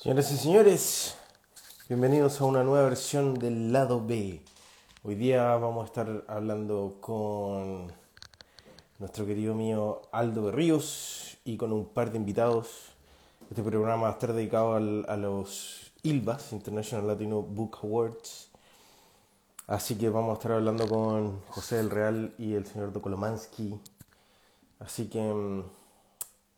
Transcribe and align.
Señoras 0.00 0.30
y 0.30 0.36
señores, 0.36 1.16
bienvenidos 1.88 2.40
a 2.40 2.44
una 2.44 2.62
nueva 2.62 2.84
versión 2.88 3.34
del 3.34 3.72
lado 3.72 4.04
B. 4.06 4.40
Hoy 5.02 5.14
día 5.16 5.56
vamos 5.56 5.82
a 5.82 5.86
estar 5.86 6.24
hablando 6.28 6.98
con 7.00 7.92
nuestro 9.00 9.26
querido 9.26 9.56
mío 9.56 10.02
Aldo 10.12 10.44
Berríos 10.44 11.36
y 11.44 11.56
con 11.56 11.72
un 11.72 11.86
par 11.86 12.12
de 12.12 12.18
invitados. 12.18 12.92
Este 13.50 13.62
programa 13.62 14.02
va 14.04 14.08
a 14.10 14.12
estar 14.12 14.32
dedicado 14.32 14.74
al- 14.76 15.04
a 15.08 15.16
los 15.16 15.90
ILBAS, 16.04 16.52
International 16.52 17.06
Latino 17.08 17.42
Book 17.42 17.78
Awards. 17.82 18.50
Así 19.66 19.96
que 19.96 20.08
vamos 20.10 20.30
a 20.30 20.34
estar 20.34 20.52
hablando 20.52 20.88
con 20.88 21.40
José 21.48 21.76
del 21.76 21.90
Real 21.90 22.34
y 22.38 22.54
el 22.54 22.66
señor 22.66 22.92
Dokolomansky. 22.92 23.74
Así 24.78 25.08
que 25.08 25.20
mm, 25.20 25.62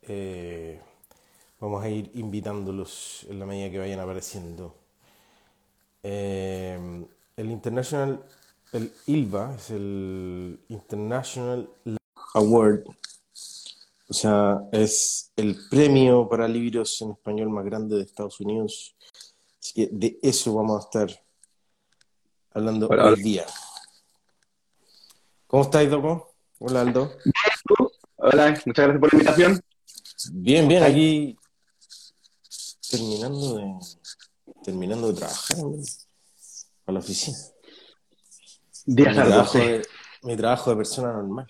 eh, 0.02 0.80
vamos 1.60 1.84
a 1.84 1.88
ir 1.88 2.10
invitándolos 2.14 3.26
en 3.28 3.38
la 3.38 3.46
medida 3.46 3.70
que 3.70 3.78
vayan 3.78 4.00
apareciendo. 4.00 4.74
Eh, 6.02 7.06
el 7.36 7.50
International, 7.50 8.24
el 8.72 8.92
ILBA 9.06 9.54
es 9.56 9.70
el 9.70 10.58
International 10.68 11.68
Award, 12.34 12.84
o 14.08 14.14
sea, 14.14 14.62
es 14.72 15.30
el 15.36 15.56
premio 15.68 16.28
para 16.28 16.48
libros 16.48 17.00
en 17.02 17.12
español 17.12 17.50
más 17.50 17.64
grande 17.64 17.96
de 17.96 18.02
Estados 18.02 18.40
Unidos. 18.40 18.96
Así 19.60 19.74
que 19.74 19.88
de 19.92 20.18
eso 20.22 20.54
vamos 20.54 20.78
a 20.78 20.84
estar 20.86 21.24
hablando 22.52 22.88
Hola, 22.88 23.10
hoy 23.10 23.22
día. 23.22 23.44
¿Cómo 25.46 25.64
estáis, 25.64 25.90
Doco? 25.90 26.32
Hola, 26.58 26.80
Aldo. 26.80 27.12
Hola, 28.16 28.50
muchas 28.64 28.86
gracias 28.86 29.00
por 29.00 29.12
la 29.12 29.18
invitación. 29.18 29.60
Bien, 30.32 30.68
bien, 30.68 30.82
aquí 30.82 31.36
terminando 32.90 33.56
de 33.56 33.78
terminando 34.64 35.08
de 35.08 35.14
trabajar 35.14 35.56
a 36.86 36.92
la 36.92 36.98
oficina. 36.98 37.38
Días 38.84 39.16
Mi 39.16 39.22
trabajo 39.22 39.58
de, 39.58 39.82
mi 40.22 40.36
trabajo 40.36 40.70
de 40.70 40.76
persona 40.76 41.12
normal. 41.12 41.46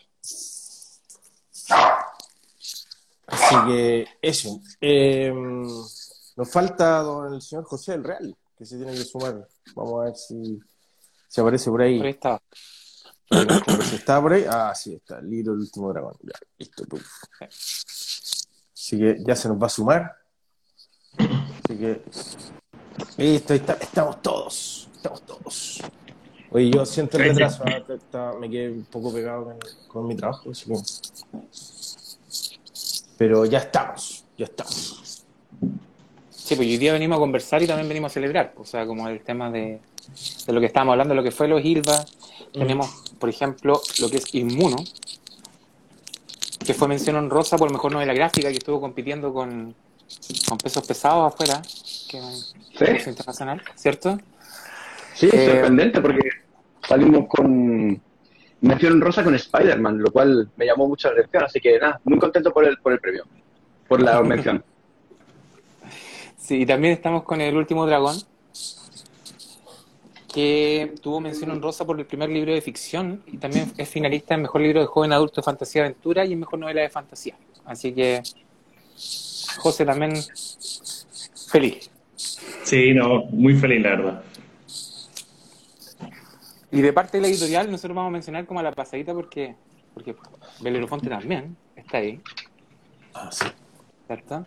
Así 3.27 3.55
que 3.67 4.07
eso. 4.21 4.61
Eh, 4.81 5.33
nos 5.33 6.51
falta 6.51 7.01
don 7.01 7.35
el 7.35 7.43
señor 7.43 7.65
José 7.65 7.93
del 7.93 8.05
Real, 8.05 8.37
que 8.57 8.67
se 8.67 8.77
tiene 8.77 8.93
que 8.93 9.05
sumar. 9.05 9.49
Vamos 9.75 10.01
a 10.01 10.05
ver 10.05 10.17
si, 10.17 10.61
si 11.29 11.41
aparece 11.41 11.71
por 11.71 11.83
ahí. 11.83 11.99
Por 11.99 12.07
ahí 12.07 12.13
está. 12.13 12.43
Si 13.89 13.97
está 13.97 14.21
por 14.21 14.33
ahí. 14.33 14.45
Ah, 14.49 14.75
sí, 14.75 14.95
está. 14.95 15.19
El 15.21 15.31
libro 15.31 15.53
del 15.53 15.63
último 15.63 15.93
dragón. 15.93 16.15
Ya, 16.23 16.35
listo. 16.59 16.85
Así 18.75 18.99
que 18.99 19.19
ya 19.25 19.37
se 19.37 19.49
nos 19.49 19.63
va 19.63 19.67
a 19.67 19.71
sumar. 19.71 20.20
Que. 21.81 22.01
Listo, 23.17 23.55
está- 23.55 23.79
estamos 23.81 24.21
todos. 24.23 24.89
Estamos 24.95 25.23
todos. 25.23 25.81
Oye, 26.53 26.71
yo 26.71 26.85
siento 26.85 27.17
el 27.19 27.25
retraso. 27.31 27.65
Está- 27.65 28.33
me 28.39 28.51
quedé 28.51 28.71
un 28.71 28.85
poco 28.85 29.13
pegado 29.13 29.45
con, 29.45 29.57
con 29.89 30.07
mi 30.09 30.15
trabajo. 30.17 30.51
Así 30.51 30.67
que... 30.71 30.77
Pero 33.17 33.45
ya 33.47 33.59
estamos. 33.59 34.25
Ya 34.37 34.45
estamos. 34.47 35.25
Sí, 36.31 36.57
pues 36.57 36.69
hoy 36.69 36.79
día 36.79 36.93
venimos 36.93 37.17
a 37.17 37.21
conversar 37.21 37.63
y 37.63 37.67
también 37.67 37.89
venimos 37.89 38.11
a 38.11 38.15
celebrar. 38.15 38.53
O 38.57 38.65
sea, 38.65 38.87
como 38.87 39.09
el 39.09 39.21
tema 39.23 39.51
de, 39.51 39.81
de 40.47 40.53
lo 40.53 40.61
que 40.61 40.67
estábamos 40.67 40.93
hablando, 40.93 41.15
lo 41.15 41.23
que 41.23 41.31
fue 41.31 41.47
los 41.49 41.65
ILVA. 41.65 42.05
Tenemos, 42.53 42.89
por 43.19 43.29
ejemplo, 43.29 43.81
lo 44.01 44.11
que 44.11 44.17
es 44.17 44.35
Inmuno, 44.35 44.77
que 46.67 46.75
fue 46.75 46.89
mención 46.89 47.15
honrosa 47.17 47.57
por 47.57 47.71
mejor 47.71 47.93
novela 47.93 48.13
gráfica, 48.13 48.49
que 48.49 48.57
estuvo 48.59 48.81
compitiendo 48.81 49.33
con, 49.33 49.75
con 50.49 50.59
pesos 50.59 50.87
pesados 50.87 51.33
afuera, 51.33 51.61
que 52.09 52.19
es 52.19 52.55
Sí, 52.77 52.85
internacional, 53.11 53.63
¿cierto? 53.77 54.19
sí, 55.15 55.29
Eh, 55.33 55.47
sorprendente 55.53 56.01
porque 56.01 56.29
salimos 56.87 57.29
con 57.29 58.01
mención 58.63 59.01
rosa 59.01 59.25
con 59.25 59.35
Spider-Man, 59.35 59.99
lo 59.99 60.11
cual 60.13 60.51
me 60.57 60.67
llamó 60.67 60.89
mucho 60.89 61.09
la 61.09 61.15
atención, 61.21 61.45
así 61.45 61.61
que 61.61 61.79
nada, 61.79 62.01
muy 62.05 62.19
contento 62.19 62.53
por 62.53 62.65
el, 62.65 62.79
por 62.79 62.93
el 62.93 63.01
premio, 63.01 63.25
por 63.89 64.01
la 64.03 64.23
mención. 64.23 64.65
Sí, 66.37 66.63
y 66.63 66.67
también 66.67 66.95
estamos 66.95 67.23
con 67.23 67.41
El 67.41 67.57
Último 67.57 67.87
Dragón, 67.87 68.17
que 70.33 70.95
tuvo 71.03 71.21
mención 71.21 71.51
honrosa 71.51 71.85
por 71.85 71.99
el 71.99 72.07
primer 72.07 72.29
libro 72.31 72.53
de 72.53 72.61
ficción 72.61 73.23
y 73.27 73.39
también 73.39 73.73
es 73.77 73.89
finalista 73.89 74.35
en 74.35 74.43
Mejor 74.43 74.61
Libro 74.61 74.81
de 74.81 74.87
Joven 74.87 75.13
Adulto 75.13 75.41
de 75.41 75.45
Fantasía 75.45 75.83
Aventura 75.83 76.25
y 76.25 76.33
en 76.33 76.41
Mejor 76.41 76.59
Novela 76.59 76.83
de 76.83 76.89
Fantasía. 76.89 77.37
Así 77.65 77.93
que 77.93 78.23
José 79.59 79.85
también 79.85 80.13
feliz. 81.51 81.91
Sí, 82.65 82.93
no, 82.95 83.25
muy 83.27 83.55
feliz, 83.57 83.83
la 83.83 83.91
verdad. 83.91 84.23
Y 86.73 86.81
de 86.83 86.93
parte 86.93 87.17
de 87.17 87.23
la 87.23 87.29
editorial 87.29 87.71
nosotros 87.71 87.97
vamos 87.97 88.11
a 88.11 88.13
mencionar 88.13 88.47
como 88.47 88.61
a 88.61 88.63
la 88.63 88.73
pasadita 88.73 89.13
porque, 89.13 89.57
porque 89.93 90.15
Belerofonte 90.61 91.09
también 91.09 91.57
está 91.75 91.99
ahí, 91.99 92.21
Ah, 93.13 93.29
sí. 93.33 93.47
¿cierto? 94.07 94.47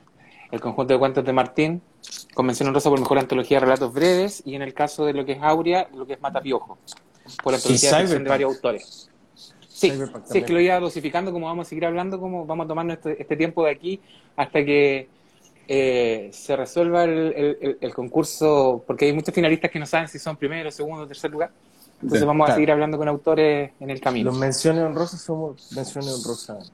El 0.51 0.61
conjunto 0.61 0.93
de 0.93 0.99
cuentos 0.99 1.25
de 1.25 1.33
Martín, 1.33 1.81
con 2.33 2.45
mención 2.45 2.67
honrosa 2.69 2.89
por 2.89 2.99
Mejor 2.99 3.19
Antología 3.19 3.57
de 3.57 3.65
Relatos 3.65 3.93
Breves 3.93 4.41
y 4.45 4.55
en 4.55 4.61
el 4.61 4.73
caso 4.73 5.03
de 5.05 5.13
lo 5.13 5.25
que 5.25 5.33
es 5.33 5.39
Aurea, 5.41 5.89
lo 5.93 6.05
que 6.05 6.13
es 6.13 6.21
Matapiojo, 6.21 6.77
por 7.43 7.53
antología 7.53 7.97
de 7.97 8.19
de 8.19 8.29
varios 8.29 8.55
autores. 8.55 9.09
Sí, 9.73 9.91
Cyberpunk 9.91 10.25
sí, 10.25 10.39
es 10.39 10.45
que 10.45 10.53
lo 10.53 10.59
iba 10.61 10.79
dosificando 10.79 11.31
como 11.31 11.47
vamos 11.47 11.67
a 11.67 11.69
seguir 11.69 11.85
hablando, 11.85 12.19
como 12.19 12.45
vamos 12.45 12.65
a 12.65 12.67
tomarnos 12.67 12.95
este, 12.97 13.21
este 13.21 13.35
tiempo 13.35 13.65
de 13.65 13.71
aquí 13.71 14.01
hasta 14.35 14.63
que 14.63 15.09
eh, 15.67 16.29
se 16.31 16.55
resuelva 16.55 17.05
el, 17.05 17.33
el- 17.35 17.57
el- 17.61 17.77
el 17.81 17.93
concurso, 17.93 18.83
porque 18.85 19.05
hay 19.05 19.13
muchos 19.13 19.33
finalistas 19.33 19.71
que 19.71 19.79
no 19.79 19.85
saben 19.85 20.07
si 20.07 20.19
son 20.19 20.37
primero, 20.37 20.69
segundo 20.71 21.07
tercer 21.07 21.31
lugar. 21.31 21.51
Entonces 22.01 22.21
Sí, 22.21 22.27
vamos 22.27 22.49
a 22.49 22.51
seguir 22.53 22.71
hablando 22.71 22.97
con 22.97 23.07
autores 23.07 23.71
en 23.79 23.89
el 23.89 24.01
camino. 24.01 24.31
Los 24.31 24.35
menciones 24.35 24.83
honrosas 24.83 25.21
somos 25.21 25.71
menciones 25.71 26.13
honrosas. 26.13 26.71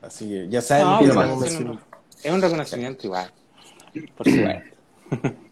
Así 0.00 0.28
que 0.28 0.48
ya 0.48 0.60
saben 0.62 0.88
No, 0.90 0.98
que 0.98 1.06
mención 1.12 1.38
menciones. 1.38 1.78
Es 2.22 2.32
un 2.32 2.42
reconocimiento 2.42 3.06
igual, 3.06 3.32
por 4.16 4.26
supuesto. 4.26 4.76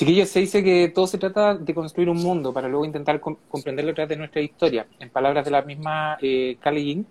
Chiquillos, 0.00 0.30
se 0.30 0.40
dice 0.40 0.64
que 0.64 0.88
todo 0.88 1.06
se 1.06 1.18
trata 1.18 1.54
de 1.54 1.74
construir 1.74 2.08
un 2.08 2.16
mundo 2.22 2.54
para 2.54 2.68
luego 2.68 2.86
intentar 2.86 3.20
com- 3.20 3.36
comprenderlo 3.50 3.90
a 3.90 3.94
través 3.94 4.08
de 4.08 4.16
nuestra 4.16 4.40
historia. 4.40 4.86
En 4.98 5.10
palabras 5.10 5.44
de 5.44 5.50
la 5.50 5.60
misma 5.60 6.16
eh, 6.22 6.56
King, 6.64 7.04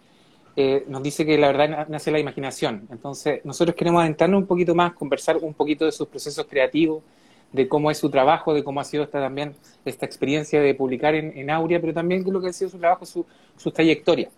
eh, 0.56 0.86
nos 0.88 1.04
dice 1.04 1.24
que 1.24 1.38
la 1.38 1.48
verdad 1.52 1.70
na- 1.70 1.86
nace 1.88 2.10
la 2.10 2.18
imaginación. 2.18 2.88
Entonces, 2.90 3.46
nosotros 3.46 3.76
queremos 3.76 4.02
adentrarnos 4.02 4.42
un 4.42 4.48
poquito 4.48 4.74
más, 4.74 4.94
conversar 4.94 5.38
un 5.38 5.54
poquito 5.54 5.86
de 5.86 5.92
sus 5.92 6.08
procesos 6.08 6.48
creativos, 6.50 7.04
de 7.52 7.68
cómo 7.68 7.92
es 7.92 8.00
su 8.00 8.10
trabajo, 8.10 8.56
de 8.56 8.64
cómo 8.64 8.80
ha 8.80 8.84
sido 8.84 9.04
esta 9.04 9.20
también 9.20 9.54
esta 9.86 10.08
experiencia 10.08 10.60
de 10.60 10.74
publicar 10.74 11.14
en, 11.14 11.38
en 11.38 11.52
Aurea, 11.52 11.80
pero 11.80 11.94
también 11.94 12.24
de 12.24 12.32
lo 12.32 12.42
que 12.42 12.48
ha 12.50 12.54
sido 12.54 12.72
su 12.72 12.80
trabajo, 12.80 13.06
su, 13.06 13.24
su 13.56 13.70
trayectoria. 13.70 14.32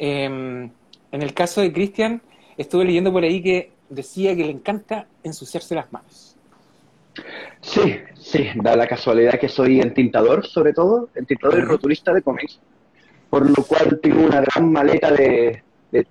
Eh, 0.00 0.24
en 0.24 1.22
el 1.22 1.32
caso 1.34 1.60
de 1.60 1.72
Cristian, 1.72 2.20
estuve 2.56 2.84
leyendo 2.84 3.12
por 3.12 3.22
ahí 3.22 3.40
que 3.40 3.70
decía 3.88 4.34
que 4.34 4.44
le 4.44 4.50
encanta 4.50 5.06
ensuciarse 5.22 5.76
las 5.76 5.92
manos. 5.92 6.35
Sí, 7.66 7.98
sí, 8.14 8.48
da 8.54 8.76
la 8.76 8.86
casualidad 8.86 9.40
que 9.40 9.48
soy 9.48 9.80
entintador, 9.80 10.46
sobre 10.46 10.72
todo, 10.72 11.08
entintador 11.16 11.58
y 11.58 11.62
rotulista 11.62 12.14
de 12.14 12.22
cómics, 12.22 12.60
por 13.28 13.50
lo 13.50 13.64
cual 13.64 13.98
tengo 14.00 14.24
una 14.24 14.40
gran 14.40 14.70
maleta 14.70 15.10
de, 15.10 15.62
de 15.90 16.06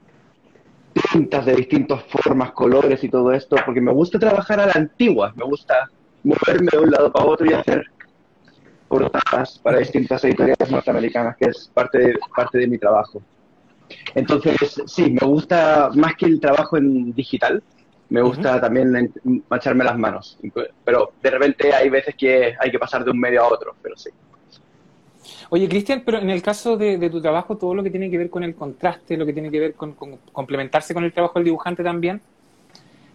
tintas 1.13 1.45
de 1.45 1.55
distintas 1.55 2.03
formas, 2.03 2.51
colores 2.51 3.01
y 3.05 3.09
todo 3.09 3.31
esto, 3.31 3.55
porque 3.65 3.79
me 3.79 3.93
gusta 3.93 4.19
trabajar 4.19 4.59
a 4.59 4.65
la 4.65 4.73
antigua, 4.73 5.33
me 5.37 5.45
gusta 5.45 5.89
moverme 6.23 6.71
de 6.73 6.79
un 6.79 6.91
lado 6.91 7.11
para 7.11 7.25
otro 7.25 7.45
y 7.49 7.53
hacer 7.53 7.85
portadas 8.89 9.57
para 9.59 9.79
distintas 9.79 10.25
editoriales 10.25 10.69
norteamericanas, 10.69 11.37
que 11.37 11.45
es 11.45 11.71
parte 11.73 11.99
de, 11.99 12.19
parte 12.35 12.57
de 12.57 12.67
mi 12.67 12.77
trabajo. 12.77 13.21
Entonces, 14.13 14.83
sí, 14.87 15.09
me 15.09 15.25
gusta 15.25 15.89
más 15.95 16.15
que 16.15 16.25
el 16.25 16.41
trabajo 16.41 16.75
en 16.75 17.13
digital, 17.13 17.63
me 18.09 18.21
gusta 18.21 18.61
también 18.61 19.11
mancharme 19.49 19.83
las 19.83 19.97
manos, 19.97 20.37
pero 20.83 21.11
de 21.21 21.29
repente 21.31 21.73
hay 21.73 21.89
veces 21.89 22.15
que 22.15 22.55
hay 22.59 22.71
que 22.71 22.79
pasar 22.79 23.03
de 23.03 23.11
un 23.11 23.19
medio 23.19 23.41
a 23.43 23.47
otro, 23.47 23.75
pero 23.81 23.95
sí. 23.97 24.09
Oye, 25.49 25.67
Cristian, 25.67 26.03
pero 26.05 26.19
en 26.19 26.29
el 26.29 26.41
caso 26.41 26.77
de, 26.77 26.97
de 26.97 27.09
tu 27.09 27.21
trabajo, 27.21 27.57
todo 27.57 27.73
lo 27.73 27.83
que 27.83 27.89
tiene 27.89 28.09
que 28.09 28.17
ver 28.17 28.29
con 28.29 28.43
el 28.43 28.55
contraste, 28.55 29.17
lo 29.17 29.25
que 29.25 29.33
tiene 29.33 29.49
que 29.51 29.59
ver 29.59 29.73
con, 29.73 29.93
con 29.93 30.17
complementarse 30.31 30.93
con 30.93 31.03
el 31.03 31.13
trabajo 31.13 31.39
del 31.39 31.45
dibujante 31.45 31.83
también, 31.83 32.21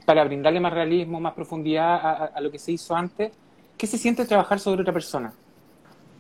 para 0.07 0.25
brindarle 0.25 0.61
más 0.61 0.73
realismo, 0.73 1.21
más 1.21 1.35
profundidad 1.35 1.95
a, 1.95 2.11
a- 2.11 2.25
a 2.27 2.41
lo 2.41 2.51
que 2.51 2.59
se 2.59 2.73
hizo 2.73 2.95
antes, 2.97 3.33
¿qué 3.77 3.87
se 3.87 3.99
siente 3.99 4.25
trabajar 4.25 4.59
sobre 4.59 4.83
otra 4.83 4.93
persona? 4.93 5.33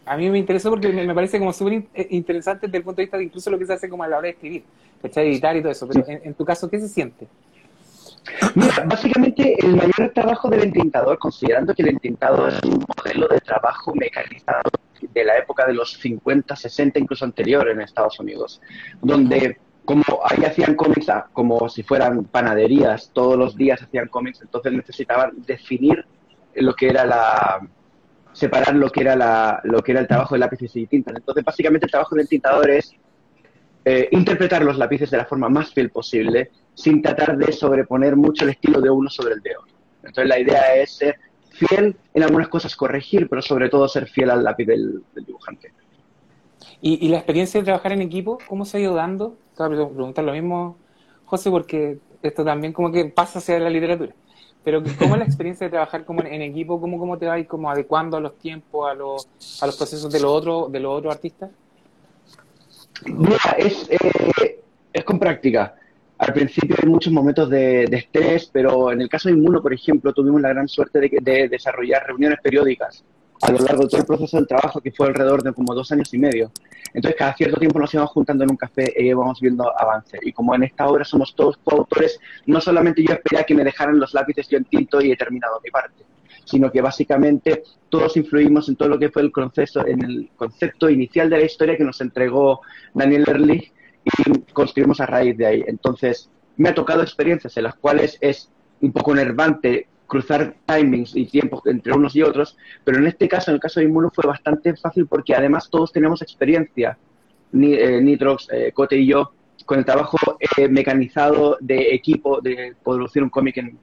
A 0.07 0.17
mí 0.17 0.29
me 0.31 0.39
interesó 0.39 0.71
porque 0.71 0.89
me, 0.89 1.07
me 1.07 1.15
parece 1.15 1.39
como 1.39 1.53
súper 1.53 1.85
eh, 1.95 2.07
interesante 2.11 2.67
desde 2.67 2.79
el 2.79 2.85
punto 2.85 2.97
de 2.99 3.05
vista 3.05 3.17
de 3.19 3.25
incluso 3.25 3.51
lo 3.51 3.59
que 3.59 3.67
se 3.67 3.73
hace 3.73 3.89
como 3.89 4.03
a 4.03 4.09
la 4.09 4.19
hora 4.19 4.27
de 4.27 4.33
escribir, 4.33 4.65
¿cachai? 5.03 5.29
editar 5.29 5.57
y 5.57 5.61
todo 5.61 5.73
eso, 5.73 5.87
pero 5.89 6.05
en, 6.09 6.21
en 6.25 6.35
tu 6.35 6.45
caso, 6.45 6.69
¿qué 6.71 6.79
se 6.81 6.89
siente? 6.89 7.27
Mira, 8.55 8.85
básicamente 8.87 9.57
el 9.65 9.77
mayor 9.77 10.13
trabajo 10.15 10.49
del 10.49 10.65
entintador, 10.65 11.19
considerando 11.19 11.75
que 11.75 11.83
el 11.83 11.89
entintado 11.91 12.49
es 12.49 12.61
un 12.63 12.85
modelo 12.97 13.29
de 13.29 13.41
trabajo 13.41 13.95
mecanizado 13.95 14.71
de 15.01 15.25
la 15.25 15.39
época 15.39 15.67
de 15.67 15.75
los 15.75 15.95
50, 15.95 16.55
60, 16.55 16.99
incluso 16.99 17.25
anterior 17.25 17.69
en 17.69 17.81
Estados 17.81 18.19
Unidos, 18.21 18.61
donde 19.01 19.59
como 19.85 20.05
ahí 20.25 20.45
hacían 20.45 20.75
cómics 20.75 21.09
ah, 21.09 21.27
como 21.33 21.69
si 21.69 21.83
fueran 21.83 22.25
panaderías, 22.25 23.11
todos 23.13 23.37
los 23.37 23.57
días 23.57 23.83
hacían 23.83 24.09
cómics, 24.09 24.41
entonces 24.43 24.73
necesitaban 24.73 25.33
definir 25.47 26.05
lo 26.55 26.75
que 26.75 26.89
era 26.89 27.05
la 27.05 27.61
separar 28.33 28.75
lo 28.75 28.91
que 28.91 29.01
era 29.01 29.17
la, 29.17 29.61
lo 29.65 29.83
que 29.83 29.93
era 29.93 30.01
el 30.01 30.07
trabajo 30.07 30.35
de 30.35 30.39
lápices 30.39 30.75
y 30.77 30.87
tintas. 30.87 31.17
Entonces, 31.17 31.45
básicamente 31.45 31.87
el 31.87 31.91
trabajo 31.91 32.15
del 32.15 32.29
tintador 32.29 32.71
es 32.71 32.95
eh, 33.85 34.09
interpretar 34.13 34.63
los 34.63 34.79
lápices 34.79 35.11
de 35.11 35.17
la 35.17 35.25
forma 35.25 35.49
más 35.49 35.73
fiel 35.73 35.91
posible, 35.91 36.51
sin 36.81 37.03
tratar 37.03 37.37
de 37.37 37.53
sobreponer 37.53 38.17
mucho 38.17 38.45
el 38.45 38.51
estilo 38.51 38.81
de 38.81 38.91
uno 38.91 39.11
sobre 39.11 39.35
el 39.35 39.43
de 39.43 39.57
otro. 39.57 39.75
Entonces, 40.03 40.29
la 40.29 40.39
idea 40.39 40.75
es 40.77 40.93
ser 40.93 41.19
fiel 41.51 41.97
en 42.15 42.23
algunas 42.23 42.49
cosas, 42.49 42.75
corregir, 42.75 43.29
pero 43.29 43.43
sobre 43.43 43.69
todo 43.69 43.87
ser 43.87 44.07
fiel 44.07 44.31
al 44.31 44.43
lápiz 44.43 44.65
del, 44.65 45.03
dibujante. 45.15 45.73
¿Y, 46.81 47.09
la 47.09 47.19
experiencia 47.19 47.61
de 47.61 47.65
trabajar 47.65 47.93
en 47.93 48.01
equipo, 48.01 48.39
cómo 48.49 48.65
se 48.65 48.79
ha 48.79 48.81
ido 48.81 48.95
dando? 48.95 49.37
Te 49.55 49.63
voy 49.67 49.83
a 49.83 49.89
preguntar 49.89 50.25
lo 50.25 50.33
mismo, 50.33 50.79
José, 51.27 51.51
porque 51.51 51.99
esto 52.23 52.43
también 52.43 52.73
como 52.73 52.91
que 52.91 53.05
pasa 53.05 53.39
hacia 53.39 53.59
la 53.59 53.69
literatura. 53.69 54.15
Pero 54.65 54.83
¿cómo 54.99 55.15
es 55.15 55.19
la 55.19 55.27
experiencia 55.27 55.67
de 55.67 55.71
trabajar 55.71 56.05
como 56.07 56.23
en, 56.23 56.41
equipo? 56.41 56.81
¿Cómo, 56.81 56.99
¿Cómo 56.99 57.19
te 57.19 57.27
vas 57.27 57.45
como 57.47 57.71
adecuando 57.71 58.17
a 58.17 58.21
los 58.21 58.39
tiempos, 58.39 58.91
a 58.91 58.95
los, 58.95 59.29
a 59.61 59.67
los 59.67 59.77
procesos 59.77 60.11
de 60.11 60.21
los 60.21 60.31
otros 60.31 60.73
de 60.73 60.81
los 60.81 60.99
otros 60.99 61.15
artistas? 61.15 61.51
Mira, 63.07 63.57
es, 63.59 63.89
eh, 63.91 64.63
es 64.93 65.05
con 65.05 65.19
práctica. 65.19 65.75
Al 66.21 66.35
principio 66.35 66.77
hay 66.79 66.87
muchos 66.87 67.11
momentos 67.15 67.49
de, 67.49 67.85
estrés, 67.85 68.51
pero 68.53 68.93
en 68.93 69.01
el 69.01 69.09
caso 69.09 69.31
de 69.31 69.35
Inmuno, 69.37 69.63
por 69.63 69.73
ejemplo, 69.73 70.13
tuvimos 70.13 70.43
la 70.43 70.51
gran 70.51 70.69
suerte 70.69 71.01
de, 71.01 71.49
desarrollar 71.49 72.07
reuniones 72.07 72.39
periódicas 72.43 73.03
a 73.41 73.51
lo 73.51 73.59
largo 73.61 73.85
de 73.85 73.89
todo 73.89 74.01
el 74.03 74.07
proceso 74.07 74.37
del 74.37 74.47
trabajo, 74.47 74.83
que 74.83 74.93
fue 74.93 75.07
alrededor 75.07 75.43
de 75.43 75.55
como 75.55 75.75
dos 75.75 75.91
años 75.93 76.13
y 76.13 76.19
medio. 76.19 76.53
Entonces, 76.93 77.19
cada 77.19 77.35
cierto 77.35 77.59
tiempo 77.59 77.79
nos 77.79 77.95
íbamos 77.95 78.11
juntando 78.11 78.45
en 78.45 78.51
un 78.51 78.59
café 78.59 78.93
y 78.99 79.07
íbamos 79.07 79.41
viendo 79.41 79.73
avances. 79.81 80.21
Y 80.23 80.31
como 80.35 80.55
en 80.55 80.65
esta 80.65 80.87
obra 80.89 81.07
somos 81.07 81.35
todos 81.35 81.57
coautores, 81.65 82.21
no 82.45 82.61
solamente 82.61 83.03
yo 83.03 83.15
esperé 83.15 83.41
a 83.41 83.45
que 83.45 83.55
me 83.55 83.65
dejaran 83.65 83.99
los 83.99 84.13
lápices 84.13 84.47
yo 84.47 84.59
en 84.59 84.67
tinto 84.67 85.01
y 85.01 85.13
he 85.13 85.17
terminado 85.17 85.59
mi 85.65 85.71
parte, 85.71 86.05
sino 86.45 86.71
que 86.71 86.83
básicamente 86.83 87.63
todos 87.89 88.15
influimos 88.19 88.69
en 88.69 88.77
todo 88.77 88.91
lo 88.91 88.99
que 88.99 89.09
fue 89.09 89.23
el 89.23 89.33
proceso, 89.33 89.87
en 89.87 90.05
el 90.05 90.31
concepto 90.37 90.91
inicial 90.91 91.31
de 91.31 91.39
la 91.39 91.45
historia 91.47 91.79
que 91.79 91.85
nos 91.85 91.99
entregó 92.03 92.61
Daniel 92.93 93.25
Ehrlich 93.27 93.73
y 94.05 94.53
construimos 94.53 95.01
a 95.01 95.07
raíz 95.07 95.37
de 95.37 95.47
ahí. 95.47 95.65
Entonces, 95.67 96.31
me 96.57 96.69
ha 96.69 96.75
tocado 96.75 97.03
experiencias 97.03 97.57
en 97.57 97.65
las 97.65 97.75
cuales 97.75 98.19
es 98.21 98.51
un 98.81 98.93
poco 98.93 99.15
nervante 99.15 99.89
cruzar 100.07 100.57
timings 100.67 101.15
y 101.15 101.25
tiempos 101.27 101.63
entre 101.67 101.93
unos 101.93 102.17
y 102.17 102.23
otros, 102.23 102.57
pero 102.85 102.99
en 102.99 103.07
este 103.07 103.29
caso, 103.29 103.51
en 103.51 103.55
el 103.55 103.61
caso 103.61 103.79
de 103.79 103.87
Inmuno, 103.87 104.11
fue 104.13 104.27
bastante 104.27 104.77
fácil 104.77 105.07
porque 105.07 105.35
además 105.35 105.71
todos 105.71 105.93
tenemos 105.93 106.21
experiencia, 106.21 106.99
eh, 107.53 108.01
Nitrox, 108.03 108.49
eh, 108.51 108.73
Cote 108.73 108.97
y 108.97 109.07
yo, 109.07 109.33
con 109.65 109.79
el 109.79 109.85
trabajo 109.85 110.19
eh, 110.57 110.69
mecanizado 110.69 111.57
de 111.61 111.95
equipo 111.95 112.41
de 112.41 112.75
producir 112.83 113.23
un 113.23 113.31
cómic 113.31 113.59
en, 113.59 113.79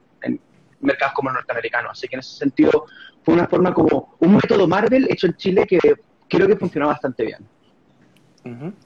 mercados 0.80 1.14
como 1.14 1.30
el 1.30 1.36
norteamericano. 1.36 1.90
Así 1.90 2.06
que 2.06 2.16
en 2.16 2.20
ese 2.20 2.36
sentido 2.36 2.84
fue 3.22 3.34
una 3.34 3.46
forma 3.46 3.72
como 3.72 4.14
un 4.20 4.36
método 4.36 4.68
Marvel 4.68 5.08
hecho 5.10 5.26
en 5.26 5.34
Chile 5.34 5.66
que 5.66 5.78
creo 6.28 6.46
que 6.46 6.56
funcionó 6.56 6.88
bastante 6.88 7.24
bien. 7.24 8.78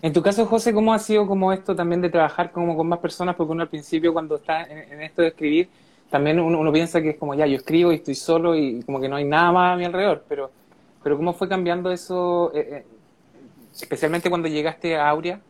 En 0.00 0.12
tu 0.12 0.22
caso, 0.22 0.46
José, 0.46 0.72
¿cómo 0.72 0.92
ha 0.92 0.98
sido 0.98 1.26
como 1.26 1.52
esto 1.52 1.74
también 1.74 2.00
de 2.00 2.08
trabajar 2.08 2.52
como 2.52 2.76
con 2.76 2.88
más 2.88 3.00
personas? 3.00 3.34
Porque 3.34 3.52
uno 3.52 3.62
al 3.62 3.68
principio 3.68 4.12
cuando 4.12 4.36
está 4.36 4.62
en, 4.62 5.02
esto 5.02 5.22
de 5.22 5.28
escribir, 5.28 5.68
también 6.08 6.38
uno, 6.38 6.72
piensa 6.72 7.02
que 7.02 7.10
es 7.10 7.16
como 7.16 7.34
ya, 7.34 7.46
yo 7.46 7.56
escribo 7.56 7.92
y 7.92 7.96
estoy 7.96 8.14
solo 8.14 8.56
y 8.56 8.82
como 8.84 9.00
que 9.00 9.08
no 9.08 9.16
hay 9.16 9.24
nada 9.24 9.50
más 9.50 9.74
a 9.74 9.76
mi 9.76 9.84
alrededor, 9.84 10.24
pero, 10.28 10.50
pero 11.02 11.16
¿cómo 11.16 11.32
fue 11.32 11.48
cambiando 11.48 11.90
eso, 11.90 12.52
eh, 12.54 12.68
eh, 12.70 12.86
especialmente 13.74 14.30
cuando 14.30 14.48
llegaste 14.48 14.96
a 14.96 15.08
Aurea? 15.08 15.40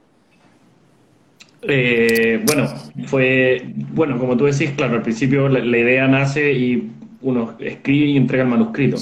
Eh, 1.63 2.43
bueno, 2.47 2.69
fue, 3.07 3.63
bueno, 3.75 4.19
como 4.19 4.37
tú 4.37 4.47
decís, 4.47 4.71
claro, 4.77 4.97
al 4.97 5.03
principio 5.03 5.49
la 5.49 5.77
idea 5.77 6.07
nace 6.09 6.53
y 6.53 6.91
uno 7.23 7.57
escribe 7.61 8.07
y 8.07 8.17
entrega 8.17 8.45
el 8.45 8.51
manuscrito. 8.51 8.97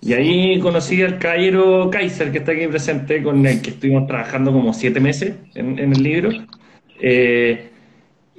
Y 0.00 0.12
ahí 0.12 0.58
conocí 0.60 1.02
al 1.02 1.18
caballero 1.18 1.90
Kaiser, 1.90 2.32
que 2.32 2.38
está 2.38 2.52
aquí 2.52 2.66
presente, 2.66 3.22
con 3.22 3.44
el 3.44 3.60
que 3.60 3.70
estuvimos 3.70 4.06
trabajando 4.06 4.52
como 4.52 4.72
siete 4.72 5.00
meses 5.00 5.34
en, 5.54 5.78
el 5.78 6.02
libro. 6.02 6.30
Eh, 7.00 7.70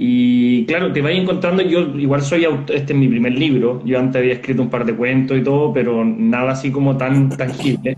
y 0.02 0.66
claro, 0.66 0.94
te 0.94 1.02
vas 1.02 1.12
encontrando, 1.12 1.62
yo 1.62 1.82
igual 1.98 2.22
soy 2.22 2.46
autor, 2.46 2.76
este 2.76 2.94
es 2.94 3.00
mi 3.00 3.10
primer 3.10 3.34
libro, 3.34 3.82
yo 3.86 4.00
antes 4.00 4.22
había 4.22 4.34
escrito 4.34 4.62
un 4.62 4.70
par 4.70 4.86
de 4.86 4.96
cuentos 4.96 5.38
y 5.38 5.44
todo, 5.44 5.74
pero 5.74 6.06
nada 6.06 6.52
así 6.52 6.72
como 6.72 6.96
tan 6.96 7.30
tangible. 7.30 7.98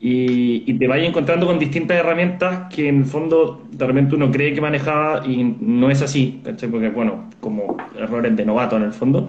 Y, 0.00 0.74
te 0.74 0.86
vas 0.86 0.98
encontrando 1.00 1.46
con 1.46 1.58
distintas 1.58 1.96
herramientas 1.98 2.72
que 2.72 2.88
en 2.88 2.98
el 2.98 3.04
fondo 3.04 3.66
de 3.70 3.86
repente 3.86 4.14
uno 4.14 4.30
cree 4.30 4.54
que 4.54 4.60
manejaba 4.60 5.26
y 5.26 5.42
no 5.60 5.90
es 5.90 6.02
así, 6.02 6.40
porque 6.70 6.88
bueno, 6.88 7.28
como 7.40 7.76
errores 7.96 8.36
de 8.36 8.44
novato 8.44 8.76
en 8.76 8.82
el 8.84 8.92
fondo. 8.92 9.28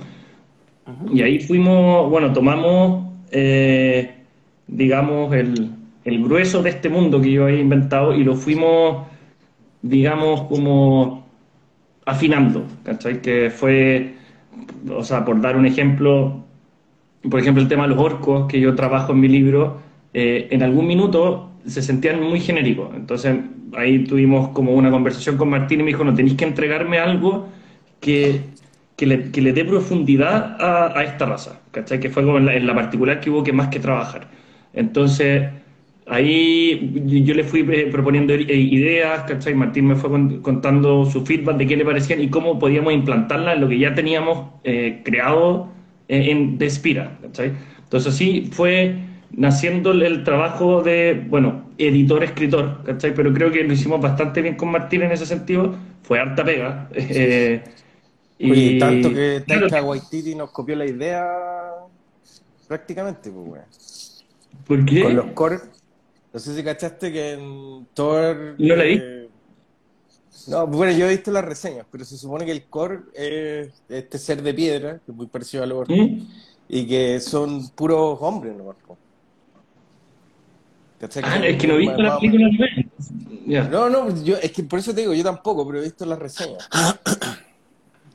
Y 1.11 1.21
ahí 1.21 1.39
fuimos, 1.39 2.09
bueno, 2.09 2.33
tomamos, 2.33 3.07
eh, 3.31 4.15
digamos, 4.67 5.33
el, 5.33 5.71
el, 6.03 6.23
grueso 6.23 6.61
de 6.61 6.69
este 6.71 6.89
mundo 6.89 7.21
que 7.21 7.31
yo 7.31 7.45
había 7.45 7.59
inventado 7.59 8.13
y 8.13 8.23
lo 8.23 8.35
fuimos, 8.35 9.07
digamos, 9.81 10.43
como 10.43 11.25
afinando, 12.05 12.65
¿cachai? 12.83 13.21
Que 13.21 13.49
fue, 13.49 14.15
o 14.89 15.03
sea, 15.03 15.25
por 15.25 15.39
dar 15.41 15.55
un 15.55 15.65
ejemplo, 15.65 16.43
por 17.29 17.39
ejemplo, 17.39 17.61
el 17.61 17.69
tema 17.69 17.83
de 17.83 17.89
los 17.89 17.99
orcos 17.99 18.47
que 18.47 18.59
yo 18.59 18.75
trabajo 18.75 19.13
en 19.13 19.19
mi 19.19 19.27
libro, 19.27 19.79
eh, 20.13 20.47
en 20.51 20.63
algún 20.63 20.87
minuto 20.87 21.51
se 21.65 21.81
sentían 21.81 22.21
muy 22.21 22.39
genéricos. 22.39 22.89
Entonces 22.95 23.37
ahí 23.77 24.03
tuvimos 24.05 24.49
como 24.49 24.73
una 24.73 24.91
conversación 24.91 25.37
con 25.37 25.49
Martín 25.49 25.81
y 25.81 25.83
me 25.83 25.91
dijo, 25.91 26.03
no, 26.03 26.13
tenéis 26.13 26.35
que 26.35 26.45
entregarme 26.45 26.99
algo 26.99 27.47
que 27.99 28.41
que 28.99 29.05
le, 29.05 29.31
que 29.31 29.41
le 29.41 29.53
dé 29.53 29.63
profundidad 29.63 30.57
a, 30.59 31.01
esta 31.05 31.25
raza, 31.25 31.61
¿cachai? 31.71 32.01
Que 32.01 32.09
fue 32.09 32.25
como 32.25 32.37
en 32.37 32.67
la, 32.67 32.75
particular 32.75 33.21
que 33.21 33.29
hubo 33.29 33.43
que 33.45 33.53
más 33.53 33.69
que 33.69 33.79
trabajar. 33.79 34.27
Entonces, 34.73 35.47
ahí 36.05 36.91
yo 37.05 37.33
le 37.33 37.45
fui 37.45 37.61
eh, 37.61 37.87
proponiendo 37.89 38.33
eh, 38.33 38.43
ideas, 38.53 39.23
¿cachai? 39.23 39.55
Martín 39.55 39.87
me 39.87 39.95
fue 39.95 40.09
contando 40.41 41.05
su 41.05 41.25
feedback 41.25 41.55
de 41.55 41.67
qué 41.67 41.77
le 41.77 41.85
parecían 41.85 42.21
y 42.21 42.27
cómo 42.27 42.59
podíamos 42.59 42.91
implantarla 42.91 43.53
en 43.53 43.61
lo 43.61 43.69
que 43.69 43.79
ya 43.79 43.95
teníamos 43.95 44.49
eh, 44.65 45.01
creado 45.05 45.69
en 46.09 46.57
Despira, 46.57 47.17
¿cachai? 47.21 47.53
Entonces, 47.81 48.13
así 48.13 48.49
fue 48.51 48.95
naciendo 49.31 49.91
el 49.93 50.25
trabajo 50.25 50.83
de, 50.83 51.23
bueno, 51.29 51.69
editor-escritor, 51.77 52.83
¿cachai? 52.83 53.13
Pero 53.13 53.31
creo 53.33 53.49
que 53.49 53.63
lo 53.63 53.71
hicimos 53.71 54.01
bastante 54.01 54.41
bien 54.41 54.55
con 54.55 54.71
Martín 54.71 55.03
en 55.03 55.13
ese 55.13 55.25
sentido, 55.25 55.73
fue 56.03 56.19
harta 56.19 56.43
pega. 56.43 56.89
Y 58.39 58.79
tanto 58.79 59.09
que 59.13 59.43
Taika 59.45 59.83
Waititi 59.83 60.33
nos 60.33 60.51
copió 60.51 60.75
la 60.75 60.85
idea 60.85 61.27
prácticamente, 62.67 63.29
pues, 63.29 64.25
¿Por 64.65 64.85
qué? 64.85 65.03
Con 65.03 65.15
los 65.15 65.25
core. 65.33 65.59
No 66.31 66.39
sé 66.39 66.55
si 66.55 66.63
cachaste 66.63 67.11
que 67.11 67.33
en 67.33 67.87
Thor. 67.93 68.55
No 68.57 68.75
la 68.75 68.83
vi. 68.83 69.01
no, 70.47 70.67
bueno, 70.67 70.93
yo 70.93 71.07
he 71.07 71.09
visto 71.09 71.31
las 71.31 71.43
reseñas, 71.43 71.85
pero 71.91 72.05
se 72.05 72.17
supone 72.17 72.45
que 72.45 72.51
el 72.51 72.63
core 72.65 72.99
es 73.13 73.73
este 73.89 74.17
ser 74.17 74.41
de 74.41 74.53
piedra, 74.53 74.99
que 75.05 75.11
es 75.11 75.17
muy 75.17 75.27
parecido 75.27 75.63
al 75.63 75.71
orco, 75.71 75.93
¿Mm? 75.93 76.27
y 76.69 76.87
que 76.87 77.19
son 77.19 77.67
puros 77.69 78.17
hombres, 78.21 78.55
¿no? 78.55 78.75
Ah, 81.23 81.39
es 81.45 81.57
que 81.57 81.67
no 81.67 81.75
he 81.75 81.77
visto 81.77 82.01
la 82.01 82.19
película. 82.19 82.49
No, 83.71 83.89
no, 83.89 84.23
yo, 84.23 84.35
es 84.37 84.51
que 84.51 84.63
por 84.63 84.79
eso 84.79 84.93
te 84.93 85.01
digo, 85.01 85.13
yo 85.13 85.23
tampoco, 85.23 85.65
pero 85.65 85.79
he 85.79 85.83
visto 85.83 86.05
las 86.05 86.19
reseñas. 86.19 86.67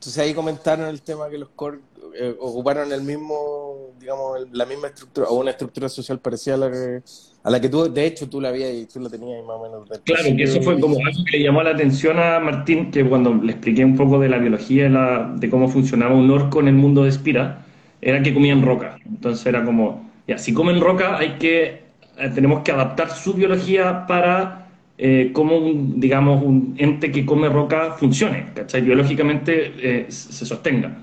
Entonces 0.05 0.23
ahí 0.23 0.35
comentaron 0.35 0.87
el 0.87 1.01
tema 1.01 1.31
que 1.31 1.39
los 1.39 1.49
core 1.57 1.79
eh, 2.15 2.37
ocuparon 2.39 2.93
el 2.93 3.01
mismo, 3.01 3.95
digamos, 3.99 4.39
la 4.53 4.67
misma 4.67 4.89
estructura, 4.89 5.29
o 5.29 5.41
una 5.41 5.53
estructura 5.53 5.89
social 5.89 6.19
parecida 6.19 6.57
a 6.57 6.59
la 6.59 6.71
que, 6.71 7.03
a 7.43 7.51
la 7.51 7.59
que 7.59 7.71
tú, 7.71 7.91
de 7.91 8.05
hecho, 8.05 8.29
tú 8.29 8.39
la 8.39 8.51
habías 8.51 8.75
y 8.75 8.85
tú 8.85 9.01
la 9.01 9.09
tenías 9.09 9.43
más 9.47 9.57
o 9.57 9.63
menos. 9.63 9.89
Claro, 10.05 10.37
que 10.37 10.43
eso 10.43 10.61
fue 10.61 10.79
como 10.79 10.97
algo 10.97 11.25
que 11.25 11.39
le 11.39 11.45
llamó 11.45 11.63
la 11.63 11.71
atención 11.71 12.19
a 12.19 12.39
Martín, 12.39 12.91
que 12.91 13.09
cuando 13.09 13.33
le 13.33 13.53
expliqué 13.53 13.83
un 13.83 13.97
poco 13.97 14.19
de 14.19 14.29
la 14.29 14.37
biología, 14.37 14.91
la, 14.91 15.33
de 15.37 15.49
cómo 15.49 15.69
funcionaba 15.69 16.15
un 16.15 16.31
orco 16.31 16.61
en 16.61 16.69
el 16.69 16.75
mundo 16.75 17.05
de 17.05 17.09
Espira, 17.09 17.65
era 18.03 18.23
que 18.23 18.35
comían 18.35 18.61
roca. 18.61 18.99
Entonces 19.07 19.47
era 19.47 19.65
como, 19.65 20.11
ya, 20.29 20.37
si 20.37 20.53
comen 20.53 20.83
roca, 20.83 21.17
hay 21.17 21.39
que, 21.39 21.83
eh, 22.19 22.31
tenemos 22.35 22.63
que 22.63 22.73
adaptar 22.73 23.11
su 23.11 23.33
biología 23.33 24.07
para 24.07 24.64
eh, 24.97 25.31
cómo, 25.33 25.57
un, 25.57 26.01
digamos, 26.01 26.43
un 26.43 26.75
ente 26.79 27.11
que 27.11 27.27
come 27.27 27.49
roca 27.49 27.93
funcione, 27.93 28.47
¿cachai? 28.55 28.83
Biológicamente 28.83 29.73
eh, 29.79 30.07
se 30.09 30.47
sostenga. 30.47 30.97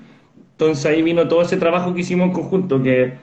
Entonces 0.54 0.86
ahí 0.86 1.02
vino 1.02 1.28
todo 1.28 1.42
ese 1.42 1.58
trabajo 1.58 1.94
que 1.94 2.02
hicimos 2.02 2.28
en 2.28 2.34
conjunto, 2.34 2.82
que, 2.82 3.14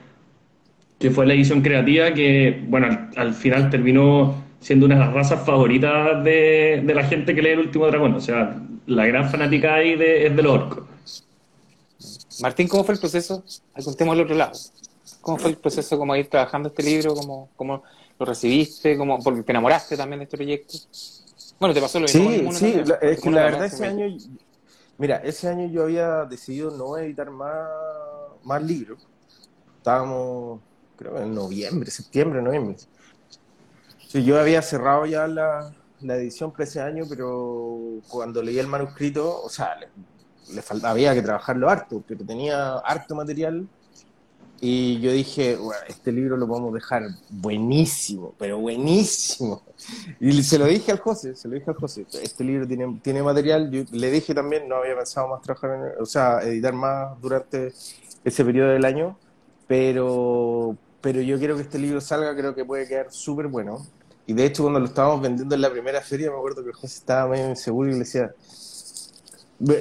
que 0.99 1.09
fue 1.09 1.25
la 1.25 1.33
edición 1.33 1.61
creativa, 1.61 2.13
que, 2.13 2.63
bueno, 2.67 3.09
al, 3.15 3.33
final 3.33 3.69
terminó 3.69 4.43
siendo 4.59 4.85
una 4.85 4.95
de 4.95 5.01
las 5.01 5.13
razas 5.13 5.45
favoritas 5.45 6.23
de, 6.23 6.83
de, 6.85 6.93
la 6.93 7.03
gente 7.03 7.33
que 7.33 7.41
lee 7.41 7.51
El 7.51 7.59
Último 7.59 7.87
Dragón. 7.87 8.13
O 8.13 8.21
sea, 8.21 8.61
la 8.85 9.05
gran 9.05 9.29
fanática 9.29 9.75
ahí 9.75 9.95
de, 9.95 10.27
es 10.27 10.35
del 10.35 10.47
orco. 10.47 10.87
Martín, 12.41 12.67
¿cómo 12.67 12.83
fue 12.83 12.93
el 12.93 12.99
proceso? 12.99 13.43
Contemos 13.83 14.13
al 14.13 14.21
otro 14.21 14.35
lado. 14.35 14.51
¿Cómo 15.21 15.37
fue 15.37 15.51
el 15.51 15.57
proceso 15.57 15.97
como 15.97 16.15
ir 16.15 16.27
trabajando 16.27 16.69
este 16.69 16.83
libro? 16.83 17.13
¿Cómo, 17.15 17.49
cómo 17.55 17.83
lo 18.19 18.25
recibiste? 18.25 18.97
como 18.97 19.23
porque 19.23 19.43
te 19.43 19.51
enamoraste 19.51 19.97
también 19.97 20.19
de 20.19 20.23
este 20.25 20.37
proyecto? 20.37 20.73
Bueno, 21.59 21.73
te 21.73 21.81
pasó 21.81 21.99
lo 21.99 22.07
Sí, 22.07 22.19
mismo. 22.27 22.51
sí, 22.51 22.73
la- 22.85 22.95
es 22.95 23.19
que 23.21 23.29
la 23.29 23.43
verdad 23.43 23.67
ese 23.67 23.85
año, 23.85 24.05
mira, 24.97 25.17
ese 25.17 25.47
año 25.49 25.67
yo 25.69 25.83
había 25.83 26.25
decidido 26.25 26.71
no 26.71 26.97
editar 26.97 27.31
más, 27.31 27.67
más 28.43 28.63
libros. 28.63 28.99
Estábamos, 29.77 30.63
creo 30.95 31.15
que 31.15 31.21
en 31.23 31.35
noviembre, 31.35 31.91
septiembre, 31.91 32.41
noviembre. 32.41 32.77
Sí, 34.07 34.23
yo 34.23 34.39
había 34.39 34.61
cerrado 34.61 35.05
ya 35.05 35.27
la, 35.27 35.75
la 35.99 36.15
edición 36.15 36.51
para 36.51 36.63
ese 36.63 36.81
año, 36.81 37.05
pero 37.07 38.01
cuando 38.07 38.41
leí 38.41 38.57
el 38.59 38.67
manuscrito, 38.67 39.41
o 39.41 39.49
sea, 39.49 39.75
le, 39.75 39.89
le 40.55 40.61
faltaba, 40.61 40.91
había 40.91 41.13
que 41.13 41.21
trabajarlo 41.21 41.69
harto, 41.69 42.03
pero 42.07 42.25
tenía 42.25 42.77
harto 42.79 43.15
material. 43.15 43.69
Y 44.61 44.99
yo 44.99 45.11
dije, 45.11 45.55
"Bueno, 45.55 45.81
este 45.87 46.11
libro 46.11 46.35
lo 46.35 46.47
podemos 46.47 46.73
dejar 46.73 47.03
buenísimo, 47.29 48.33
pero 48.37 48.57
buenísimo. 48.57 49.61
Y 50.19 50.43
se 50.43 50.59
lo 50.59 50.65
dije 50.65 50.91
al 50.91 50.99
José, 50.99 51.35
se 51.35 51.47
lo 51.47 51.55
dije 51.55 51.69
al 51.69 51.77
José, 51.77 52.05
este 52.21 52.43
libro 52.43 52.67
tiene, 52.67 52.99
tiene 53.01 53.23
material, 53.23 53.71
yo 53.71 53.83
le 53.91 54.11
dije 54.11 54.33
también, 54.33 54.67
no 54.67 54.75
había 54.75 54.95
pensado 54.95 55.29
más 55.29 55.41
trabajar, 55.41 55.71
en, 55.71 56.01
o 56.01 56.05
sea, 56.05 56.39
editar 56.41 56.73
más 56.73 57.19
durante 57.21 57.71
ese 58.25 58.45
periodo 58.45 58.71
del 58.71 58.83
año, 58.83 59.17
pero, 59.67 60.75
pero 61.01 61.21
yo 61.21 61.37
quiero 61.39 61.55
que 61.55 61.61
este 61.61 61.79
libro 61.79 62.01
salga, 62.01 62.35
creo 62.35 62.53
que 62.53 62.65
puede 62.65 62.87
quedar 62.87 63.11
súper 63.11 63.47
bueno. 63.47 63.85
Y 64.27 64.33
de 64.33 64.45
hecho, 64.45 64.63
cuando 64.63 64.79
lo 64.79 64.87
estábamos 64.87 65.21
vendiendo 65.21 65.55
en 65.55 65.61
la 65.61 65.71
primera 65.71 66.01
feria, 66.01 66.29
me 66.29 66.37
acuerdo 66.37 66.63
que 66.63 66.73
José 66.73 66.97
estaba 66.97 67.29
medio 67.29 67.49
inseguro 67.49 67.89
y 67.89 67.93
le 67.93 67.99
decía, 67.99 68.23
"Ve, 68.23 68.33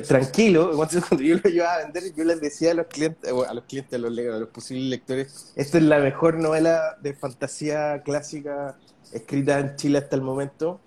tranquilo, 0.06 0.73
cuando 0.76 1.00
yo 1.23 1.37
lo 1.37 1.50
llevaba 1.50 1.75
a 1.75 1.78
vender, 1.85 2.14
yo 2.14 2.25
les 2.25 2.40
decía 2.40 2.73
a 2.73 2.75
los 2.75 2.87
clientes, 2.87 3.30
a 3.30 3.54
los 3.54 3.64
clientes, 3.64 3.94
a 3.94 3.99
los, 3.99 4.18
a 4.18 4.38
los 4.38 4.49
posibles 4.49 4.85
lectores, 4.90 5.52
esta 5.56 5.78
es 5.78 5.85
la 5.85 5.99
mejor 5.99 6.38
novela 6.38 6.97
de 7.00 7.14
fantasía 7.14 8.02
clásica 8.04 8.76
escrita 9.12 9.58
en 9.61 9.76
Chile 9.76 9.99
hasta 9.99 10.16
el 10.16 10.23
momento. 10.23 10.80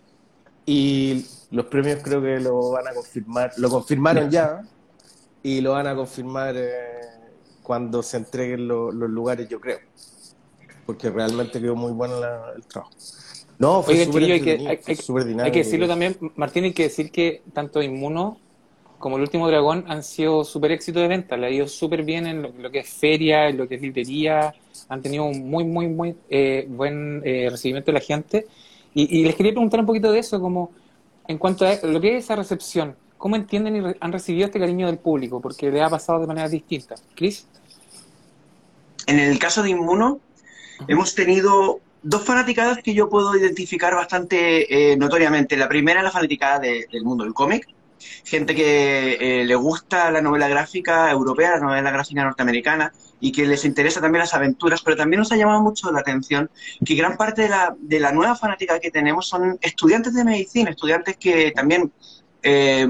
Y 0.65 1.25
los 1.49 1.65
premios 1.65 1.99
creo 2.03 2.21
que 2.21 2.39
lo 2.39 2.71
van 2.71 2.87
a 2.87 2.93
confirmar, 2.93 3.51
lo 3.57 3.69
confirmaron 3.69 4.29
ya 4.29 4.61
y 5.41 5.59
lo 5.59 5.71
van 5.71 5.87
a 5.87 5.95
confirmar 5.95 6.53
eh, 6.55 6.69
cuando 7.63 8.03
se 8.03 8.17
entreguen 8.17 8.67
lo- 8.67 8.91
los 8.91 9.09
lugares, 9.09 9.49
yo 9.49 9.59
creo. 9.59 9.79
Porque 10.85 11.09
realmente 11.09 11.59
quedó 11.59 11.75
muy 11.75 11.91
bueno 11.91 12.19
la- 12.19 12.53
el 12.55 12.63
trabajo. 12.65 12.91
No, 13.57 13.81
fue 13.81 13.95
súper 14.05 14.21
chiquillo, 14.23 14.33
hay 14.33 14.39
dinámico. 15.25 15.51
que 15.51 15.57
decirlo 15.59 15.87
también, 15.87 16.17
Martín, 16.35 16.63
hay 16.65 16.73
que 16.73 16.83
decir 16.83 17.11
que 17.11 17.41
tanto 17.53 17.81
Inmuno 17.81 18.37
como 19.01 19.17
El 19.17 19.23
Último 19.23 19.47
Dragón 19.49 19.83
han 19.87 20.03
sido 20.03 20.45
súper 20.45 20.71
éxito 20.71 21.01
de 21.01 21.09
venta. 21.09 21.35
Le 21.35 21.47
ha 21.47 21.49
ido 21.49 21.67
súper 21.67 22.03
bien 22.03 22.25
en 22.27 22.41
lo, 22.43 22.53
lo 22.57 22.71
que 22.71 22.79
es 22.79 22.89
feria, 22.89 23.49
en 23.49 23.57
lo 23.57 23.67
que 23.67 23.75
es 23.75 23.81
librería. 23.81 24.53
Han 24.87 25.01
tenido 25.01 25.25
un 25.25 25.49
muy, 25.49 25.65
muy, 25.65 25.87
muy 25.87 26.15
eh, 26.29 26.65
buen 26.69 27.21
eh, 27.25 27.49
recibimiento 27.49 27.91
de 27.91 27.99
la 27.99 28.05
gente. 28.05 28.47
Y, 28.93 29.19
y 29.19 29.25
les 29.25 29.35
quería 29.35 29.51
preguntar 29.51 29.79
un 29.81 29.85
poquito 29.85 30.11
de 30.11 30.19
eso, 30.19 30.39
como 30.39 30.71
en 31.27 31.37
cuanto 31.37 31.65
a 31.65 31.75
lo 31.83 31.99
que 31.99 32.15
es 32.17 32.23
esa 32.25 32.35
recepción. 32.37 32.95
¿Cómo 33.17 33.35
entienden 33.35 33.75
y 33.75 33.81
re- 33.81 33.97
han 33.99 34.11
recibido 34.11 34.45
este 34.45 34.59
cariño 34.59 34.87
del 34.87 34.97
público? 34.97 35.41
Porque 35.41 35.69
le 35.69 35.81
ha 35.81 35.89
pasado 35.89 36.19
de 36.19 36.27
manera 36.27 36.47
distinta. 36.47 36.95
Chris, 37.15 37.47
En 39.07 39.19
el 39.19 39.37
caso 39.39 39.61
de 39.63 39.69
Inmuno, 39.71 40.19
hemos 40.87 41.13
tenido 41.15 41.79
dos 42.03 42.23
fanaticadas 42.23 42.79
que 42.83 42.93
yo 42.93 43.09
puedo 43.09 43.35
identificar 43.35 43.93
bastante 43.95 44.91
eh, 44.91 44.97
notoriamente. 44.97 45.55
La 45.55 45.67
primera 45.69 45.99
es 45.99 46.03
la 46.05 46.11
fanaticada 46.11 46.59
de- 46.59 46.87
del 46.91 47.03
mundo 47.03 47.23
del 47.23 47.33
cómic. 47.33 47.67
Gente 48.25 48.55
que 48.55 49.41
eh, 49.41 49.45
le 49.45 49.55
gusta 49.55 50.11
la 50.11 50.21
novela 50.21 50.47
gráfica 50.47 51.09
europea, 51.11 51.51
la 51.51 51.59
novela 51.59 51.91
gráfica 51.91 52.23
norteamericana 52.23 52.91
y 53.19 53.31
que 53.31 53.45
les 53.45 53.65
interesa 53.65 54.01
también 54.01 54.21
las 54.21 54.33
aventuras, 54.33 54.81
pero 54.81 54.97
también 54.97 55.19
nos 55.19 55.31
ha 55.31 55.35
llamado 55.35 55.61
mucho 55.61 55.91
la 55.91 55.99
atención 55.99 56.49
que 56.83 56.95
gran 56.95 57.17
parte 57.17 57.43
de 57.43 57.49
la, 57.49 57.75
de 57.79 57.99
la 57.99 58.11
nueva 58.11 58.35
fanática 58.35 58.79
que 58.79 58.91
tenemos 58.91 59.27
son 59.27 59.57
estudiantes 59.61 60.13
de 60.13 60.23
medicina, 60.23 60.71
estudiantes 60.71 61.17
que 61.17 61.51
también 61.51 61.91
eh, 62.43 62.87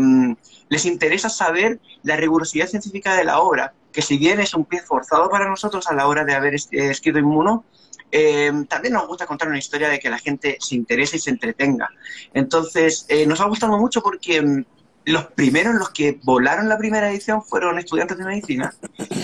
les 0.70 0.86
interesa 0.86 1.30
saber 1.30 1.80
la 2.04 2.16
rigurosidad 2.16 2.68
científica 2.68 3.16
de 3.16 3.26
la 3.26 3.40
obra, 3.40 3.74
que 3.92 4.02
si 4.02 4.18
bien 4.18 4.40
es 4.40 4.54
un 4.54 4.64
pie 4.66 4.82
forzado 4.82 5.30
para 5.30 5.50
nosotros 5.50 5.86
a 5.88 5.94
la 5.94 6.08
hora 6.08 6.24
de 6.24 6.34
haber 6.34 6.56
es- 6.56 6.70
escrito 6.72 7.20
Inmuno, 7.20 7.66
eh, 8.14 8.52
también 8.70 8.94
nos 8.94 9.08
gusta 9.08 9.26
contar 9.26 9.48
una 9.50 9.58
historia 9.58 9.90
de 9.90 10.00
que 10.00 10.10
la 10.10 10.18
gente 10.18 10.58
se 10.62 10.76
interese 10.76 11.18
y 11.18 11.20
se 11.20 11.30
entretenga. 11.30 11.90
Entonces, 12.34 13.06
eh, 13.10 13.26
nos 13.26 13.40
ha 13.42 13.46
gustado 13.46 13.78
mucho 13.78 14.02
porque 14.02 14.42
mm, 14.42 14.66
los 15.06 15.26
primeros, 15.26 15.74
los 15.76 15.90
que 15.90 16.20
volaron 16.24 16.70
la 16.70 16.78
primera 16.78 17.10
edición, 17.12 17.42
fueron 17.44 17.80
estudiantes 17.80 18.18
de 18.18 18.24
medicina. 18.26 18.74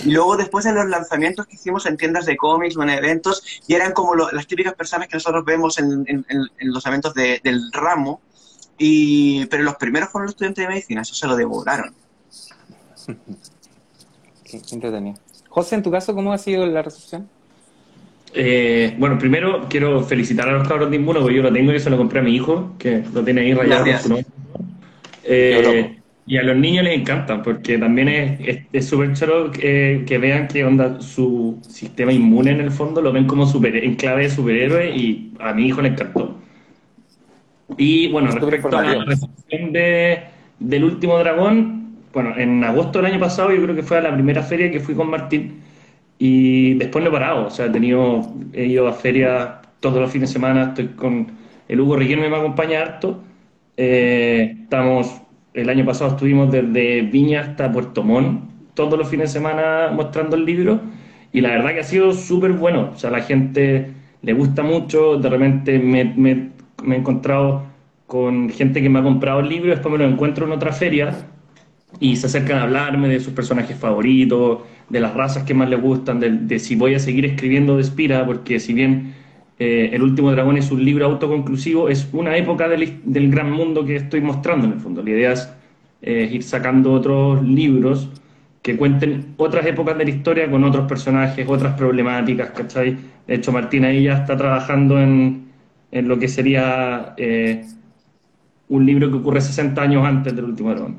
Y 0.04 0.10
luego, 0.10 0.36
después 0.36 0.64
de 0.64 0.72
los 0.72 0.86
lanzamientos 0.88 1.46
que 1.46 1.54
hicimos 1.56 1.86
en 1.86 1.96
tiendas 1.96 2.26
de 2.26 2.36
cómics 2.36 2.76
o 2.76 2.82
en 2.82 2.90
eventos, 2.90 3.42
y 3.66 3.74
eran 3.74 3.92
como 3.92 4.14
lo- 4.14 4.30
las 4.32 4.46
típicas 4.46 4.74
personas 4.74 5.08
que 5.08 5.16
nosotros 5.16 5.44
vemos 5.44 5.78
en, 5.78 6.04
en- 6.08 6.26
en- 6.28 6.46
en 6.58 6.72
los 6.72 6.84
eventos 6.86 7.14
de- 7.14 7.40
del 7.44 7.70
ramo. 7.72 8.20
Y, 8.80 9.46
pero 9.46 9.62
los 9.64 9.74
primeros 9.76 10.08
fueron 10.10 10.26
los 10.26 10.32
estudiantes 10.34 10.64
de 10.64 10.68
medicina, 10.68 11.02
eso 11.02 11.14
se 11.14 11.26
lo 11.26 11.36
devoraron. 11.36 11.92
qué 14.44 14.60
entretenido. 14.72 15.16
José, 15.48 15.74
en 15.76 15.82
tu 15.82 15.90
caso, 15.90 16.14
¿cómo 16.14 16.32
ha 16.32 16.38
sido 16.38 16.66
la 16.66 16.82
recepción? 16.82 17.28
Eh, 18.34 18.94
bueno, 18.98 19.18
primero 19.18 19.66
quiero 19.68 20.04
felicitar 20.04 20.48
a 20.48 20.52
los 20.52 20.68
cabros 20.68 20.90
de 20.90 20.96
Inmuno, 20.96 21.20
porque 21.20 21.36
yo 21.36 21.42
lo 21.42 21.52
tengo 21.52 21.72
y 21.72 21.80
se 21.80 21.88
lo 21.90 21.96
compré 21.96 22.20
a 22.20 22.22
mi 22.22 22.34
hijo, 22.34 22.72
que 22.78 23.02
lo 23.12 23.24
tiene 23.24 23.40
ahí 23.42 23.54
rayado 23.54 23.80
con 23.80 23.90
Gracias. 23.90 24.02
su 24.02 24.08
nombre. 24.10 24.26
Eh, 25.28 25.98
y 26.26 26.36
a 26.36 26.42
los 26.42 26.56
niños 26.56 26.84
les 26.84 26.98
encantan, 26.98 27.42
porque 27.42 27.78
también 27.78 28.08
es 28.72 28.86
súper 28.86 29.14
choro 29.14 29.50
que, 29.50 30.04
que 30.06 30.18
vean 30.18 30.46
que 30.46 30.64
onda 30.64 31.00
su 31.00 31.58
sistema 31.66 32.12
inmune 32.12 32.50
en 32.50 32.60
el 32.60 32.70
fondo, 32.70 33.00
lo 33.00 33.12
ven 33.12 33.26
como 33.26 33.46
super, 33.46 33.74
en 33.76 33.94
clave 33.94 34.24
de 34.24 34.30
superhéroe 34.30 34.94
y 34.94 35.32
a 35.38 35.54
mi 35.54 35.66
hijo 35.66 35.80
le 35.80 35.88
encantó. 35.88 36.36
Y 37.76 38.08
bueno, 38.08 38.30
respecto 38.30 38.76
a 38.76 38.82
la 38.82 39.04
recepción 39.04 39.72
de, 39.72 40.24
del 40.58 40.84
último 40.84 41.18
dragón, 41.18 41.96
bueno, 42.12 42.34
en 42.36 42.62
agosto 42.64 42.98
del 42.98 43.12
año 43.12 43.20
pasado 43.20 43.52
yo 43.52 43.62
creo 43.62 43.74
que 43.74 43.82
fue 43.82 43.98
a 43.98 44.02
la 44.02 44.12
primera 44.12 44.42
feria 44.42 44.70
que 44.70 44.80
fui 44.80 44.94
con 44.94 45.10
Martín 45.10 45.60
y 46.18 46.74
después 46.74 47.02
no 47.02 47.10
he 47.10 47.12
parado, 47.12 47.46
o 47.46 47.50
sea, 47.50 47.66
he 47.66 47.70
tenido, 47.70 48.34
he 48.52 48.66
ido 48.66 48.88
a 48.88 48.92
ferias 48.92 49.50
todos 49.80 50.00
los 50.00 50.10
fines 50.10 50.28
de 50.30 50.32
semana, 50.34 50.64
estoy 50.64 50.88
con 50.88 51.28
el 51.68 51.80
Hugo 51.80 51.96
Riquelme 51.96 52.28
me 52.28 52.36
acompaña 52.36 52.80
harto. 52.80 53.22
Eh, 53.80 54.56
estamos, 54.62 55.22
el 55.54 55.68
año 55.70 55.84
pasado 55.86 56.10
estuvimos 56.10 56.50
desde 56.50 57.02
Viña 57.02 57.42
hasta 57.42 57.70
Puerto 57.70 58.02
Montt, 58.02 58.50
todos 58.74 58.98
los 58.98 59.08
fines 59.08 59.32
de 59.32 59.38
semana 59.40 59.90
mostrando 59.94 60.34
el 60.36 60.44
libro, 60.44 60.80
y 61.32 61.40
la 61.40 61.50
verdad 61.50 61.74
que 61.74 61.80
ha 61.80 61.84
sido 61.84 62.12
súper 62.12 62.52
bueno, 62.54 62.90
o 62.94 62.98
sea, 62.98 63.10
la 63.10 63.22
gente 63.22 63.92
le 64.22 64.32
gusta 64.32 64.62
mucho, 64.64 65.16
de 65.18 65.28
repente 65.30 65.78
me, 65.78 66.04
me- 66.04 66.50
he 66.92 66.96
encontrado 66.96 67.66
con 68.08 68.50
gente 68.50 68.82
que 68.82 68.88
me 68.88 68.98
ha 68.98 69.02
comprado 69.04 69.40
el 69.40 69.48
libro, 69.48 69.70
después 69.70 69.92
me 69.92 69.98
lo 69.98 70.06
encuentro 70.10 70.46
en 70.46 70.52
otra 70.52 70.72
feria, 70.72 71.14
y 72.00 72.16
se 72.16 72.26
acercan 72.26 72.58
a 72.58 72.62
hablarme 72.64 73.08
de 73.08 73.20
sus 73.20 73.32
personajes 73.32 73.76
favoritos, 73.76 74.60
de 74.88 75.00
las 75.00 75.14
razas 75.14 75.44
que 75.44 75.54
más 75.54 75.68
les 75.68 75.80
gustan, 75.80 76.20
de, 76.20 76.30
de 76.30 76.58
si 76.58 76.76
voy 76.76 76.94
a 76.94 76.98
seguir 76.98 77.24
escribiendo 77.26 77.76
de 77.76 77.84
Spira, 77.84 78.24
porque 78.26 78.60
si 78.60 78.72
bien 78.74 79.14
eh, 79.58 79.90
El 79.92 80.02
último 80.02 80.30
dragón 80.30 80.56
es 80.56 80.70
un 80.70 80.84
libro 80.84 81.06
autoconclusivo, 81.06 81.88
es 81.88 82.08
una 82.12 82.36
época 82.36 82.68
del, 82.68 83.30
gran 83.30 83.50
mundo 83.50 83.84
que 83.84 83.96
estoy 83.96 84.20
mostrando 84.20 84.66
en 84.66 84.74
el 84.74 84.80
fondo. 84.80 85.02
La 85.02 85.10
idea 85.10 85.32
es 85.32 85.48
eh, 86.02 86.28
ir 86.32 86.42
sacando 86.42 86.92
otros 86.92 87.42
libros 87.42 88.08
que 88.62 88.76
cuenten 88.76 89.34
otras 89.36 89.66
épocas 89.66 89.96
de 89.98 90.04
la 90.04 90.10
historia 90.10 90.50
con 90.50 90.62
otros 90.64 90.86
personajes, 90.86 91.46
otras 91.48 91.74
problemáticas, 91.74 92.50
¿cachai? 92.50 92.96
De 93.26 93.34
hecho, 93.34 93.50
Martín 93.52 93.84
ahí 93.84 94.04
ya 94.04 94.18
está 94.18 94.36
trabajando 94.36 95.00
en, 95.00 95.48
en 95.90 96.08
lo 96.08 96.18
que 96.18 96.28
sería 96.28 97.14
eh, 97.16 97.64
un 98.68 98.86
libro 98.86 99.10
que 99.10 99.16
ocurre 99.16 99.40
60 99.40 99.80
años 99.80 100.04
antes 100.04 100.34
del 100.34 100.44
último 100.44 100.70
dragón. 100.70 100.98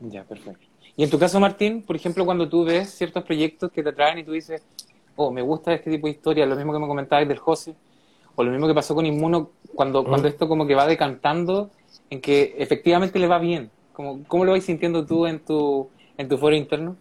Ya, 0.00 0.24
perfecto. 0.24 0.66
Y 0.96 1.04
en 1.04 1.10
tu 1.10 1.18
caso, 1.18 1.40
Martín, 1.40 1.82
por 1.82 1.96
ejemplo, 1.96 2.24
cuando 2.24 2.48
tú 2.48 2.64
ves 2.64 2.90
ciertos 2.90 3.24
proyectos 3.24 3.70
que 3.72 3.82
te 3.82 3.88
atraen 3.88 4.18
y 4.18 4.24
tú 4.24 4.32
dices, 4.32 4.62
oh, 5.16 5.30
me 5.30 5.42
gusta 5.42 5.72
este 5.72 5.90
tipo 5.90 6.06
de 6.06 6.12
historia, 6.12 6.46
lo 6.46 6.56
mismo 6.56 6.72
que 6.72 6.78
me 6.78 6.86
comentabas 6.86 7.26
del 7.28 7.38
José, 7.38 7.74
o 8.34 8.42
lo 8.44 8.50
mismo 8.50 8.66
que 8.66 8.74
pasó 8.74 8.94
con 8.94 9.06
Inmuno, 9.06 9.50
cuando, 9.74 10.04
cuando 10.04 10.28
esto 10.28 10.48
como 10.48 10.66
que 10.66 10.74
va 10.74 10.86
decantando 10.86 11.70
en 12.10 12.20
que 12.20 12.54
efectivamente 12.58 13.18
le 13.18 13.26
va 13.26 13.38
bien. 13.38 13.70
Como, 13.92 14.24
¿Cómo 14.24 14.44
lo 14.44 14.52
vais 14.52 14.64
sintiendo 14.64 15.04
tú 15.04 15.26
en 15.26 15.40
tu, 15.40 15.90
en 16.16 16.28
tu 16.28 16.38
foro 16.38 16.56
interno? 16.56 16.96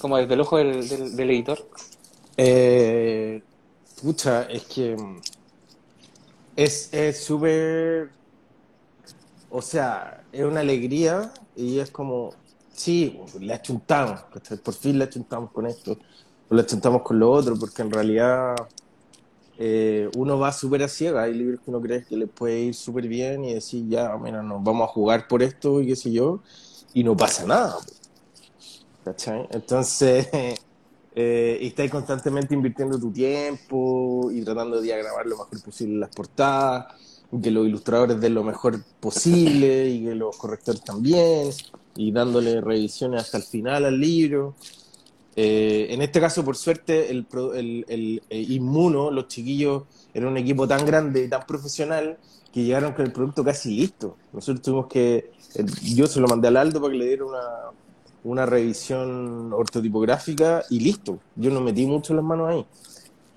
Como 0.00 0.16
desde 0.16 0.34
el 0.34 0.40
ojo 0.40 0.56
del, 0.56 0.88
del, 0.88 1.16
del 1.16 1.30
editor. 1.30 1.58
Eh, 2.36 3.42
pucha, 4.02 4.44
es 4.44 4.64
que 4.64 4.96
mm, 4.96 5.20
es 6.56 6.92
es 6.92 7.24
súper, 7.24 8.10
o 9.50 9.62
sea, 9.62 10.24
es 10.32 10.44
una 10.44 10.60
alegría 10.60 11.32
y 11.56 11.78
es 11.78 11.90
como, 11.90 12.34
sí, 12.72 13.20
le 13.40 13.54
achuntamos, 13.54 14.24
¿cachai? 14.32 14.58
por 14.58 14.74
fin 14.74 14.98
le 14.98 15.04
achuntamos 15.04 15.50
con 15.52 15.66
esto, 15.66 15.98
o 16.52 16.54
le 16.54 16.60
achuntamos 16.60 17.00
con 17.00 17.18
lo 17.18 17.30
otro, 17.30 17.56
porque 17.58 17.80
en 17.80 17.90
realidad 17.90 18.54
eh, 19.58 20.10
uno 20.18 20.38
va 20.38 20.52
súper 20.52 20.82
a 20.82 20.88
ciega, 20.88 21.22
hay 21.22 21.32
libros 21.32 21.60
que 21.60 21.70
uno 21.70 21.80
cree 21.80 22.04
que 22.04 22.14
le 22.14 22.26
puede 22.26 22.60
ir 22.60 22.74
súper 22.74 23.08
bien 23.08 23.42
y 23.46 23.54
decir, 23.54 23.88
ya, 23.88 24.14
mira, 24.18 24.42
nos 24.42 24.62
vamos 24.62 24.86
a 24.86 24.92
jugar 24.92 25.26
por 25.28 25.42
esto 25.42 25.80
y 25.80 25.86
qué 25.86 25.96
sé 25.96 26.12
yo, 26.12 26.40
y 26.92 27.04
no 27.04 27.16
pasa 27.16 27.46
nada. 27.46 27.78
¿Cachai? 29.02 29.48
Entonces, 29.50 30.28
eh, 31.14 31.58
y 31.58 31.68
estáis 31.68 31.90
constantemente 31.90 32.52
invirtiendo 32.52 32.98
tu 32.98 33.10
tiempo 33.10 34.30
y 34.30 34.42
tratando 34.42 34.76
de 34.76 34.82
diagramar 34.82 35.24
lo 35.24 35.38
mejor 35.38 35.62
posible 35.62 36.00
las 36.00 36.14
portadas. 36.14 36.94
que 37.42 37.50
los 37.50 37.66
ilustradores 37.66 38.20
den 38.20 38.34
lo 38.34 38.44
mejor 38.44 38.78
posible 39.00 39.88
y 39.88 40.04
que 40.04 40.14
los 40.14 40.36
correctores 40.36 40.84
también, 40.84 41.48
y 41.96 42.12
dándole 42.12 42.60
revisiones 42.60 43.22
hasta 43.22 43.38
el 43.38 43.44
final 43.44 43.86
al 43.86 43.98
libro. 43.98 44.54
Eh, 45.34 45.86
en 45.90 46.02
este 46.02 46.20
caso, 46.20 46.44
por 46.44 46.56
suerte, 46.56 47.10
el, 47.10 47.26
el, 47.54 47.84
el, 47.88 48.22
eh, 48.28 48.40
Inmuno, 48.40 49.10
los 49.10 49.28
chiquillos, 49.28 49.84
era 50.12 50.28
un 50.28 50.36
equipo 50.36 50.68
tan 50.68 50.84
grande 50.84 51.24
y 51.24 51.28
tan 51.28 51.46
profesional 51.46 52.18
que 52.52 52.62
llegaron 52.62 52.92
con 52.92 53.06
el 53.06 53.12
producto 53.12 53.42
casi 53.42 53.74
listo. 53.76 54.16
Nosotros 54.32 54.62
tuvimos 54.62 54.86
que, 54.86 55.30
eh, 55.54 55.64
yo 55.94 56.06
se 56.06 56.20
lo 56.20 56.28
mandé 56.28 56.48
al 56.48 56.56
Aldo 56.58 56.80
para 56.80 56.92
que 56.92 56.98
le 56.98 57.06
diera 57.06 57.24
una, 57.24 57.40
una 58.24 58.46
revisión 58.46 59.52
ortotipográfica 59.52 60.64
y 60.68 60.80
listo. 60.80 61.18
Yo 61.36 61.50
no 61.50 61.60
metí 61.60 61.86
mucho 61.86 62.14
las 62.14 62.24
manos 62.24 62.50
ahí. 62.50 62.66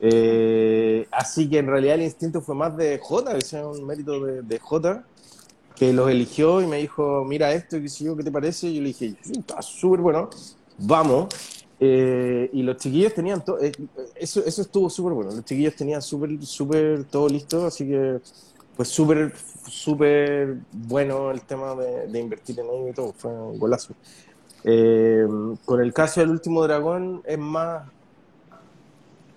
Eh, 0.01 1.07
así 1.11 1.49
que 1.49 1.59
en 1.59 1.67
realidad 1.67 1.95
el 1.95 2.03
instinto 2.03 2.41
fue 2.41 2.55
más 2.55 2.75
de 2.75 2.99
J, 3.01 3.33
que 3.35 3.41
sea 3.41 3.65
un 3.65 3.85
mérito 3.85 4.19
de, 4.23 4.41
de 4.41 4.59
J, 4.59 5.03
que 5.75 5.93
los 5.93 6.09
eligió 6.09 6.61
y 6.61 6.67
me 6.67 6.77
dijo, 6.77 7.23
mira 7.25 7.53
esto, 7.53 7.79
qué 7.79 7.87
sé 7.87 8.03
yo, 8.05 8.15
¿qué 8.17 8.23
te 8.23 8.31
parece? 8.31 8.67
Y 8.67 8.75
yo 8.75 8.81
le 8.81 8.87
dije, 8.89 9.15
está 9.23 9.61
súper 9.61 10.01
bueno, 10.01 10.29
vamos. 10.77 11.27
Eh, 11.79 12.50
y 12.53 12.63
los 12.63 12.77
chiquillos 12.77 13.13
tenían 13.13 13.44
todo, 13.44 13.60
eh, 13.62 13.72
eso, 14.15 14.41
eso 14.46 14.62
estuvo 14.62 14.89
súper 14.89 15.13
bueno, 15.13 15.32
los 15.32 15.44
chiquillos 15.44 15.75
tenían 15.75 16.01
súper, 16.01 16.41
súper 16.46 17.03
todo 17.03 17.27
listo, 17.27 17.65
así 17.65 17.86
que 17.86 18.22
pues 18.75 18.89
súper, 18.89 19.34
súper 19.67 20.58
bueno 20.72 21.32
el 21.32 21.41
tema 21.41 21.75
de, 21.75 22.20
invertir 22.20 22.60
en 22.60 22.67
ello 22.67 22.89
y 22.89 22.94
todo, 22.94 23.13
fue 23.13 23.32
un 23.32 23.58
golazo. 23.58 23.94
Eh, 24.63 25.25
con 25.63 25.82
el 25.82 25.94
caso 25.94 26.22
del 26.22 26.32
último 26.32 26.63
dragón 26.63 27.22
es 27.25 27.38
más, 27.38 27.88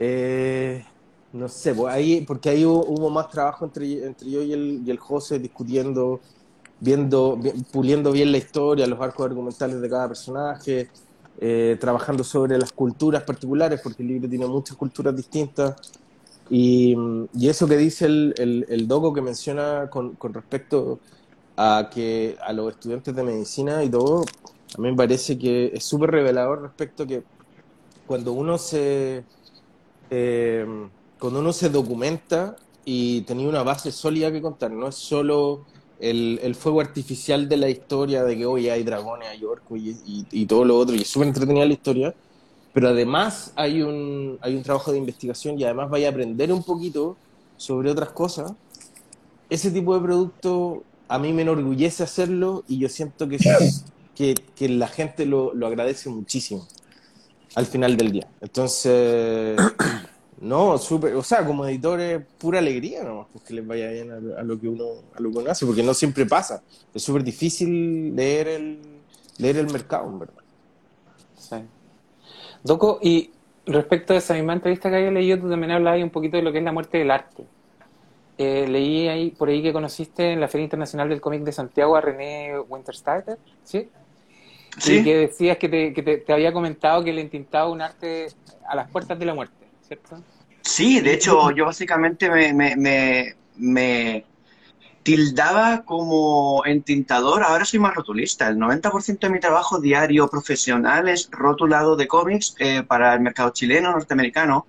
eh, 0.00 0.84
no 1.32 1.48
sé, 1.48 1.74
pues 1.74 1.92
ahí, 1.94 2.22
porque 2.22 2.50
ahí 2.50 2.64
hubo, 2.64 2.84
hubo, 2.86 3.10
más 3.10 3.28
trabajo 3.30 3.64
entre, 3.64 4.06
entre 4.06 4.30
yo 4.30 4.42
y 4.42 4.52
el, 4.52 4.82
y 4.84 4.90
el 4.90 4.98
José 4.98 5.38
discutiendo, 5.38 6.20
viendo, 6.80 7.38
puliendo 7.72 8.10
bien 8.12 8.32
la 8.32 8.38
historia, 8.38 8.86
los 8.86 9.00
arcos 9.00 9.26
argumentales 9.26 9.80
de 9.80 9.88
cada 9.88 10.08
personaje, 10.08 10.88
eh, 11.40 11.76
trabajando 11.80 12.24
sobre 12.24 12.58
las 12.58 12.72
culturas 12.72 13.22
particulares, 13.22 13.80
porque 13.82 14.02
el 14.02 14.08
libro 14.08 14.28
tiene 14.28 14.46
muchas 14.46 14.76
culturas 14.76 15.14
distintas. 15.14 15.76
Y, 16.50 16.96
eso 17.42 17.66
que 17.68 17.76
dice 17.76 18.06
el, 18.06 18.66
el, 18.68 18.88
doco 18.88 19.12
que 19.12 19.20
menciona 19.20 19.88
con, 19.90 20.14
con, 20.14 20.32
respecto 20.34 20.98
a 21.56 21.90
que 21.92 22.36
a 22.44 22.52
los 22.52 22.72
estudiantes 22.72 23.14
de 23.14 23.22
medicina 23.22 23.84
y 23.84 23.90
todo, 23.90 24.24
a 24.76 24.80
mí 24.80 24.90
me 24.90 24.96
parece 24.96 25.38
que 25.38 25.72
es 25.74 25.84
súper 25.84 26.10
revelador 26.10 26.62
respecto 26.62 27.02
a 27.02 27.06
que 27.06 27.22
cuando 28.06 28.32
uno 28.32 28.58
se 28.58 29.24
eh, 30.10 30.66
cuando 31.18 31.40
uno 31.40 31.52
se 31.52 31.68
documenta 31.68 32.56
y 32.84 33.22
tenía 33.22 33.48
una 33.48 33.62
base 33.62 33.92
sólida 33.92 34.32
que 34.32 34.40
contar, 34.40 34.70
no 34.70 34.88
es 34.88 34.94
solo 34.94 35.66
el, 36.00 36.40
el, 36.42 36.54
fuego 36.54 36.80
artificial 36.80 37.48
de 37.48 37.56
la 37.56 37.68
historia 37.68 38.24
de 38.24 38.36
que 38.36 38.46
hoy 38.46 38.68
hay 38.68 38.82
dragones, 38.82 39.28
hay 39.28 39.44
orcos 39.44 39.78
y, 39.78 39.90
y, 40.06 40.26
y, 40.30 40.46
todo 40.46 40.64
lo 40.64 40.78
otro, 40.78 40.94
y 40.94 41.02
es 41.02 41.08
súper 41.08 41.28
entretenida 41.28 41.66
la 41.66 41.72
historia, 41.72 42.14
pero 42.72 42.88
además 42.88 43.52
hay 43.56 43.82
un, 43.82 44.38
hay 44.40 44.54
un 44.54 44.62
trabajo 44.62 44.92
de 44.92 44.98
investigación 44.98 45.58
y 45.58 45.64
además 45.64 45.90
vaya 45.90 46.08
a 46.08 46.10
aprender 46.10 46.52
un 46.52 46.62
poquito 46.62 47.16
sobre 47.56 47.90
otras 47.90 48.10
cosas. 48.10 48.52
Ese 49.50 49.70
tipo 49.70 49.94
de 49.94 50.00
producto 50.00 50.84
a 51.08 51.18
mí 51.18 51.32
me 51.32 51.42
enorgullece 51.42 52.02
hacerlo 52.02 52.64
y 52.68 52.78
yo 52.78 52.88
siento 52.88 53.28
que, 53.28 53.38
que, 54.14 54.34
que 54.54 54.68
la 54.68 54.88
gente 54.88 55.26
lo, 55.26 55.54
lo 55.54 55.66
agradece 55.66 56.10
muchísimo 56.10 56.66
al 57.54 57.66
final 57.66 57.96
del 57.96 58.12
día. 58.12 58.28
Entonces, 58.40 59.58
no, 60.40 60.78
súper, 60.78 61.14
o 61.14 61.22
sea, 61.22 61.44
como 61.44 61.66
editores, 61.66 62.22
pura 62.38 62.60
alegría 62.60 63.02
nomás, 63.02 63.26
pues 63.32 63.44
que 63.44 63.54
les 63.54 63.66
vaya 63.66 63.90
bien 63.90 64.10
a, 64.10 64.40
a, 64.40 64.42
lo 64.42 64.58
que 64.58 64.68
uno, 64.68 64.84
a 65.16 65.20
lo 65.20 65.32
que 65.32 65.38
uno 65.38 65.50
hace, 65.50 65.66
porque 65.66 65.82
no 65.82 65.94
siempre 65.94 66.26
pasa. 66.26 66.62
Es 66.94 67.02
súper 67.02 67.24
difícil 67.24 68.14
leer 68.14 68.48
el, 68.48 68.80
leer 69.38 69.56
el 69.56 69.72
mercado, 69.72 70.08
en 70.08 70.18
verdad. 70.20 70.42
Sí. 71.36 71.56
Doco, 72.62 72.98
y 73.02 73.30
respecto 73.66 74.14
a 74.14 74.16
esa 74.16 74.34
misma 74.34 74.52
entrevista 74.52 74.90
que 74.90 74.96
había 74.96 75.10
leído, 75.10 75.38
tú 75.38 75.48
también 75.48 75.72
hablabas 75.72 76.02
un 76.02 76.10
poquito 76.10 76.36
de 76.36 76.42
lo 76.42 76.52
que 76.52 76.58
es 76.58 76.64
la 76.64 76.72
muerte 76.72 76.98
del 76.98 77.10
arte. 77.10 77.44
Eh, 78.36 78.66
leí 78.68 79.08
ahí 79.08 79.30
por 79.30 79.48
ahí 79.48 79.62
que 79.62 79.72
conociste 79.72 80.32
en 80.32 80.40
la 80.40 80.46
Feria 80.46 80.64
Internacional 80.64 81.08
del 81.08 81.20
Cómic 81.20 81.42
de 81.42 81.50
Santiago 81.50 81.96
a 81.96 82.00
René 82.00 82.58
Wintersteiner, 82.68 83.36
¿sí? 83.64 83.88
¿Sí? 84.78 84.98
Y 84.98 85.04
que 85.04 85.16
decías 85.16 85.58
que, 85.58 85.68
te, 85.68 85.92
que 85.92 86.02
te, 86.04 86.18
te, 86.18 86.32
había 86.32 86.52
comentado 86.52 87.02
que 87.02 87.12
le 87.12 87.20
entintaba 87.20 87.68
un 87.68 87.82
arte 87.82 88.28
a 88.68 88.76
las 88.76 88.88
puertas 88.90 89.18
de 89.18 89.24
la 89.24 89.34
muerte, 89.34 89.57
Sí, 90.62 91.00
de 91.00 91.14
hecho, 91.14 91.50
yo 91.50 91.64
básicamente 91.64 92.30
me, 92.30 92.52
me, 92.52 92.76
me, 92.76 93.36
me 93.56 94.24
tildaba 95.02 95.84
como 95.84 96.62
entintador, 96.66 97.42
ahora 97.42 97.64
soy 97.64 97.78
más 97.80 97.94
rotulista. 97.94 98.48
El 98.48 98.58
90% 98.58 99.26
de 99.26 99.32
mi 99.32 99.40
trabajo 99.40 99.80
diario 99.80 100.28
profesional 100.28 101.08
es 101.08 101.30
rotulado 101.30 101.96
de 101.96 102.06
cómics 102.06 102.54
eh, 102.58 102.82
para 102.82 103.14
el 103.14 103.20
mercado 103.20 103.50
chileno, 103.50 103.90
norteamericano, 103.92 104.66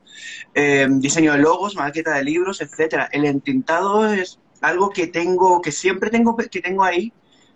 eh, 0.53 0.87
diseño 0.89 1.33
de 1.33 1.39
logos, 1.39 1.75
maqueta 1.75 2.15
de 2.15 2.23
libros, 2.23 2.61
etcétera. 2.61 3.09
El 3.11 3.25
entintado 3.25 4.07
es 4.07 4.39
algo 4.61 4.91
que 4.91 5.07
tengo, 5.07 5.61
que 5.61 5.73
siempre 5.73 6.09
tengo, 6.09 6.37
que 6.37 6.61
tengo 6.61 6.83
ahí, 6.83 7.11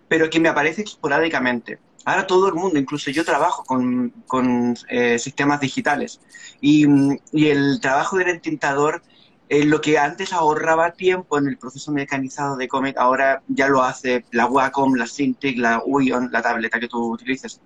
pero 0.08 0.28
que 0.28 0.40
me 0.40 0.50
aparece 0.50 0.82
esporádicamente. 0.82 1.78
Ahora 2.04 2.26
todo 2.26 2.48
el 2.48 2.54
mundo, 2.54 2.78
incluso 2.78 3.10
yo 3.10 3.24
trabajo 3.24 3.64
con, 3.64 4.10
con 4.26 4.76
eh, 4.88 5.18
sistemas 5.18 5.60
digitales 5.60 6.20
y, 6.60 6.86
y, 7.32 7.48
el 7.48 7.80
trabajo 7.80 8.18
del 8.18 8.28
entintador, 8.28 9.02
eh, 9.48 9.64
lo 9.64 9.80
que 9.80 9.98
antes 9.98 10.32
ahorraba 10.32 10.92
tiempo 10.92 11.38
en 11.38 11.48
el 11.48 11.56
proceso 11.56 11.92
mecanizado 11.92 12.56
de 12.56 12.68
cómic, 12.68 12.96
ahora 12.98 13.42
ya 13.48 13.68
lo 13.68 13.82
hace 13.82 14.24
la 14.32 14.46
Wacom, 14.46 14.94
la 14.94 15.06
Cintiq, 15.06 15.58
la 15.58 15.82
Uion, 15.84 16.30
la 16.32 16.42
tableta 16.42 16.78
que 16.78 16.88
tú 16.88 17.12
utilices. 17.12 17.60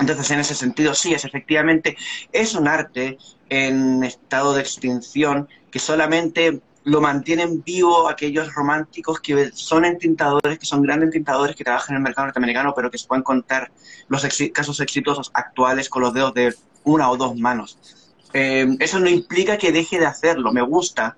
Entonces, 0.00 0.30
en 0.32 0.40
ese 0.40 0.54
sentido, 0.54 0.94
sí, 0.94 1.14
es 1.14 1.24
efectivamente, 1.24 1.96
es 2.32 2.54
un 2.54 2.66
arte 2.66 3.16
en 3.48 4.02
estado 4.02 4.54
de 4.54 4.60
extinción 4.60 5.48
que 5.70 5.78
solamente 5.78 6.60
lo 6.84 7.00
mantienen 7.00 7.62
vivo 7.62 8.08
aquellos 8.08 8.52
románticos 8.54 9.20
que 9.20 9.50
son 9.54 9.84
entintadores, 9.84 10.58
que 10.58 10.66
son 10.66 10.82
grandes 10.82 11.08
entintadores 11.08 11.56
que 11.56 11.64
trabajan 11.64 11.94
en 11.94 11.96
el 11.96 12.02
mercado 12.02 12.26
norteamericano, 12.26 12.74
pero 12.74 12.90
que 12.90 12.98
se 12.98 13.06
pueden 13.06 13.22
contar 13.22 13.70
los 14.08 14.24
ex 14.24 14.50
casos 14.52 14.80
exitosos 14.80 15.30
actuales 15.34 15.88
con 15.88 16.02
los 16.02 16.12
dedos 16.12 16.34
de 16.34 16.54
una 16.84 17.10
o 17.10 17.16
dos 17.16 17.36
manos. 17.36 17.78
Eh, 18.34 18.76
eso 18.80 19.00
no 19.00 19.08
implica 19.08 19.56
que 19.56 19.72
deje 19.72 19.98
de 19.98 20.06
hacerlo, 20.06 20.52
me 20.52 20.60
gusta, 20.60 21.16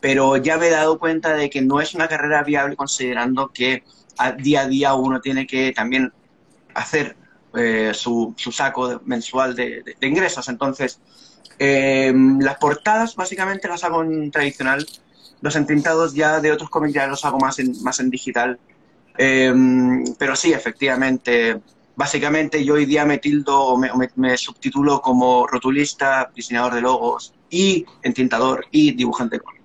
pero 0.00 0.36
ya 0.36 0.58
me 0.58 0.68
he 0.68 0.70
dado 0.70 0.98
cuenta 0.98 1.34
de 1.34 1.48
que 1.48 1.62
no 1.62 1.80
es 1.80 1.94
una 1.94 2.08
carrera 2.08 2.42
viable 2.42 2.76
considerando 2.76 3.52
que 3.52 3.84
día 4.38 4.62
a 4.62 4.66
día 4.66 4.94
uno 4.94 5.20
tiene 5.20 5.46
que 5.46 5.72
también 5.72 6.12
hacer 6.74 7.16
eh, 7.54 7.92
su, 7.94 8.34
su, 8.36 8.52
saco 8.52 9.00
mensual 9.06 9.56
de 9.56 9.96
ingresos. 10.02 10.48
Entonces, 10.48 11.00
eh, 11.58 12.12
las 12.40 12.58
portadas 12.58 13.16
básicamente 13.16 13.68
las 13.68 13.82
hago 13.84 14.02
en 14.02 14.30
tradicional, 14.30 14.86
los 15.40 15.56
entintados 15.56 16.14
ya 16.14 16.40
de 16.40 16.52
otros 16.52 16.70
cómics 16.70 16.94
ya 16.94 17.06
los 17.06 17.24
hago 17.24 17.38
más 17.38 17.58
en, 17.58 17.82
más 17.82 18.00
en 18.00 18.10
digital. 18.10 18.58
Eh, 19.18 19.52
pero 20.18 20.36
sí, 20.36 20.52
efectivamente, 20.52 21.60
básicamente 21.94 22.64
yo 22.64 22.74
hoy 22.74 22.86
día 22.86 23.04
me 23.04 23.18
tildo 23.18 23.58
o 23.60 23.78
me, 23.78 23.90
me, 23.94 24.10
me, 24.16 24.36
subtitulo 24.36 25.00
como 25.00 25.46
rotulista, 25.46 26.30
diseñador 26.34 26.74
de 26.74 26.82
logos 26.82 27.32
y 27.50 27.86
entintador 28.02 28.66
y 28.70 28.92
dibujante 28.92 29.40
cómic. 29.40 29.62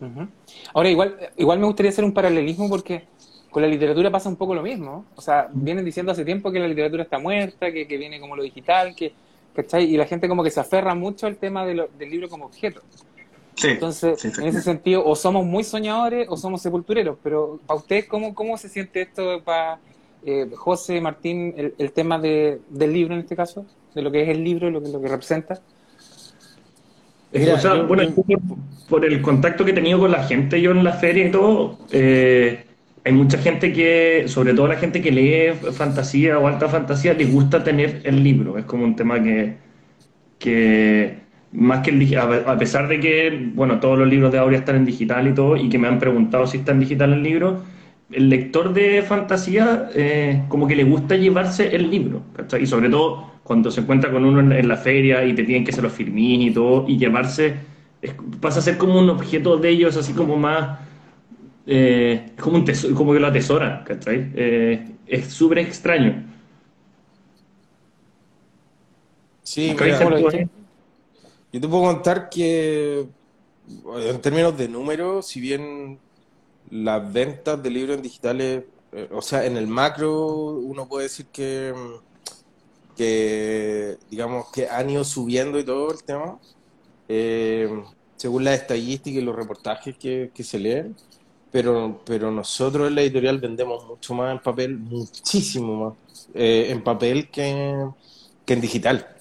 Uh. 0.00 0.26
Ahora, 0.74 0.90
igual, 0.90 1.16
igual 1.36 1.58
me 1.60 1.66
gustaría 1.66 1.90
hacer 1.90 2.04
un 2.04 2.12
paralelismo 2.12 2.68
porque 2.68 3.06
con 3.50 3.62
la 3.62 3.68
literatura 3.68 4.10
pasa 4.10 4.28
un 4.28 4.36
poco 4.36 4.54
lo 4.54 4.62
mismo. 4.62 5.04
O 5.14 5.20
sea, 5.20 5.48
vienen 5.52 5.84
diciendo 5.84 6.10
hace 6.10 6.24
tiempo 6.24 6.50
que 6.50 6.58
la 6.58 6.66
literatura 6.66 7.04
está 7.04 7.18
muerta, 7.18 7.70
que, 7.70 7.86
que 7.86 7.96
viene 7.98 8.18
como 8.18 8.34
lo 8.34 8.42
digital, 8.42 8.94
que, 8.96 9.12
¿cachai? 9.54 9.84
Y 9.84 9.96
la 9.96 10.06
gente 10.06 10.28
como 10.28 10.42
que 10.42 10.50
se 10.50 10.60
aferra 10.60 10.94
mucho 10.94 11.26
al 11.26 11.36
tema 11.36 11.64
del 11.64 11.88
libro 12.00 12.28
como 12.28 12.46
objeto. 12.46 12.82
Sí, 13.54 13.68
Entonces, 13.68 14.20
sí, 14.20 14.30
en 14.38 14.46
ese 14.46 14.62
sentido, 14.62 15.04
o 15.04 15.14
somos 15.14 15.44
muy 15.44 15.62
soñadores 15.62 16.26
o 16.28 16.36
somos 16.36 16.62
sepultureros. 16.62 17.18
Pero 17.22 17.60
para 17.66 17.78
ustedes, 17.78 18.06
¿cómo, 18.06 18.34
cómo 18.34 18.56
se 18.56 18.68
siente 18.68 19.02
esto 19.02 19.42
para 19.44 19.78
eh, 20.24 20.48
José, 20.54 21.00
Martín, 21.00 21.54
el, 21.56 21.74
el 21.78 21.92
tema 21.92 22.18
de, 22.18 22.60
del 22.70 22.92
libro 22.92 23.14
en 23.14 23.20
este 23.20 23.36
caso? 23.36 23.66
De 23.94 24.02
lo 24.02 24.10
que 24.10 24.22
es 24.22 24.28
el 24.28 24.42
libro, 24.42 24.70
lo 24.70 24.82
que, 24.82 24.88
lo 24.88 25.00
que 25.00 25.08
representa. 25.08 25.60
Mira, 27.32 27.54
o 27.54 27.58
sea, 27.58 27.76
yo, 27.76 27.86
bueno, 27.86 28.02
yo 28.02 28.14
por, 28.14 28.38
por, 28.88 29.04
el 29.04 29.22
contacto 29.22 29.64
que 29.64 29.70
he 29.70 29.74
tenido 29.74 29.98
con 29.98 30.10
la 30.10 30.24
gente, 30.24 30.60
yo 30.60 30.70
en 30.70 30.84
la 30.84 30.92
feria 30.92 31.26
y 31.26 31.30
todo, 31.30 31.78
eh, 31.90 32.66
hay 33.04 33.12
mucha 33.12 33.38
gente 33.38 33.72
que, 33.72 34.24
sobre 34.28 34.54
todo 34.54 34.68
la 34.68 34.76
gente 34.76 35.00
que 35.00 35.10
lee 35.10 35.72
fantasía 35.72 36.38
o 36.38 36.46
alta 36.46 36.68
fantasía, 36.68 37.14
les 37.14 37.32
gusta 37.32 37.64
tener 37.64 38.02
el 38.04 38.22
libro. 38.22 38.58
Es 38.58 38.64
como 38.64 38.84
un 38.84 38.94
tema 38.94 39.22
que, 39.22 39.56
que 40.38 41.21
más 41.52 41.80
que 41.84 41.90
el, 41.90 42.16
a 42.18 42.58
pesar 42.58 42.88
de 42.88 42.98
que, 42.98 43.50
bueno, 43.54 43.78
todos 43.78 43.98
los 43.98 44.08
libros 44.08 44.32
de 44.32 44.38
Aurea 44.38 44.58
están 44.58 44.76
en 44.76 44.84
digital 44.84 45.28
y 45.28 45.34
todo, 45.34 45.56
y 45.56 45.68
que 45.68 45.78
me 45.78 45.88
han 45.88 45.98
preguntado 45.98 46.46
si 46.46 46.58
está 46.58 46.72
en 46.72 46.80
digital 46.80 47.12
el 47.12 47.22
libro, 47.22 47.62
el 48.10 48.28
lector 48.28 48.72
de 48.72 49.02
fantasía 49.02 49.88
eh, 49.94 50.42
como 50.48 50.66
que 50.66 50.76
le 50.76 50.84
gusta 50.84 51.16
llevarse 51.16 51.74
el 51.74 51.90
libro, 51.90 52.22
¿cachai? 52.34 52.62
Y 52.62 52.66
sobre 52.66 52.88
todo 52.88 53.32
cuando 53.42 53.70
se 53.70 53.80
encuentra 53.80 54.10
con 54.10 54.24
uno 54.24 54.40
en, 54.40 54.52
en, 54.52 54.68
la 54.68 54.76
feria 54.76 55.24
y 55.24 55.34
te 55.34 55.44
tienen 55.44 55.64
que 55.64 55.72
se 55.72 55.82
lo 55.82 55.90
firmís 55.90 56.50
y 56.50 56.50
todo, 56.52 56.86
y 56.88 56.96
llevarse, 56.98 57.54
es, 58.00 58.14
pasa 58.40 58.60
a 58.60 58.62
ser 58.62 58.78
como 58.78 58.98
un 58.98 59.10
objeto 59.10 59.56
de 59.56 59.68
ellos, 59.70 59.96
así 59.96 60.12
como 60.12 60.36
más 60.36 60.78
eh, 61.66 62.32
como, 62.40 62.56
un 62.56 62.64
tesoro, 62.64 62.94
como 62.94 63.12
que 63.12 63.20
lo 63.20 63.26
atesora, 63.28 63.84
¿cachai? 63.84 64.30
Eh, 64.34 64.86
es 65.06 65.26
súper 65.26 65.58
extraño. 65.58 66.24
Sí, 69.42 69.74
mira, 69.78 69.98
¿tú- 69.98 70.61
yo 71.52 71.60
te 71.60 71.68
puedo 71.68 71.82
contar 71.84 72.30
que 72.30 73.06
en 73.96 74.20
términos 74.20 74.56
de 74.56 74.68
números, 74.68 75.26
si 75.26 75.40
bien 75.40 75.98
las 76.70 77.12
ventas 77.12 77.62
de 77.62 77.70
libros 77.70 77.96
en 77.96 78.02
digitales, 78.02 78.64
eh, 78.92 79.08
o 79.12 79.22
sea, 79.22 79.44
en 79.44 79.56
el 79.56 79.66
macro 79.66 80.26
uno 80.56 80.88
puede 80.88 81.04
decir 81.04 81.26
que, 81.26 81.72
mm, 81.74 82.96
que 82.96 83.98
digamos 84.10 84.50
que 84.50 84.68
han 84.68 84.90
ido 84.90 85.04
subiendo 85.04 85.58
y 85.58 85.64
todo 85.64 85.92
el 85.92 86.02
tema, 86.04 86.38
eh, 87.08 87.68
según 88.16 88.44
las 88.44 88.60
estadísticas 88.60 89.22
y 89.22 89.24
los 89.24 89.36
reportajes 89.36 89.96
que, 89.98 90.30
se 90.42 90.58
leen, 90.58 90.96
pero, 91.50 92.00
pero 92.06 92.30
nosotros 92.30 92.88
en 92.88 92.94
la 92.94 93.02
editorial 93.02 93.38
vendemos 93.38 93.84
mucho 93.86 94.14
más 94.14 94.32
en 94.32 94.42
papel, 94.42 94.78
muchísimo 94.78 95.90
más 95.90 96.28
eh, 96.34 96.68
en 96.70 96.82
papel 96.82 97.30
que, 97.30 97.86
que 98.46 98.54
en 98.54 98.60
digital. 98.60 99.11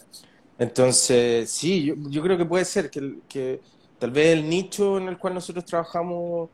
Entonces, 0.61 1.49
sí, 1.49 1.91
yo, 2.11 2.21
creo 2.21 2.37
que 2.37 2.45
puede 2.45 2.65
ser 2.65 2.91
que, 2.91 3.59
tal 3.97 4.11
vez 4.11 4.37
el 4.37 4.47
nicho 4.47 4.99
en 4.99 5.07
el 5.07 5.17
cual 5.17 5.33
nosotros 5.33 5.65
trabajamos 5.65 6.51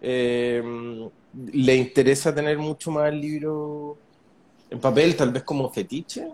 eh, 0.00 0.62
le 1.52 1.74
interesa 1.74 2.32
tener 2.32 2.56
mucho 2.56 2.92
más 2.92 3.08
el 3.08 3.20
libro 3.20 3.98
en 4.70 4.78
papel, 4.78 5.16
tal 5.16 5.32
vez 5.32 5.42
como 5.42 5.68
fetiche, 5.72 6.28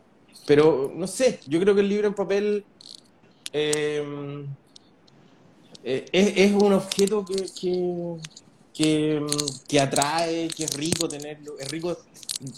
pero 0.47 0.93
no 0.95 1.07
sé, 1.07 1.41
yo 1.47 1.59
creo 1.61 1.75
que 1.75 1.81
el 1.81 1.89
libro 1.89 2.09
en 2.09 2.15
papel 2.15 2.63
eh, 3.55 4.45
eh, 5.83 6.05
es, 6.13 6.53
un 6.53 6.75
objeto 6.75 7.25
que, 7.25 8.19
que, 8.75 9.21
mm, 9.21 9.67
que 9.69 9.81
atrae, 9.81 10.49
que 10.49 10.65
es 10.65 10.75
rico 10.75 11.09
tenerlo, 11.09 11.59
es 11.59 11.69
rico 11.71 11.97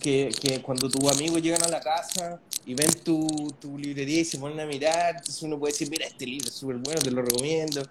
que, 0.00 0.30
que 0.40 0.62
cuando 0.62 0.88
tus 0.88 1.10
amigos 1.12 1.42
llegan 1.42 1.62
a 1.62 1.68
la 1.68 1.80
casa 1.80 2.40
y 2.64 2.74
ven 2.74 2.90
tu, 3.04 3.54
tu 3.60 3.78
librería 3.78 4.20
y 4.20 4.24
se 4.24 4.38
ponen 4.38 4.58
a 4.60 4.66
mirar, 4.66 5.16
entonces 5.18 5.42
uno 5.42 5.58
puede 5.58 5.72
decir, 5.72 5.90
mira, 5.90 6.06
este 6.06 6.26
libro 6.26 6.48
es 6.48 6.54
súper 6.54 6.76
bueno, 6.76 7.00
te 7.00 7.10
lo 7.10 7.22
recomiendo, 7.22 7.82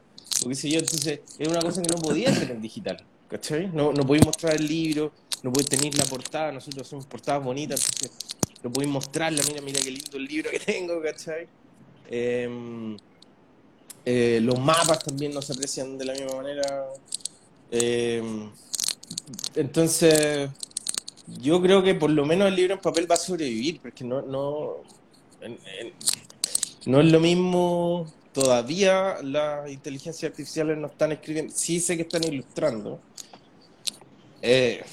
o 0.44 0.50
qué 0.50 0.56
sé 0.56 0.70
yo, 0.70 0.80
entonces 0.80 1.22
es 1.38 1.48
una 1.48 1.60
cosa 1.60 1.82
que 1.82 1.88
no 1.94 2.02
podía 2.02 2.30
hacer 2.32 2.50
en 2.52 2.62
digital, 2.62 2.98
¿cachai? 3.30 3.68
No, 3.68 3.94
no 3.94 4.06
podéis 4.06 4.26
mostrar 4.26 4.56
el 4.56 4.68
libro, 4.68 5.12
no 5.44 5.54
podéis 5.54 5.70
tener 5.70 5.96
la 5.96 6.06
portada, 6.06 6.52
nosotros 6.52 6.88
hacemos 6.88 7.06
portadas 7.06 7.44
bonitas, 7.44 7.80
entonces 7.86 8.12
no 8.64 8.72
podéis 8.72 8.92
mostrarla, 8.92 9.44
mira, 9.48 9.62
mira 9.62 9.80
qué 9.82 9.92
lindo 9.92 10.18
el 10.18 10.26
libro 10.26 10.50
que 10.50 10.60
tengo, 10.60 11.00
¿cachai? 11.02 11.48
Em, 12.10 12.98
eh, 14.04 14.40
los 14.42 14.60
mapas 14.60 15.00
también 15.00 15.34
no 15.34 15.42
se 15.42 15.54
aprecian 15.54 15.98
de 15.98 16.06
la 16.06 16.14
misma 16.14 16.36
manera. 16.38 16.86
Em, 17.78 18.50
entonces, 19.56 20.50
yo 21.28 21.62
creo 21.62 21.84
que 21.84 21.96
por 21.96 22.10
lo 22.12 22.26
menos 22.26 22.48
el 22.50 22.56
libro 22.56 22.76
en 22.76 22.82
papel 22.82 23.10
va 23.10 23.16
a 23.16 23.18
sobrevivir, 23.20 23.82
porque 23.82 24.04
no, 24.04 24.22
no, 24.24 24.78
en- 25.42 25.60
no 26.86 27.02
es 27.02 27.12
lo 27.12 27.20
mismo. 27.20 28.12
Todavía 28.34 29.18
las 29.24 29.70
inteligencias 29.72 30.30
artificiales 30.32 30.78
no 30.78 30.88
están 30.88 31.12
escribiendo, 31.14 31.54
sí 31.56 31.80
sé 31.80 31.96
que 31.96 32.04
están 32.04 32.24
ilustrando. 32.26 33.00
Eh, 34.42 34.84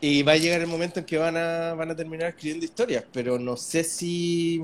y 0.00 0.22
va 0.22 0.32
a 0.32 0.36
llegar 0.36 0.60
el 0.60 0.66
momento 0.66 1.00
en 1.00 1.06
que 1.06 1.16
van 1.18 1.36
a, 1.36 1.74
van 1.74 1.90
a 1.90 1.96
terminar 1.96 2.30
escribiendo 2.30 2.64
historias, 2.66 3.04
pero 3.12 3.38
no 3.38 3.56
sé 3.56 3.84
si 3.84 4.60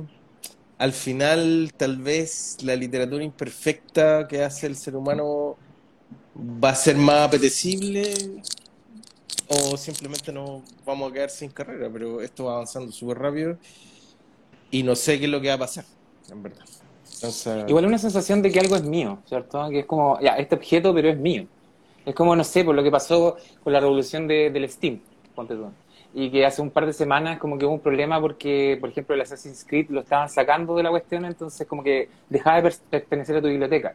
al 0.78 0.92
final 0.92 1.72
tal 1.76 1.98
vez 1.98 2.58
la 2.62 2.76
literatura 2.76 3.24
imperfecta 3.24 4.28
que 4.28 4.42
hace 4.44 4.66
el 4.68 4.76
ser 4.76 4.96
humano 4.96 5.60
va 6.38 6.70
a 6.70 6.74
ser 6.74 6.96
más 6.96 7.28
apetecible 7.28 8.14
o 9.48 9.76
simplemente 9.76 10.32
no 10.32 10.62
vamos 10.84 11.10
a 11.10 11.14
quedar 11.14 11.30
sin 11.30 11.50
carrera, 11.50 11.88
pero 11.92 12.20
esto 12.20 12.44
va 12.44 12.54
avanzando 12.54 12.92
súper 12.92 13.18
rápido 13.18 13.58
y 14.70 14.82
no 14.82 14.94
sé 14.94 15.18
qué 15.18 15.24
es 15.24 15.30
lo 15.30 15.40
que 15.40 15.48
va 15.48 15.54
a 15.54 15.58
pasar, 15.58 15.84
en 16.30 16.42
verdad. 16.42 16.64
Entonces, 17.14 17.64
Igual 17.66 17.86
una 17.86 17.98
sensación 17.98 18.42
de 18.42 18.52
que 18.52 18.60
algo 18.60 18.76
es 18.76 18.84
mío, 18.84 19.22
¿cierto? 19.26 19.68
Que 19.70 19.80
es 19.80 19.86
como, 19.86 20.20
ya, 20.20 20.36
este 20.36 20.54
objeto, 20.54 20.94
pero 20.94 21.08
es 21.08 21.18
mío. 21.18 21.46
Es 22.04 22.14
como, 22.14 22.34
no 22.36 22.44
sé, 22.44 22.64
por 22.64 22.74
lo 22.74 22.82
que 22.82 22.90
pasó 22.90 23.36
con 23.62 23.72
la 23.72 23.80
revolución 23.80 24.26
de- 24.28 24.50
del 24.50 24.68
Steam, 24.70 25.02
ponte 25.34 25.54
tú. 25.54 25.74
Y 26.14 26.30
que 26.30 26.46
hace 26.46 26.62
un 26.62 26.70
par 26.70 26.86
de 26.86 26.92
semanas 26.92 27.38
como 27.38 27.58
que 27.58 27.66
hubo 27.66 27.74
un 27.74 27.80
problema 27.82 28.20
porque, 28.20 28.78
por 28.80 28.90
ejemplo, 28.90 29.14
el 29.14 29.20
Assassin's 29.20 29.64
Creed 29.66 29.90
lo 29.90 30.00
estaban 30.00 30.28
sacando 30.30 30.74
de 30.76 30.82
la 30.84 30.90
cuestión, 30.90 31.24
entonces 31.24 31.66
como 31.66 31.82
que 31.82 32.08
dejaba 32.28 32.56
de 32.56 32.62
per- 32.62 32.78
pertenecer 32.90 33.36
a 33.36 33.42
tu 33.42 33.48
biblioteca. 33.48 33.94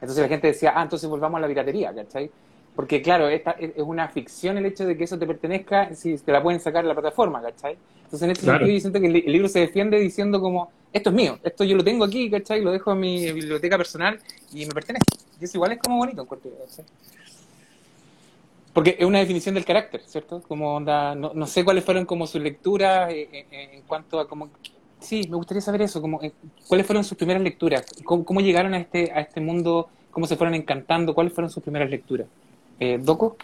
Entonces 0.00 0.18
la 0.22 0.28
gente 0.28 0.46
decía, 0.48 0.72
ah, 0.74 0.82
entonces 0.82 1.08
volvamos 1.08 1.38
a 1.38 1.40
la 1.42 1.48
piratería, 1.48 1.94
¿cachai? 1.94 2.30
Porque 2.74 3.02
claro, 3.02 3.28
esta 3.28 3.52
es 3.52 3.72
una 3.78 4.08
ficción 4.08 4.56
el 4.56 4.66
hecho 4.66 4.86
de 4.86 4.96
que 4.96 5.04
eso 5.04 5.18
te 5.18 5.26
pertenezca 5.26 5.94
si 5.94 6.16
te 6.18 6.32
la 6.32 6.42
pueden 6.42 6.60
sacar 6.60 6.82
de 6.82 6.88
la 6.88 6.94
plataforma, 6.94 7.42
¿cachai? 7.42 7.76
Entonces 7.96 8.22
en 8.22 8.30
este 8.30 8.44
Claro. 8.44 8.58
sentido 8.60 8.74
yo 8.76 8.80
siento 8.80 9.00
que 9.00 9.06
el, 9.06 9.12
li- 9.12 9.24
el 9.26 9.32
libro 9.32 9.48
se 9.48 9.60
defiende 9.60 9.98
diciendo 9.98 10.40
como, 10.40 10.70
esto 10.92 11.10
es 11.10 11.16
mío, 11.16 11.38
esto 11.42 11.64
yo 11.64 11.76
lo 11.76 11.84
tengo 11.84 12.04
aquí, 12.04 12.30
¿cachai? 12.30 12.62
Lo 12.62 12.70
dejo 12.72 12.92
en 12.92 13.00
mi 13.00 13.32
biblioteca 13.32 13.76
personal 13.76 14.18
y 14.52 14.64
me 14.66 14.72
pertenece. 14.72 15.04
Y 15.40 15.44
eso 15.44 15.58
igual 15.58 15.72
es 15.72 15.78
como 15.78 15.96
bonito, 15.98 16.26
¿cachai? 16.26 16.84
Porque 18.72 18.96
es 18.98 19.04
una 19.04 19.18
definición 19.18 19.54
del 19.56 19.64
carácter, 19.64 20.00
¿cierto? 20.06 20.40
Como 20.42 20.76
onda, 20.76 21.14
no, 21.14 21.32
no 21.34 21.46
sé 21.46 21.64
cuáles 21.64 21.84
fueron 21.84 22.06
como 22.06 22.26
sus 22.26 22.40
lecturas 22.40 23.10
eh, 23.10 23.28
eh, 23.32 23.46
eh, 23.50 23.70
en 23.74 23.82
cuanto 23.82 24.20
a 24.20 24.28
como... 24.28 24.48
Sí, 25.00 25.26
me 25.28 25.36
gustaría 25.36 25.60
saber 25.60 25.82
eso, 25.82 26.00
como, 26.00 26.22
eh, 26.22 26.32
cuáles 26.68 26.86
fueron 26.86 27.04
sus 27.04 27.16
primeras 27.16 27.42
lecturas, 27.42 27.86
cómo, 28.04 28.40
llegaron 28.40 28.74
a 28.74 28.78
este, 28.78 29.10
a 29.12 29.20
este 29.20 29.40
mundo, 29.40 29.88
cómo 30.10 30.26
se 30.26 30.36
fueron 30.36 30.54
encantando, 30.54 31.14
cuáles 31.14 31.32
fueron 31.32 31.50
sus 31.50 31.62
primeras 31.62 31.90
lecturas. 31.90 32.26
Eh, 32.78 32.98
¿Doco? 33.00 33.36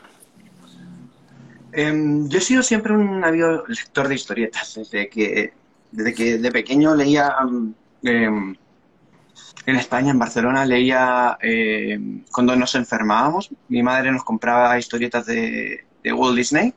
Em, 1.73 2.29
yo 2.29 2.38
he 2.38 2.40
sido 2.40 2.62
siempre 2.62 2.92
un 2.92 3.25
ávido 3.25 3.64
lector 3.69 4.09
de 4.09 4.14
historietas, 4.14 4.75
desde 4.75 5.09
que, 5.09 5.53
desde 5.92 6.14
que 6.14 6.38
de 6.38 6.51
pequeño 6.51 6.95
leía 6.95 7.35
em, 8.03 8.55
en 9.66 9.77
España, 9.77 10.11
en 10.11 10.19
Barcelona, 10.19 10.64
leía 10.64 11.37
em, 11.40 12.23
cuando 12.33 12.55
nos 12.55 12.75
enfermábamos, 12.75 13.51
mi 13.69 13.83
madre 13.83 14.12
nos 14.12 14.25
compraba 14.25 14.79
historietas 14.79 15.27
de, 15.27 15.85
de 16.03 16.12
Walt 16.12 16.37
Disney. 16.37 16.73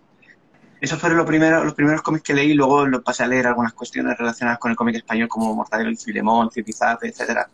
Esos 0.81 0.99
fueron 0.99 1.17
los 1.17 1.27
primeros, 1.27 1.65
los 1.65 1.73
primeros 1.73 2.01
cómics 2.01 2.23
que 2.23 2.33
leí, 2.33 2.53
luego 2.53 2.85
lo 2.85 3.01
pasé 3.01 3.23
a 3.23 3.27
leer 3.27 3.47
algunas 3.47 3.73
cuestiones 3.73 4.17
relacionadas 4.17 4.59
con 4.59 4.71
el 4.71 4.77
cómic 4.77 4.95
español 4.95 5.27
como 5.27 5.53
Mortadelo 5.53 5.91
y 5.91 5.97
Filemón, 5.97 6.49
Zipizape, 6.51 7.09
etcétera. 7.09 7.49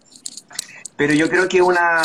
Pero 0.96 1.14
yo 1.14 1.28
creo 1.30 1.50
que 1.50 1.62
una, 1.62 2.02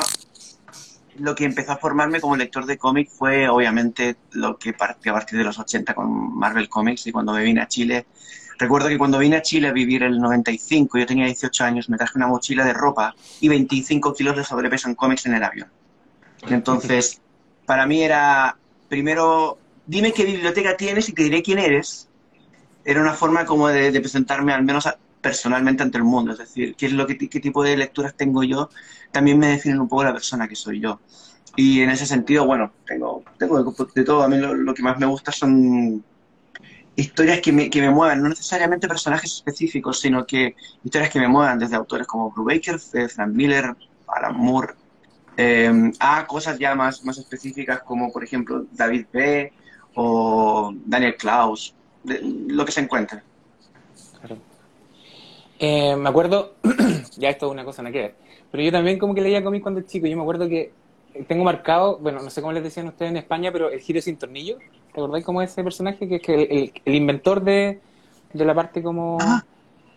lo 1.18 1.34
que 1.34 1.44
empezó 1.44 1.72
a 1.72 1.76
formarme 1.76 2.20
como 2.20 2.36
lector 2.36 2.64
de 2.64 2.78
cómic 2.78 3.10
fue 3.10 3.48
obviamente 3.48 4.16
lo 4.32 4.56
que 4.56 4.72
partió 4.72 5.12
a 5.12 5.16
partir 5.16 5.38
de 5.38 5.44
los 5.44 5.58
80 5.58 5.94
con 5.94 6.36
Marvel 6.36 6.68
Comics 6.68 7.06
y 7.06 7.12
cuando 7.12 7.32
me 7.32 7.44
vine 7.44 7.60
a 7.60 7.68
Chile. 7.68 8.06
Recuerdo 8.58 8.88
que 8.88 8.98
cuando 8.98 9.18
vine 9.18 9.36
a 9.36 9.42
Chile 9.42 9.68
a 9.68 9.72
vivir 9.72 10.02
el 10.02 10.18
95, 10.18 10.98
yo 10.98 11.06
tenía 11.06 11.26
18 11.26 11.64
años, 11.64 11.88
me 11.88 11.96
traje 11.96 12.12
una 12.16 12.26
mochila 12.26 12.64
de 12.64 12.72
ropa 12.72 13.14
y 13.40 13.48
25 13.48 14.14
kilos 14.14 14.36
de 14.36 14.44
sobrepeso 14.44 14.88
en 14.88 14.94
cómics 14.94 15.26
en 15.26 15.34
el 15.34 15.42
avión. 15.42 15.68
Entonces, 16.48 17.20
para 17.66 17.86
mí 17.86 18.02
era, 18.02 18.56
primero, 18.88 19.58
dime 19.90 20.12
qué 20.12 20.24
biblioteca 20.24 20.76
tienes 20.76 21.08
y 21.08 21.12
te 21.14 21.22
diré 21.24 21.42
quién 21.42 21.58
eres. 21.58 22.10
Era 22.84 23.00
una 23.02 23.14
forma 23.14 23.44
como 23.46 23.68
de, 23.68 23.92
de 23.92 24.00
presentarme 24.00 24.52
al 24.52 24.64
menos 24.64 24.86
a- 24.86 24.98
personalmente 25.20 25.82
ante 25.82 25.98
el 25.98 26.04
mundo, 26.04 26.32
es 26.32 26.38
decir, 26.38 26.76
qué 26.76 26.86
es 26.86 26.92
lo 26.94 27.06
que 27.06 27.18
qué 27.18 27.40
tipo 27.40 27.62
de 27.64 27.76
lecturas 27.76 28.16
tengo 28.16 28.42
yo, 28.44 28.70
también 29.12 29.38
me 29.38 29.48
definen 29.48 29.80
un 29.80 29.88
poco 29.88 30.04
la 30.04 30.12
persona 30.14 30.48
que 30.48 30.56
soy 30.56 30.80
yo. 30.80 31.02
Y 31.56 31.82
en 31.82 31.90
ese 31.90 32.06
sentido, 32.06 32.46
bueno, 32.46 32.76
tengo, 32.86 33.26
tengo 33.38 33.62
de, 33.64 33.72
de 33.94 34.04
todo. 34.04 34.22
A 34.22 34.28
mí 34.28 34.38
lo, 34.38 34.54
lo 34.54 34.74
que 34.74 34.82
más 34.82 34.98
me 34.98 35.06
gusta 35.06 35.32
son 35.32 36.04
historias 36.94 37.40
que 37.40 37.52
me, 37.52 37.70
que 37.70 37.80
me 37.80 37.90
muevan, 37.90 38.22
no 38.22 38.28
necesariamente 38.28 38.88
personajes 38.88 39.32
específicos, 39.36 40.00
sino 40.00 40.26
que 40.26 40.54
historias 40.82 41.10
que 41.10 41.20
me 41.20 41.28
muevan, 41.28 41.58
desde 41.58 41.76
autores 41.76 42.06
como 42.06 42.30
Brubaker, 42.32 42.76
eh, 42.94 43.08
Frank 43.08 43.32
Miller, 43.34 43.74
Alan 44.06 44.36
Moore, 44.36 44.74
eh, 45.36 45.72
a 46.00 46.26
cosas 46.26 46.58
ya 46.58 46.74
más, 46.74 47.04
más 47.04 47.18
específicas 47.18 47.80
como, 47.84 48.12
por 48.12 48.24
ejemplo, 48.24 48.66
David 48.70 49.06
B. 49.12 49.54
o 49.94 50.72
Daniel 50.86 51.16
Klaus, 51.16 51.74
de- 52.04 52.20
lo 52.22 52.64
que 52.64 52.72
se 52.72 52.80
encuentre. 52.80 53.22
Eh, 55.58 55.94
me 55.96 56.08
acuerdo, 56.08 56.54
ya 57.18 57.30
esto 57.30 57.46
es 57.46 57.52
una 57.52 57.64
cosa, 57.64 57.82
no 57.82 57.92
que 57.92 57.98
ver, 57.98 58.14
pero 58.50 58.62
yo 58.62 58.72
también 58.72 58.98
como 58.98 59.14
que 59.14 59.20
leía 59.20 59.44
cómics 59.44 59.62
cuando 59.62 59.82
chico, 59.82 60.06
yo 60.06 60.16
me 60.16 60.22
acuerdo 60.22 60.48
que 60.48 60.72
tengo 61.28 61.44
marcado, 61.44 61.98
bueno, 61.98 62.22
no 62.22 62.30
sé 62.30 62.40
cómo 62.40 62.52
les 62.52 62.62
decían 62.62 62.86
ustedes 62.88 63.10
en 63.10 63.18
España, 63.18 63.52
pero 63.52 63.68
el 63.70 63.80
giro 63.80 64.00
sin 64.00 64.16
tornillo, 64.16 64.56
¿te 64.94 65.00
acordáis 65.00 65.24
cómo 65.24 65.42
es 65.42 65.50
ese 65.50 65.62
personaje? 65.62 66.08
Que 66.08 66.16
es 66.16 66.22
que 66.22 66.34
el, 66.34 66.40
el- 66.50 66.72
el 66.84 66.94
inventor 66.94 67.42
de, 67.42 67.80
de 68.32 68.44
la 68.44 68.54
parte 68.54 68.82
como... 68.82 69.18
Ah, 69.20 69.44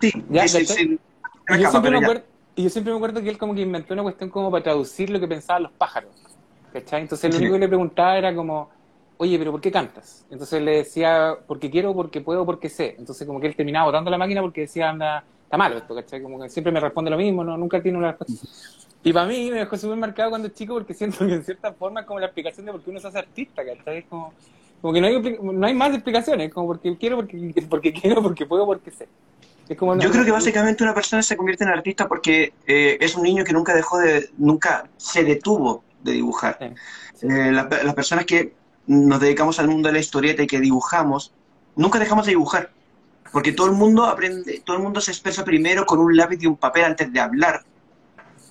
Sí, 0.01 0.11
Ya, 0.29 0.47
sí, 0.47 0.65
Y 0.67 1.61
yo, 1.61 1.67
acuerdo, 1.99 2.23
y 2.55 2.63
yo 2.63 2.69
siempre 2.69 2.91
me 2.91 2.97
acuerdo 2.97 3.21
que 3.21 3.29
él 3.29 3.37
como 3.37 3.55
que 3.55 3.61
inventó 3.61 3.93
una 3.93 4.03
cuestión 4.03 4.29
como 4.29 4.51
para 4.51 4.63
traducir 4.63 5.09
lo 5.09 5.19
que 5.19 5.27
pensaban 5.29 5.63
los 5.63 5.71
pájaros. 5.73 6.11
¿Cachai? 6.73 7.01
Entonces 7.03 7.31
lo 7.31 7.37
único 7.37 7.53
que 7.53 7.59
le 7.59 7.67
preguntaba 7.69 8.17
era 8.17 8.35
como, 8.35 8.69
oye, 9.17 9.37
pero 9.37 9.51
¿por 9.51 9.61
qué 9.61 9.71
cantas? 9.71 10.25
Entonces 10.29 10.61
le 10.61 10.77
decía, 10.77 11.35
porque 11.47 11.69
quiero, 11.69 11.93
porque 11.93 12.21
puedo, 12.21 12.45
porque 12.45 12.69
sé. 12.69 12.95
Entonces 12.97 13.25
como 13.27 13.39
que 13.39 13.47
él 13.47 13.55
terminaba 13.55 13.85
botando 13.85 14.11
la 14.11 14.17
máquina 14.17 14.41
porque 14.41 14.61
decía, 14.61 14.89
anda, 14.89 15.23
está 15.43 15.57
malo 15.57 15.77
esto, 15.77 15.95
¿cachai? 15.95 16.21
Como 16.21 16.41
que 16.41 16.49
siempre 16.49 16.71
me 16.71 16.79
responde 16.79 17.11
lo 17.11 17.17
mismo, 17.17 17.43
no, 17.43 17.57
nunca 17.57 17.81
tiene 17.81 17.97
una 17.97 18.11
respuesta. 18.11 18.47
Y 19.03 19.11
para 19.11 19.25
mí 19.27 19.51
me 19.51 19.59
dejó 19.59 19.77
súper 19.77 19.97
marcado 19.97 20.29
cuando 20.29 20.47
chico 20.49 20.73
porque 20.73 20.93
siento 20.93 21.25
que 21.27 21.33
en 21.33 21.43
cierta 21.43 21.73
forma 21.73 22.01
es 22.01 22.05
como 22.05 22.19
la 22.19 22.27
explicación 22.27 22.65
de 22.65 22.71
por 22.71 22.81
qué 22.81 22.89
uno 22.89 22.99
se 22.99 23.07
hace 23.07 23.19
artista, 23.19 23.63
¿cachai? 23.65 23.99
Es 23.99 24.05
como, 24.05 24.33
como 24.81 24.93
que 24.93 25.01
no 25.01 25.07
hay, 25.07 25.37
no 25.41 25.67
hay 25.67 25.73
más 25.73 25.93
explicaciones, 25.93 26.53
como 26.53 26.67
porque 26.67 26.97
quiero, 26.97 27.17
porque, 27.17 27.65
porque 27.69 27.93
quiero, 27.93 28.21
porque 28.23 28.45
puedo, 28.45 28.65
porque 28.65 28.91
sé. 28.91 29.07
Es 29.67 29.77
como 29.77 29.97
Yo 29.97 30.11
creo 30.11 30.25
que 30.25 30.31
básicamente 30.31 30.83
una 30.83 30.93
persona 30.93 31.21
se 31.23 31.37
convierte 31.37 31.63
en 31.63 31.69
artista 31.69 32.07
porque 32.07 32.53
eh, 32.67 32.97
es 32.99 33.15
un 33.15 33.23
niño 33.23 33.45
que 33.45 33.53
nunca 33.53 33.73
dejó 33.73 33.97
de, 33.97 34.29
nunca 34.37 34.89
se 34.97 35.23
detuvo 35.23 35.83
de 36.01 36.11
dibujar. 36.13 36.57
Eh, 36.61 37.51
las 37.51 37.95
personas 37.95 38.25
que 38.25 38.53
nos 38.87 39.19
dedicamos 39.19 39.59
al 39.59 39.67
mundo 39.67 39.87
de 39.87 39.93
la 39.93 39.99
historieta 39.99 40.43
y 40.43 40.47
que 40.47 40.59
dibujamos, 40.59 41.33
nunca 41.75 41.99
dejamos 41.99 42.25
de 42.25 42.31
dibujar. 42.31 42.71
Porque 43.31 43.51
todo 43.51 43.67
el 43.67 43.73
mundo 43.73 44.05
aprende, 44.05 44.61
todo 44.65 44.77
el 44.77 44.83
mundo 44.83 45.01
se 45.01 45.11
expresa 45.11 45.43
primero 45.43 45.85
con 45.85 45.99
un 45.99 46.15
lápiz 46.15 46.37
y 46.41 46.45
un 46.45 46.57
papel 46.57 46.83
antes 46.83 47.11
de 47.11 47.19
hablar. 47.19 47.63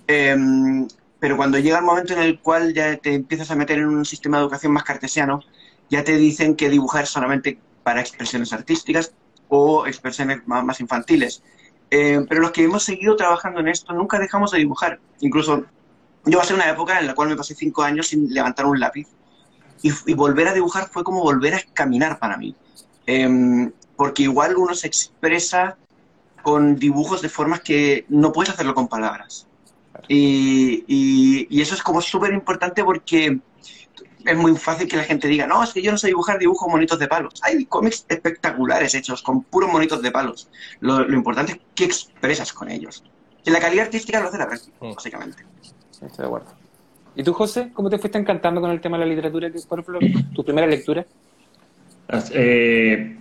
Em, 0.09 0.89
pero 1.21 1.37
cuando 1.37 1.59
llega 1.59 1.79
el 1.79 1.85
momento 1.85 2.15
en 2.15 2.21
el 2.21 2.41
cual 2.41 2.75
ya 2.75 2.97
te 2.97 3.15
empiezas 3.15 3.51
a 3.51 3.55
meter 3.55 3.79
en 3.79 3.87
un 3.87 4.05
sistema 4.05 4.39
de 4.39 4.43
educación 4.45 4.73
más 4.73 4.83
cartesiano, 4.83 5.41
ya 5.89 6.03
te 6.03 6.17
dicen 6.17 6.57
que 6.57 6.69
dibujar 6.69 7.07
solamente 7.07 7.59
para 7.85 8.01
expresiones 8.01 8.53
artísticas 8.53 9.13
o 9.49 9.87
expresiones 9.87 10.41
más, 10.47 10.81
infantiles. 10.81 11.43
Em, 11.91 12.27
pero 12.27 12.41
los 12.41 12.51
que 12.53 12.65
hemos 12.65 12.83
seguido 12.83 13.15
trabajando 13.17 13.61
en 13.61 13.69
esto 13.69 13.93
nunca 13.93 14.19
dejamos 14.19 14.51
de 14.51 14.59
dibujar. 14.59 14.99
Incluso 15.21 15.65
yo 16.25 16.39
pasé 16.39 16.55
una 16.55 16.69
época 16.71 16.99
en 16.99 17.07
la 17.07 17.15
cual 17.15 17.29
me 17.29 17.37
pasé 17.37 17.55
cinco 17.55 17.83
años 17.83 18.09
sin 18.09 18.33
levantar 18.33 18.67
un 18.67 18.81
lápiz 18.81 19.07
y, 19.83 20.15
volver 20.15 20.49
a 20.49 20.55
dibujar 20.55 20.89
fue 20.89 21.05
como 21.05 21.21
volver 21.21 21.55
a 21.55 21.63
caminar 21.75 22.19
para 22.19 22.37
mí. 22.37 22.55
Em, 23.07 23.73
porque 23.97 24.23
igual 24.23 24.57
uno 24.57 24.75
se 24.75 24.87
expresa 24.87 25.77
con 26.43 26.77
dibujos 26.77 27.23
de 27.23 27.29
formas 27.29 27.61
que 27.61 28.05
no 28.09 28.33
puedes 28.33 28.53
hacerlo 28.53 28.75
con 28.75 28.89
palabras. 28.89 29.47
Y, 30.09 30.85
y, 30.87 31.61
eso 31.61 31.75
es 31.75 31.83
como 31.83 32.01
súper 32.01 32.33
importante 32.33 32.83
porque 32.83 33.41
es 34.25 34.37
muy 34.37 34.57
fácil 34.57 34.89
que 34.89 34.97
la 34.97 35.05
gente 35.05 35.29
diga, 35.29 35.47
no, 35.47 35.63
es 35.63 35.73
que 35.73 35.83
yo 35.83 35.93
no 35.93 35.99
sé 35.99 36.09
dibujar, 36.09 36.39
dibujo 36.39 36.69
monitos 36.69 36.99
de 36.99 37.09
palos. 37.09 37.35
Hay 37.43 37.65
cómics 37.67 38.05
espectaculares 38.09 38.95
hechos 38.95 39.23
con 39.23 39.43
puros 39.43 39.71
monitos 39.71 40.03
de 40.03 40.11
palos. 40.11 40.49
Lo, 40.81 41.03
importante 41.13 41.53
es 41.53 41.59
qué 41.75 41.85
expresas 41.85 42.53
con 42.53 42.71
ellos. 42.71 43.05
Y 43.45 43.51
la 43.51 43.61
calidad 43.61 43.87
artística 43.87 44.21
lo 44.21 44.29
hace 44.29 44.39
la 44.39 44.47
práctica, 44.47 44.77
mm. 44.81 44.95
básicamente. 44.95 45.45
Estoy 45.93 46.09
de 46.19 46.25
acuerdo. 46.25 46.62
¿Y 47.15 47.23
tú, 47.23 47.33
José, 47.33 47.71
cómo 47.73 47.91
te 47.91 47.99
fuiste 47.99 48.19
encantando 48.19 48.61
con 48.61 48.71
el 48.71 48.81
tema 48.81 48.99
de 48.99 49.05
la 49.05 49.11
literatura? 49.11 49.51
¿Cuál 49.69 49.85
fue 49.85 49.99
tu 50.35 50.45
primera 50.45 50.67
lectura? 50.67 51.05
Eh, 52.33 53.17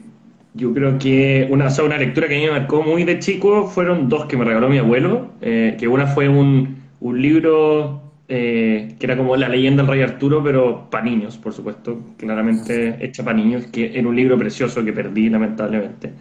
yo 0.53 0.73
creo 0.73 0.97
que 0.97 1.47
una, 1.49 1.67
una 1.83 1.97
lectura 1.97 2.27
que 2.27 2.35
a 2.35 2.39
mí 2.39 2.45
me 2.45 2.51
marcó 2.51 2.83
muy 2.83 3.03
de 3.03 3.19
chico 3.19 3.67
fueron 3.67 4.09
dos 4.09 4.25
que 4.25 4.37
me 4.37 4.45
regaló 4.45 4.69
mi 4.69 4.77
abuelo, 4.77 5.31
eh, 5.41 5.75
que 5.79 5.87
una 5.87 6.07
fue 6.07 6.27
un, 6.29 6.81
un 6.99 7.21
libro 7.21 8.01
eh, 8.33 8.95
que 8.97 9.05
era 9.07 9.17
como 9.17 9.35
la 9.35 9.49
leyenda 9.49 9.83
del 9.83 9.91
rey 9.91 10.01
Arturo, 10.01 10.41
pero 10.41 10.89
para 10.89 11.03
niños, 11.03 11.37
por 11.37 11.51
supuesto, 11.51 11.99
claramente 12.15 12.95
hecha 13.03 13.25
para 13.25 13.35
niños, 13.35 13.67
que 13.67 13.97
era 13.99 14.07
un 14.07 14.15
libro 14.15 14.37
precioso 14.37 14.85
que 14.85 14.93
perdí 14.93 15.29
lamentablemente. 15.29 16.13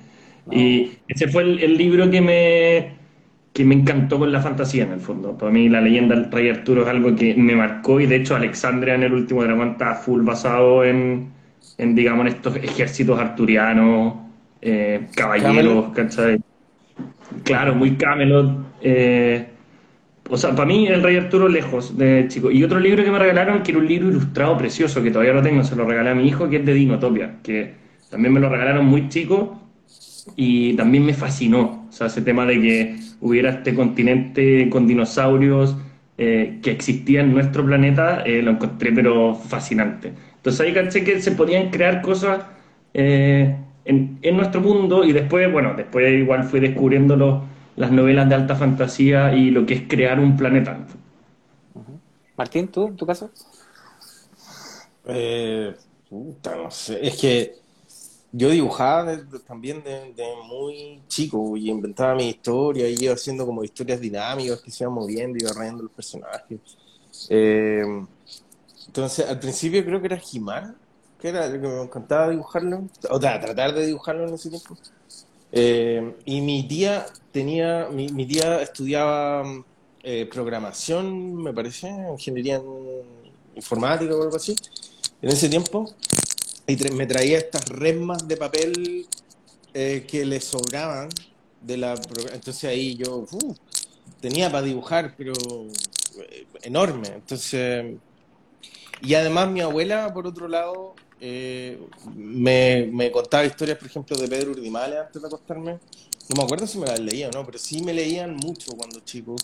Y 0.51 0.91
ese 1.07 1.29
fue 1.29 1.43
el, 1.43 1.77
libro 1.77 2.11
que 2.11 2.21
me, 2.21 3.00
que 3.53 3.65
me 3.65 3.75
encantó 3.75 4.19
con 4.19 4.33
la 4.33 4.41
fantasía 4.41 4.85
en 4.85 4.93
el 4.93 5.01
fondo. 5.01 5.37
Para 5.37 5.53
mí 5.53 5.69
la 5.69 5.81
leyenda 5.81 6.15
del 6.15 6.31
rey 6.31 6.49
Arturo 6.51 6.83
es 6.83 6.89
algo 6.89 7.15
que 7.17 7.35
me 7.35 7.57
marcó 7.57 8.01
y 8.01 8.07
de 8.07 8.17
hecho 8.17 8.37
Alexandria 8.37 8.95
en 8.95 9.03
el 9.03 9.13
último 9.13 9.43
dragón 9.43 9.71
está 9.71 9.95
full 9.95 10.23
basado 10.23 10.85
en 10.85 11.41
en, 11.81 11.95
digamos, 11.95 12.27
en 12.27 12.33
estos 12.35 12.57
ejércitos 12.57 13.19
arturianos, 13.19 14.15
eh, 14.61 15.07
caballeros, 15.15 15.93
¿cachai? 15.95 16.41
Claro, 17.43 17.75
muy 17.75 17.93
Camelot. 17.97 18.67
Eh, 18.83 19.47
o 20.29 20.37
sea, 20.37 20.55
para 20.55 20.67
mí 20.67 20.87
el 20.87 21.03
Rey 21.03 21.17
Arturo 21.17 21.49
lejos 21.49 21.97
de 21.97 22.27
chico. 22.29 22.51
Y 22.51 22.63
otro 22.63 22.79
libro 22.79 23.03
que 23.03 23.11
me 23.11 23.19
regalaron, 23.19 23.63
que 23.63 23.73
era 23.73 23.81
un 23.81 23.89
libro 23.89 24.11
ilustrado 24.11 24.57
precioso, 24.59 25.03
que 25.03 25.11
todavía 25.11 25.33
no 25.33 25.43
tengo, 25.43 25.65
se 25.65 25.75
lo 25.75 25.87
regalé 25.87 26.11
a 26.11 26.15
mi 26.15 26.29
hijo, 26.29 26.49
que 26.49 26.57
es 26.57 26.67
de 26.67 26.75
Dinotopia, 26.75 27.39
que 27.43 27.75
también 28.11 28.35
me 28.35 28.41
lo 28.41 28.49
regalaron 28.49 28.85
muy 28.85 29.09
chico 29.09 29.61
y 30.37 30.75
también 30.75 31.07
me 31.07 31.15
fascinó. 31.15 31.80
O 31.91 31.93
sea, 31.93 32.07
ese 32.07 32.23
tema 32.23 32.47
de 32.47 32.61
que 32.61 32.97
hubiera 33.21 33.51
este 33.51 33.75
continente 33.75 34.71
con 34.71 34.87
dinosaurios 34.87 35.77
eh, 36.17 36.61
que 36.63 36.71
existía 36.71 37.21
en 37.21 37.35
nuestro 37.35 37.65
planeta, 37.65 38.25
lo 38.27 38.53
encontré 38.53 38.93
pero 38.93 39.35
fascinante. 39.35 40.13
Entonces 40.37 40.61
ahí 40.63 40.73
caché 40.73 41.05
que 41.05 41.21
se 41.21 41.33
podían 41.33 41.71
crear 41.71 42.01
cosas 42.01 42.47
eh, 42.95 43.57
en, 43.85 44.37
nuestro 44.37 44.63
mundo 44.63 45.05
y 45.05 45.13
después, 45.13 45.53
bueno, 45.53 45.75
después 45.77 46.13
igual 46.13 46.45
fui 46.45 46.61
descubriendo 46.61 47.45
las 47.77 47.93
novelas 47.93 48.29
de 48.29 48.35
alta 48.37 48.55
fantasía 48.55 49.35
y 49.35 49.51
lo 49.51 49.67
que 49.67 49.75
es 49.75 49.83
crear 49.87 50.19
un 50.19 50.37
planeta. 50.39 50.79
Martín, 52.37 52.69
¿tú, 52.69 52.87
en 52.87 52.97
tu 52.97 53.05
caso? 53.05 53.31
Eh, 55.07 55.75
no 56.11 56.71
sé, 56.71 57.07
es 57.07 57.21
que 57.21 57.60
yo 58.33 58.51
dibujaba 58.51 59.19
también 59.47 59.83
de, 59.83 60.15
muy 60.47 61.03
chico 61.09 61.57
y 61.57 61.71
inventaba 61.71 62.15
mi 62.15 62.29
historia 62.29 62.89
y 62.89 62.97
iba 63.05 63.15
haciendo 63.15 63.45
como 63.45 63.65
historias 63.65 64.01
dinámicas 64.01 64.61
que 64.61 64.71
se 64.71 64.85
iban 64.85 64.95
moviendo, 64.95 65.39
iba 65.39 65.53
rayando 65.53 65.83
los 65.83 65.93
personajes. 65.93 66.59
Eh, 67.29 67.83
entonces, 68.87 69.29
al 69.29 69.39
principio 69.39 69.85
creo 69.85 70.01
que 70.01 70.07
era 70.07 70.19
Jimar, 70.19 70.75
que 71.21 71.29
era 71.29 71.47
lo 71.49 71.61
que 71.61 71.69
me 71.69 71.83
encantaba 71.83 72.31
dibujarlo, 72.31 72.85
o 73.09 73.21
sea, 73.21 73.41
tratar 73.41 73.75
de 73.75 73.87
dibujarlo 73.87 74.29
en 74.29 74.35
ese 74.35 74.51
tiempo. 74.51 74.77
Eh, 75.53 76.15
y 76.25 76.41
mi 76.41 76.67
tía 76.67 77.07
tenía, 77.33 77.89
mi, 77.91 78.09
mi 78.09 78.27
tía 78.27 78.63
estudiaba 78.63 79.45
eh, 80.03 80.29
programación, 80.33 81.37
me 81.37 81.53
parece, 81.53 81.89
ingeniería 81.89 82.63
informática 83.55 84.15
o 84.15 84.23
algo 84.23 84.37
así, 84.37 84.55
en 85.21 85.29
ese 85.29 85.49
tiempo, 85.49 85.93
y 86.71 86.77
me 86.93 87.07
traía 87.07 87.39
estas 87.39 87.69
resmas 87.69 88.27
de 88.27 88.37
papel 88.37 89.07
eh, 89.75 90.07
que 90.09 90.25
le 90.25 90.41
sobraban 90.41 91.09
de 91.61 91.77
la 91.77 91.95
entonces 92.33 92.65
ahí 92.65 92.97
yo 92.97 93.27
uh, 93.31 93.55
tenía 94.21 94.51
para 94.51 94.65
dibujar 94.65 95.15
pero 95.17 95.35
enorme 96.63 97.09
entonces 97.09 97.97
y 99.03 99.15
además 99.15 99.49
mi 99.51 99.61
abuela, 99.61 100.13
por 100.13 100.27
otro 100.27 100.47
lado, 100.47 100.95
eh, 101.21 101.81
me, 102.15 103.11
contaba 103.11 103.45
historias, 103.45 103.79
por 103.79 103.87
ejemplo, 103.87 104.17
de 104.17 104.29
Pedro 104.29 104.53
Urdimale 104.53 104.99
antes 104.99 105.21
de 105.21 105.27
acostarme. 105.27 105.79
No 106.29 106.37
me 106.37 106.43
acuerdo 106.43 106.67
si 106.67 106.79
me 106.79 106.87
las 106.87 107.01
leía 107.01 107.29
o 107.29 107.33
no, 107.33 107.45
pero 107.47 107.59
sí 107.59 107.83
me 107.83 107.95
leían 107.95 108.37
mucho 108.37 108.73
cuando 108.73 109.01
chico. 109.01 109.37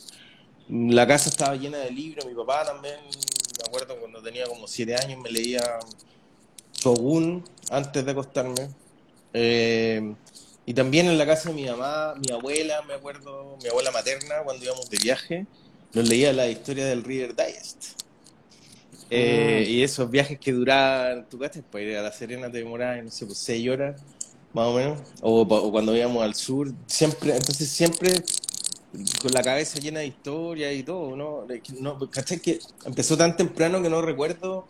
La 0.69 1.07
casa 1.07 1.31
estaba 1.31 1.57
llena 1.57 1.79
de 1.79 1.91
libros, 1.91 2.27
mi 2.27 2.35
papá 2.35 2.65
también, 2.65 2.97
me 3.01 3.65
acuerdo 3.67 3.99
cuando 3.99 4.23
tenía 4.23 4.47
como 4.47 4.67
siete 4.67 4.95
años, 4.95 5.21
me 5.21 5.31
leía 5.31 5.62
Shogun 6.87 7.42
antes 7.70 8.05
de 8.05 8.11
acostarme. 8.11 8.68
Eh, 9.33 10.14
y 10.64 10.75
también 10.75 11.07
en 11.07 11.18
la 11.18 11.27
casa 11.27 11.49
de 11.49 11.55
mi 11.55 11.64
mamá, 11.66 12.14
mi 12.16 12.33
abuela, 12.33 12.83
me 12.83 12.94
acuerdo, 12.94 13.57
mi 13.62 13.68
abuela 13.68 13.90
materna, 13.90 14.37
cuando 14.44 14.64
íbamos 14.64 14.88
de 14.88 14.99
viaje, 14.99 15.46
nos 15.92 16.09
leía 16.09 16.33
la 16.33 16.49
historia 16.49 16.87
del 16.87 17.03
River 17.03 17.35
Digest. 17.35 18.01
Eh, 19.11 19.64
y 19.68 19.83
esos 19.83 20.11
viajes 20.11 20.38
que 20.38 20.53
duraban, 20.53 21.29
tú 21.29 21.38
gastas, 21.38 21.62
pues 21.70 21.85
ir 21.85 21.96
a 21.96 22.03
La 22.03 22.12
Serena 22.12 22.51
te 22.51 22.59
demoraba, 22.59 23.01
no 23.03 23.11
sé, 23.11 23.27
pues 23.27 23.38
seis 23.38 23.68
horas, 23.68 24.01
más 24.53 24.66
o 24.66 24.75
menos, 24.75 24.99
o, 25.20 25.70
cuando 25.70 25.96
íbamos 25.96 26.25
al 26.25 26.35
sur, 26.35 26.72
siempre, 26.87 27.37
entonces 27.37 27.68
siempre 27.68 28.25
con 29.20 29.31
la 29.33 29.42
cabeza 29.42 29.79
llena 29.79 30.01
de 30.01 30.07
historia 30.07 30.72
y 30.72 30.83
todo, 30.83 31.14
¿no? 31.14 31.46
no 31.81 32.11
¿Cachai? 32.11 32.40
Que 32.40 32.59
empezó 32.85 33.16
tan 33.16 33.37
temprano 33.37 33.83
que 33.83 33.90
no 33.90 34.01
recuerdo 34.03 34.66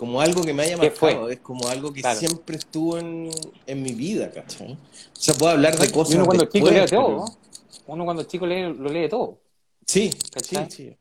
como 0.00 0.18
algo 0.22 0.42
que 0.42 0.54
me 0.54 0.62
haya 0.62 0.78
marcado, 0.78 1.28
es 1.28 1.40
como 1.40 1.68
algo 1.68 1.92
que 1.92 2.02
siempre 2.14 2.56
estuvo 2.56 2.96
en, 2.96 3.28
en, 3.66 3.82
mi 3.82 3.92
vida, 3.92 4.30
¿cachai? 4.30 4.72
O 4.72 4.78
sea, 5.12 5.34
puedo 5.34 5.52
hablar 5.52 5.76
de 5.76 5.92
cosas. 5.92 6.14
Uno 6.14 6.24
cuando 6.24 6.46
chico 6.46 6.70
lee 6.70 6.86
todo, 6.88 7.26
Uno 7.86 8.04
cuando 8.06 8.22
chico 8.22 8.46
lee, 8.46 8.62
lo 8.62 8.88
lee 8.88 9.10
todo. 9.10 9.42
Sí, 9.86 10.10
sí, 10.42 10.56
sí. 10.70 10.96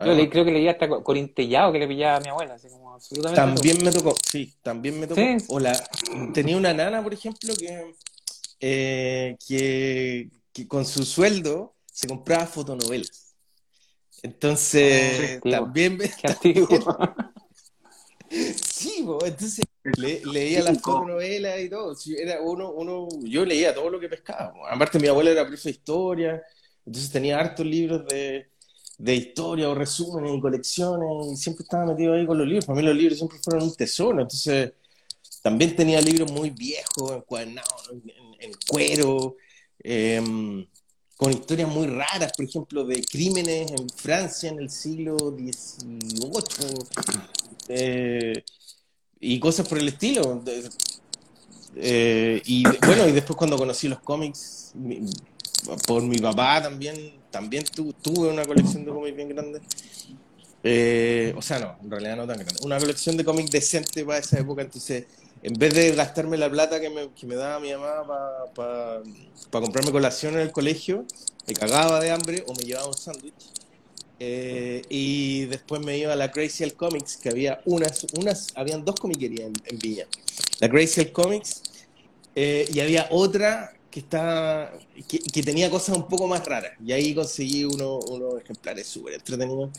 Yo 0.00 0.30
creo 0.30 0.44
que 0.44 0.50
leía 0.50 0.72
hasta 0.72 0.88
Corintellado 0.88 1.72
que 1.72 1.78
le 1.78 1.86
pillaba 1.86 2.16
a 2.16 2.20
mi 2.20 2.28
abuela, 2.28 2.54
así 2.54 2.68
como 2.68 2.92
absolutamente. 2.92 3.40
También 3.40 3.84
me 3.84 3.92
tocó, 3.92 4.16
sí, 4.28 4.52
también 4.62 4.98
me 4.98 5.06
tocó. 5.06 5.20
O 5.46 5.60
la, 5.60 5.88
tenía 6.34 6.56
una 6.56 6.74
nana, 6.74 7.04
por 7.04 7.14
ejemplo, 7.14 7.54
que, 7.54 7.94
eh, 8.58 9.36
que, 9.46 10.66
con 10.66 10.84
su 10.84 11.04
sueldo 11.04 11.76
se 11.86 12.08
compraba 12.08 12.46
fotonovelas. 12.46 13.32
Entonces, 14.24 15.38
oh, 15.40 15.50
también 15.50 15.98
me. 15.98 16.10
Qué 16.42 16.66
sí, 18.30 19.04
entonces 19.24 19.64
leía 19.96 20.62
las 20.62 20.80
fotonovelas 20.80 21.60
y 21.60 21.68
todo. 21.68 21.96
Era 22.18 22.40
uno, 22.42 22.70
uno, 22.72 23.08
yo 23.22 23.44
leía 23.44 23.74
todo 23.74 23.90
lo 23.90 24.00
que 24.00 24.08
pescaba. 24.08 24.52
Aparte, 24.70 24.98
mi 24.98 25.08
abuela 25.08 25.30
era 25.30 25.46
profe 25.46 25.64
de 25.64 25.70
historia, 25.70 26.42
entonces 26.86 27.10
tenía 27.10 27.38
hartos 27.38 27.66
libros 27.66 28.06
de 28.06 28.50
de 29.00 29.14
historia 29.14 29.70
o 29.70 29.74
resúmenes 29.74 30.34
y 30.34 30.40
colecciones 30.40 31.32
y 31.32 31.36
siempre 31.36 31.62
estaba 31.62 31.86
metido 31.86 32.12
ahí 32.12 32.26
con 32.26 32.36
los 32.36 32.46
libros. 32.46 32.66
Para 32.66 32.78
mí 32.78 32.86
los 32.86 32.94
libros 32.94 33.16
siempre 33.16 33.38
fueron 33.42 33.64
un 33.64 33.74
tesoro, 33.74 34.20
entonces 34.20 34.74
también 35.42 35.74
tenía 35.74 36.00
libros 36.02 36.30
muy 36.30 36.50
viejos, 36.50 37.12
encuadernados, 37.12 37.90
en, 37.92 38.02
en 38.40 38.52
cuero. 38.68 39.36
Em, 39.82 40.66
con 41.20 41.32
historias 41.32 41.68
muy 41.68 41.86
raras, 41.86 42.32
por 42.34 42.46
ejemplo, 42.46 42.82
de 42.82 43.02
crímenes 43.04 43.70
en 43.72 43.90
Francia 43.90 44.48
en 44.48 44.58
el 44.58 44.70
siglo 44.70 45.18
XVIII 45.18 46.86
eh, 47.68 48.42
y 49.20 49.38
cosas 49.38 49.68
por 49.68 49.76
el 49.76 49.88
estilo. 49.88 50.42
Eh, 51.76 52.40
y 52.46 52.64
bueno, 52.86 53.06
y 53.06 53.12
después 53.12 53.36
cuando 53.36 53.58
conocí 53.58 53.86
los 53.86 54.00
cómics, 54.00 54.72
por 55.86 56.02
mi 56.04 56.16
papá 56.16 56.62
también, 56.62 57.12
también 57.30 57.64
tuve 57.64 58.30
una 58.30 58.46
colección 58.46 58.86
de 58.86 58.90
cómics 58.90 59.14
bien 59.14 59.28
grande. 59.28 59.60
Eh, 60.64 61.34
o 61.36 61.42
sea, 61.42 61.58
no, 61.58 61.76
en 61.82 61.90
realidad 61.90 62.16
no 62.16 62.26
tan 62.26 62.38
grande. 62.38 62.56
Una 62.62 62.78
colección 62.78 63.18
de 63.18 63.26
cómics 63.26 63.50
decente 63.50 64.06
para 64.06 64.20
esa 64.20 64.38
época, 64.38 64.62
entonces 64.62 65.04
en 65.42 65.54
vez 65.54 65.74
de 65.74 65.94
gastarme 65.94 66.36
la 66.36 66.50
plata 66.50 66.80
que 66.80 66.90
me, 66.90 67.10
que 67.10 67.26
me 67.26 67.34
daba 67.34 67.60
mi 67.60 67.72
mamá 67.72 68.04
para 68.54 69.02
comprarme 69.50 69.90
colación 69.90 70.34
en 70.34 70.40
el 70.40 70.52
colegio, 70.52 71.06
me 71.46 71.54
cagaba 71.54 72.00
de 72.00 72.10
hambre 72.10 72.44
o 72.46 72.54
me 72.54 72.64
llevaba 72.64 72.88
un 72.88 72.96
sándwich. 72.96 73.50
Eh, 74.22 74.82
y 74.90 75.46
después 75.46 75.80
me 75.80 75.96
iba 75.96 76.12
a 76.12 76.16
la 76.16 76.30
Crazy 76.30 76.70
Comics, 76.72 77.16
que 77.16 77.30
había 77.30 77.62
unas, 77.64 78.06
unas, 78.18 78.48
habían 78.54 78.84
dos 78.84 78.96
comiquerías 78.96 79.46
en, 79.46 79.54
en 79.64 79.78
Villa. 79.78 80.06
La 80.58 80.68
Crazy 80.68 81.06
Comics 81.06 81.62
eh, 82.34 82.68
y 82.72 82.80
había 82.80 83.08
otra 83.10 83.72
que 83.90 84.00
estaba 84.00 84.72
que, 85.08 85.42
tenía 85.42 85.70
cosas 85.70 85.96
un 85.96 86.06
poco 86.06 86.26
más 86.26 86.44
raras. 86.46 86.72
Y 86.84 86.92
ahí 86.92 87.14
conseguí 87.14 87.64
unos 87.64 88.04
ejemplares 88.42 88.86
súper 88.86 89.14
entretenidos. 89.14 89.70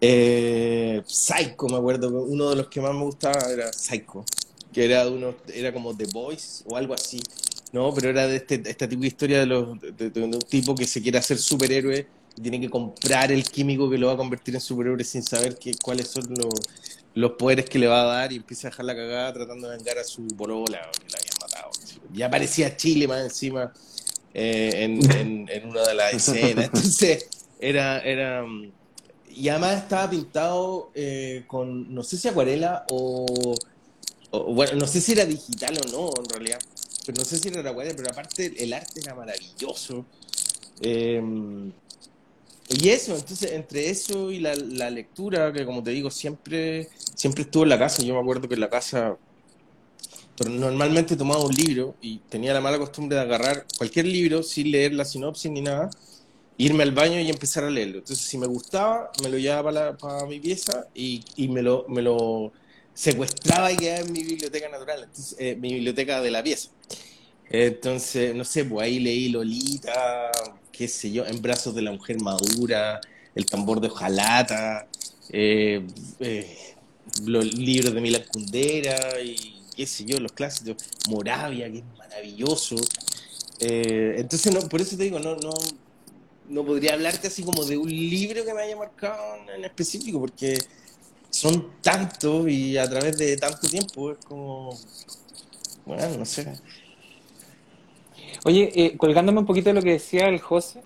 Eh, 0.00 1.00
Psycho, 1.06 1.68
me 1.68 1.76
acuerdo, 1.76 2.08
uno 2.08 2.50
de 2.50 2.56
los 2.56 2.66
que 2.66 2.80
más 2.80 2.92
me 2.92 3.04
gustaba 3.04 3.38
era 3.48 3.72
Psycho 3.72 4.24
que 4.72 4.84
era 4.84 5.08
uno, 5.08 5.34
era 5.52 5.72
como 5.72 5.96
The 5.96 6.06
Voice 6.12 6.64
o 6.66 6.76
algo 6.76 6.94
así, 6.94 7.20
¿no? 7.72 7.92
Pero 7.94 8.10
era 8.10 8.26
de 8.26 8.36
este, 8.36 8.62
esta 8.66 8.88
tipo 8.88 9.02
de 9.02 9.08
historia 9.08 9.40
de, 9.40 9.46
los, 9.46 9.68
un 9.68 10.38
tipo 10.48 10.74
que 10.74 10.86
se 10.86 11.02
quiere 11.02 11.18
hacer 11.18 11.38
superhéroe 11.38 12.06
y 12.36 12.40
tiene 12.40 12.60
que 12.60 12.70
comprar 12.70 13.30
el 13.30 13.44
químico 13.44 13.90
que 13.90 13.98
lo 13.98 14.06
va 14.06 14.14
a 14.14 14.16
convertir 14.16 14.54
en 14.54 14.60
superhéroe 14.60 15.04
sin 15.04 15.22
saber 15.22 15.58
qué 15.58 15.72
cuáles 15.82 16.08
son 16.08 16.24
los, 16.30 16.54
los 17.14 17.32
poderes 17.32 17.66
que 17.66 17.78
le 17.78 17.86
va 17.86 18.02
a 18.02 18.04
dar 18.04 18.32
y 18.32 18.36
empieza 18.36 18.68
a 18.68 18.70
dejar 18.70 18.86
la 18.86 18.94
cagada 18.94 19.32
tratando 19.32 19.68
de 19.68 19.76
vengar 19.76 19.98
a 19.98 20.04
su 20.04 20.26
polola 20.28 20.90
que 20.92 21.12
la 21.12 21.18
habían 21.18 21.36
matado. 21.40 21.70
Ya 22.12 22.26
aparecía 22.26 22.76
Chile 22.76 23.06
más 23.06 23.22
encima 23.22 23.72
eh, 24.34 24.84
en, 24.84 25.48
en, 25.48 25.68
una 25.68 25.82
de 25.82 25.94
las 25.94 26.14
escenas. 26.14 26.66
Entonces, 26.66 27.28
era, 27.60 28.00
era. 28.00 28.44
Y 29.28 29.48
además 29.48 29.82
estaba 29.82 30.10
pintado 30.10 30.90
eh, 30.94 31.44
con, 31.46 31.94
no 31.94 32.02
sé 32.02 32.16
si 32.16 32.28
acuarela 32.28 32.84
o 32.90 33.54
bueno, 34.32 34.76
no 34.76 34.86
sé 34.86 35.00
si 35.00 35.12
era 35.12 35.24
digital 35.26 35.78
o 35.86 35.90
no, 35.90 36.22
en 36.22 36.28
realidad. 36.28 36.58
Pero 37.04 37.18
no 37.18 37.24
sé 37.24 37.38
si 37.38 37.48
era 37.48 37.70
guay, 37.70 37.92
pero 37.96 38.10
aparte 38.10 38.62
el 38.62 38.72
arte 38.72 39.00
era 39.00 39.14
maravilloso. 39.14 40.06
Em, 40.80 41.72
y 42.68 42.88
eso, 42.88 43.14
entonces, 43.16 43.52
entre 43.52 43.90
eso 43.90 44.30
y 44.30 44.40
la, 44.40 44.54
lectura, 44.90 45.52
que 45.52 45.66
como 45.66 45.82
te 45.82 45.90
digo, 45.90 46.10
siempre, 46.10 46.88
siempre 47.14 47.42
estuvo 47.42 47.64
en 47.64 47.70
la 47.70 47.78
casa. 47.78 48.02
Yo 48.02 48.14
me 48.14 48.20
acuerdo 48.20 48.48
que 48.48 48.54
en 48.54 48.60
la 48.60 48.70
casa 48.70 49.16
pero 50.36 50.50
normalmente 50.50 51.14
tomaba 51.16 51.44
un 51.44 51.52
libro 51.54 51.94
y 52.00 52.18
tenía 52.18 52.54
la 52.54 52.60
mala 52.60 52.78
costumbre 52.78 53.16
de 53.16 53.22
agarrar 53.22 53.66
cualquier 53.76 54.06
libro 54.06 54.42
sin 54.42 54.70
leer 54.70 54.94
la 54.94 55.04
sinopsis 55.04 55.50
ni 55.50 55.60
nada, 55.60 55.90
irme 56.56 56.82
al 56.82 56.92
baño 56.92 57.20
y 57.20 57.28
empezar 57.28 57.64
a 57.64 57.70
leerlo. 57.70 57.98
Entonces, 57.98 58.26
si 58.26 58.38
me 58.38 58.46
gustaba, 58.46 59.10
me 59.22 59.28
lo 59.28 59.38
llevaba 59.38 59.96
para, 59.96 60.26
mi 60.26 60.40
pieza 60.40 60.86
y, 60.94 61.22
y 61.36 61.48
me, 61.48 61.62
lo, 61.62 61.84
me 61.88 62.02
lo 62.02 62.52
secuestraba 62.94 63.72
y 63.72 63.76
quedaba 63.76 64.00
en 64.00 64.12
mi 64.12 64.22
biblioteca 64.22 64.68
natural, 64.68 65.08
eh, 65.38 65.56
mi 65.56 65.74
biblioteca 65.74 66.20
de 66.20 66.30
la 66.30 66.42
pieza. 66.42 66.70
Entonces, 67.48 68.34
no 68.34 68.44
sé, 68.44 68.64
pues 68.64 68.84
ahí 68.84 68.98
leí 68.98 69.28
Lolita, 69.28 70.30
qué 70.70 70.88
sé 70.88 71.10
yo, 71.10 71.26
En 71.26 71.42
brazos 71.42 71.74
de 71.74 71.82
la 71.82 71.92
mujer 71.92 72.20
madura, 72.20 73.00
El 73.34 73.46
tambor 73.46 73.80
de 73.80 73.88
hojalata, 73.88 74.88
eh, 75.30 75.86
eh, 76.20 76.56
los 77.24 77.54
libros 77.54 77.94
de 77.94 78.00
Milan 78.00 78.24
Kundera 78.30 79.20
y 79.20 79.60
qué 79.76 79.86
sé 79.86 80.04
yo, 80.04 80.20
los 80.20 80.32
clásicos, 80.32 80.76
Moravia, 81.08 81.70
que 81.70 81.78
es 81.78 81.84
maravilloso. 81.98 82.76
entonces, 83.60 84.52
no, 84.52 84.60
por 84.68 84.80
eso 84.80 84.96
te 84.96 85.04
digo, 85.04 85.18
no, 85.18 85.36
no, 85.36 85.52
no 86.48 86.64
podría 86.64 86.94
hablarte 86.94 87.28
así 87.28 87.42
como 87.42 87.64
de 87.64 87.76
un 87.76 87.88
libro 87.88 88.44
que 88.44 88.52
me 88.52 88.62
haya 88.62 88.76
marcado 88.76 89.36
en 89.54 89.64
específico, 89.64 90.20
porque 90.20 90.58
son 91.32 91.72
tantos 91.80 92.46
y 92.48 92.76
a 92.76 92.88
través 92.88 93.16
de 93.16 93.36
tanto 93.38 93.66
tiempo 93.66 94.12
es 94.12 94.18
como, 94.18 94.78
bueno, 95.86 96.18
no 96.18 96.24
sé. 96.26 96.46
Oye, 98.44 98.70
eh, 98.74 98.96
colgándome 98.96 99.40
un 99.40 99.46
poquito 99.46 99.70
de 99.70 99.74
lo 99.74 99.82
que 99.82 99.92
decía 99.92 100.28
el 100.28 100.40
José, 100.40 100.82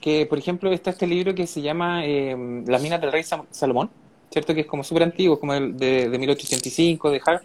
que 0.00 0.26
por 0.26 0.38
ejemplo 0.38 0.70
está 0.72 0.90
este 0.90 1.06
libro 1.06 1.34
que 1.34 1.46
se 1.46 1.62
llama 1.62 2.04
eh, 2.04 2.36
Las 2.66 2.82
minas 2.82 3.00
del 3.00 3.10
rey 3.10 3.24
Salomón, 3.50 3.90
¿cierto? 4.30 4.54
Que 4.54 4.60
es 4.60 4.66
como 4.66 4.84
súper 4.84 5.04
antiguo, 5.04 5.40
como 5.40 5.54
de, 5.54 6.08
de, 6.10 6.18
1885, 6.18 7.10
de 7.10 7.22
Hart. 7.24 7.44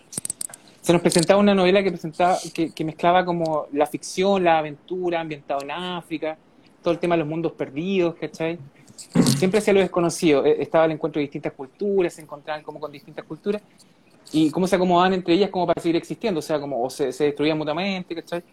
Se 0.82 0.92
nos 0.92 1.02
presentaba 1.02 1.40
una 1.40 1.56
novela 1.56 1.82
que, 1.82 1.92
presentaba, 1.92 2.38
que, 2.54 2.72
que 2.72 2.84
mezclaba 2.84 3.24
como 3.24 3.68
la 3.72 3.88
ficción, 3.88 4.44
la 4.44 4.60
aventura, 4.60 5.22
ambientado 5.22 5.62
en 5.62 5.72
África, 5.72 6.38
todo 6.84 6.94
el 6.94 7.00
tema 7.00 7.16
de 7.16 7.20
los 7.20 7.28
mundos 7.28 7.54
perdidos, 7.54 8.16
¿cachai? 8.16 8.60
Siempre 9.38 9.60
hacía 9.60 9.74
lo 9.74 9.80
desconocido. 9.80 10.46
Eh, 10.46 10.58
estaba 10.60 10.86
el 10.86 10.92
encuentro 10.92 11.20
de 11.20 11.24
distintas 11.24 11.54
culturas, 11.54 12.14
se 12.14 12.22
encontraban 12.22 12.64
como 12.64 12.80
con 12.80 12.92
distintas 12.92 13.26
culturas 13.26 13.62
y 14.32 14.50
cómo 14.52 14.68
se 14.68 14.76
acomodaban 14.76 15.14
entre 15.14 15.34
ellas 15.34 15.50
como 15.50 15.68
para 15.68 15.82
seguir 15.82 15.96
existiendo, 15.96 16.40
o 16.40 16.42
sea, 16.42 16.60
como 16.60 16.84
o 16.84 16.90
se, 16.90 17.08
destruían 17.08 17.58
mutuamente, 17.58 18.16
¿cachai? 18.16 18.44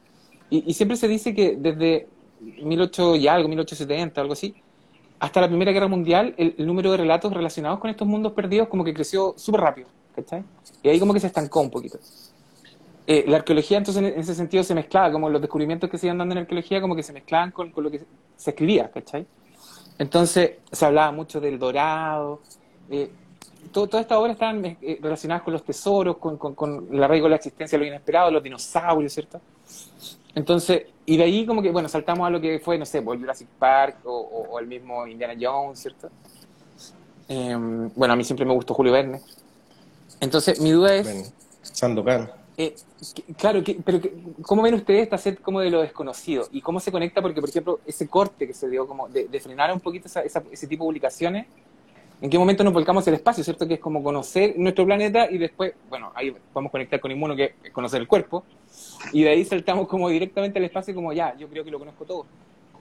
Y, 0.51 0.73
siempre 0.73 0.97
se 0.97 1.07
dice 1.07 1.35
que 1.35 1.57
desde 1.59 2.09
18 2.41 3.17
y 3.17 3.29
algo, 3.29 3.49
1870, 3.49 4.21
algo 4.21 4.33
así, 4.33 4.55
hasta 5.21 5.41
la 5.41 5.49
Primera 5.49 5.73
Guerra 5.73 5.89
Mundial, 5.89 6.35
el, 6.39 6.55
número 6.67 6.91
de 6.91 6.97
relatos 6.97 7.33
relacionados 7.33 7.81
con 7.81 7.91
estos 7.91 8.09
mundos 8.09 8.33
perdidos 8.33 8.69
como 8.69 8.83
que 8.83 8.95
creció 8.95 9.35
súper 9.37 9.61
rápido, 9.61 9.89
¿cachai? 10.17 10.43
Y 10.83 10.89
ahí 10.89 10.99
como 10.99 11.13
que 11.13 11.21
se 11.21 11.27
estancó 11.27 11.61
un 11.61 11.71
poquito. 11.71 11.99
Eh, 13.07 13.25
la 13.27 13.39
arqueología 13.39 13.79
entonces 13.79 14.03
en, 14.03 14.19
ese 14.19 14.35
sentido 14.35 14.63
se 14.65 14.75
mezclaba, 14.75 15.13
como 15.13 15.29
los 15.29 15.41
descubrimientos 15.41 15.91
que 15.91 15.99
se 15.99 16.07
iban 16.07 16.19
dando 16.19 16.35
en 16.35 16.39
arqueología 16.39 16.81
como 16.81 16.97
que 16.97 17.03
se 17.03 17.13
mezclaban 17.13 17.51
con, 17.51 17.71
con 17.71 17.85
lo 17.85 17.91
que 17.91 18.03
se 18.37 18.51
escribía, 18.51 18.91
¿cachai? 18.91 19.27
Entonces 19.99 20.53
se 20.71 20.87
hablaba 20.87 21.13
mucho 21.13 21.41
del 21.41 21.59
dorado. 21.59 22.41
Eh, 22.91 23.11
todas 23.73 24.03
estas 24.03 24.19
obras 24.19 24.35
estaban 24.35 24.65
eh, 24.65 24.99
relacionadas 25.03 25.43
con 25.43 25.53
los 25.53 25.65
tesoros, 25.65 26.17
con, 26.19 26.37
con, 26.37 27.03
arraigo 27.03 27.27
de 27.27 27.31
la 27.31 27.37
existencia 27.37 27.79
lo 27.79 27.85
inesperado, 27.85 28.31
los 28.31 28.43
dinosaurios, 28.43 29.13
¿cierto? 29.13 29.41
Entonces, 30.35 30.87
y 31.05 31.17
de 31.17 31.25
ahí 31.25 31.47
como 31.47 31.61
que, 31.63 31.71
bueno, 31.71 31.89
saltamos 31.89 32.27
a 32.27 32.31
lo 32.31 32.41
que 32.41 32.61
fue, 32.61 32.79
no 32.79 32.87
sé, 32.87 33.03
pues, 33.03 33.19
Jurassic 33.19 33.49
Park 33.59 33.99
o, 34.05 34.59
el 34.61 34.67
mismo 34.67 35.07
Indiana 35.07 35.35
Jones, 35.41 35.81
¿cierto? 35.81 36.11
Em, 37.29 37.91
bueno, 37.95 38.15
a 38.15 38.17
mí 38.17 38.25
siempre 38.25 38.47
me 38.47 38.55
gustó 38.55 38.75
Julio 38.75 38.93
Verne. 38.93 39.21
Entonces, 40.21 40.61
mi 40.61 40.71
duda 40.71 40.95
es... 40.95 41.33
Sandokan. 41.63 42.31
Eh, 42.61 42.75
claro, 43.37 43.63
pero 43.85 44.01
¿cómo 44.43 44.63
ven 44.63 44.75
ustedes 44.75 45.05
esta 45.05 45.17
set 45.17 45.41
como 45.41 45.61
de 45.61 45.71
lo 45.71 45.81
desconocido? 45.81 46.49
¿Y 46.51 46.61
cómo 46.61 46.81
se 46.81 46.91
conecta? 46.91 47.23
Porque, 47.23 47.41
por 47.41 47.49
ejemplo, 47.49 47.79
ese 47.87 48.09
corte 48.09 48.49
que 48.49 48.53
se 48.53 48.69
dio 48.69 48.85
como 48.85 49.09
de, 49.09 49.29
frenar 49.39 49.73
un 49.73 49.79
poquito 49.79 50.09
ese 50.09 50.67
tipo 50.67 50.83
de 50.83 50.89
publicaciones, 50.89 51.47
¿en 52.21 52.29
qué 52.29 52.37
momento 52.37 52.65
nos 52.65 52.73
volcamos 52.73 53.07
al 53.07 53.15
espacio, 53.15 53.45
cierto? 53.45 53.69
Que 53.69 53.75
es 53.75 53.81
como 53.81 54.03
conocer 54.03 54.59
nuestro 54.59 54.85
planeta 54.85 55.31
y 55.31 55.39
después, 55.39 55.73
bueno, 55.89 56.11
ahí 56.17 56.35
podemos 56.53 56.73
conectar 56.73 56.99
con 56.99 57.13
Inmuno, 57.13 57.37
que 57.37 57.55
es 57.63 57.71
conocer 57.71 58.01
el 58.01 58.09
cuerpo, 58.09 58.43
y 59.13 59.23
de 59.23 59.31
ahí 59.31 59.45
saltamos 59.45 59.87
como 59.87 60.09
directamente 60.09 60.59
al 60.59 60.65
espacio 60.65 60.93
como 60.97 61.13
ya, 61.13 61.37
yo 61.37 61.47
creo 61.47 61.63
que 61.63 61.71
lo 61.71 61.79
conozco 61.79 62.05
todo. 62.07 62.27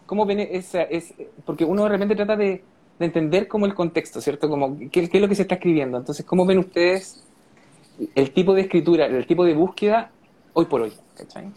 ¿Cómo 0.07 0.25
ven 0.25 0.39
esa, 0.39 0.81
es, 0.81 1.13
porque 1.45 1.63
uno 1.63 1.83
de 1.83 1.89
repente 1.89 2.15
trata 2.15 2.35
de, 2.35 2.63
entender 2.99 3.47
como 3.47 3.67
el 3.67 3.75
contexto, 3.75 4.19
¿cierto? 4.21 4.49
Como 4.49 4.79
qué, 4.89 5.07
qué 5.07 5.17
es 5.17 5.21
lo 5.21 5.27
que 5.27 5.35
se 5.35 5.43
está 5.43 5.53
escribiendo. 5.53 5.99
Entonces, 5.99 6.25
¿cómo 6.25 6.47
ven 6.47 6.57
ustedes 6.57 7.26
el 8.15 8.31
tipo 8.31 8.53
de 8.53 8.61
escritura, 8.61 9.05
el 9.05 9.25
tipo 9.25 9.45
de 9.45 9.53
búsqueda 9.53 10.11
hoy 10.53 10.65
por 10.65 10.81
hoy. 10.81 10.93
¿Cachai? 11.15 11.51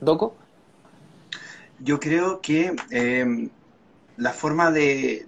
¿Doco? 0.00 0.34
Yo 1.80 1.98
creo 1.98 2.40
que 2.40 2.74
eh, 2.90 3.48
la 4.16 4.30
forma 4.30 4.70
de, 4.70 5.26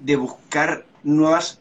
de, 0.00 0.16
buscar 0.16 0.84
nuevas 1.02 1.60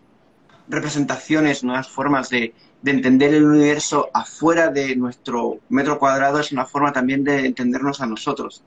representaciones, 0.68 1.64
nuevas 1.64 1.88
formas 1.88 2.30
de, 2.30 2.54
de 2.82 2.92
entender 2.92 3.34
el 3.34 3.46
universo 3.46 4.10
afuera 4.14 4.70
de 4.70 4.96
nuestro 4.96 5.60
metro 5.70 6.00
cuadrado 6.00 6.40
es 6.40 6.52
una 6.52 6.66
forma 6.66 6.92
también 6.92 7.24
de 7.24 7.46
entendernos 7.46 8.02
a 8.02 8.06
nosotros. 8.06 8.64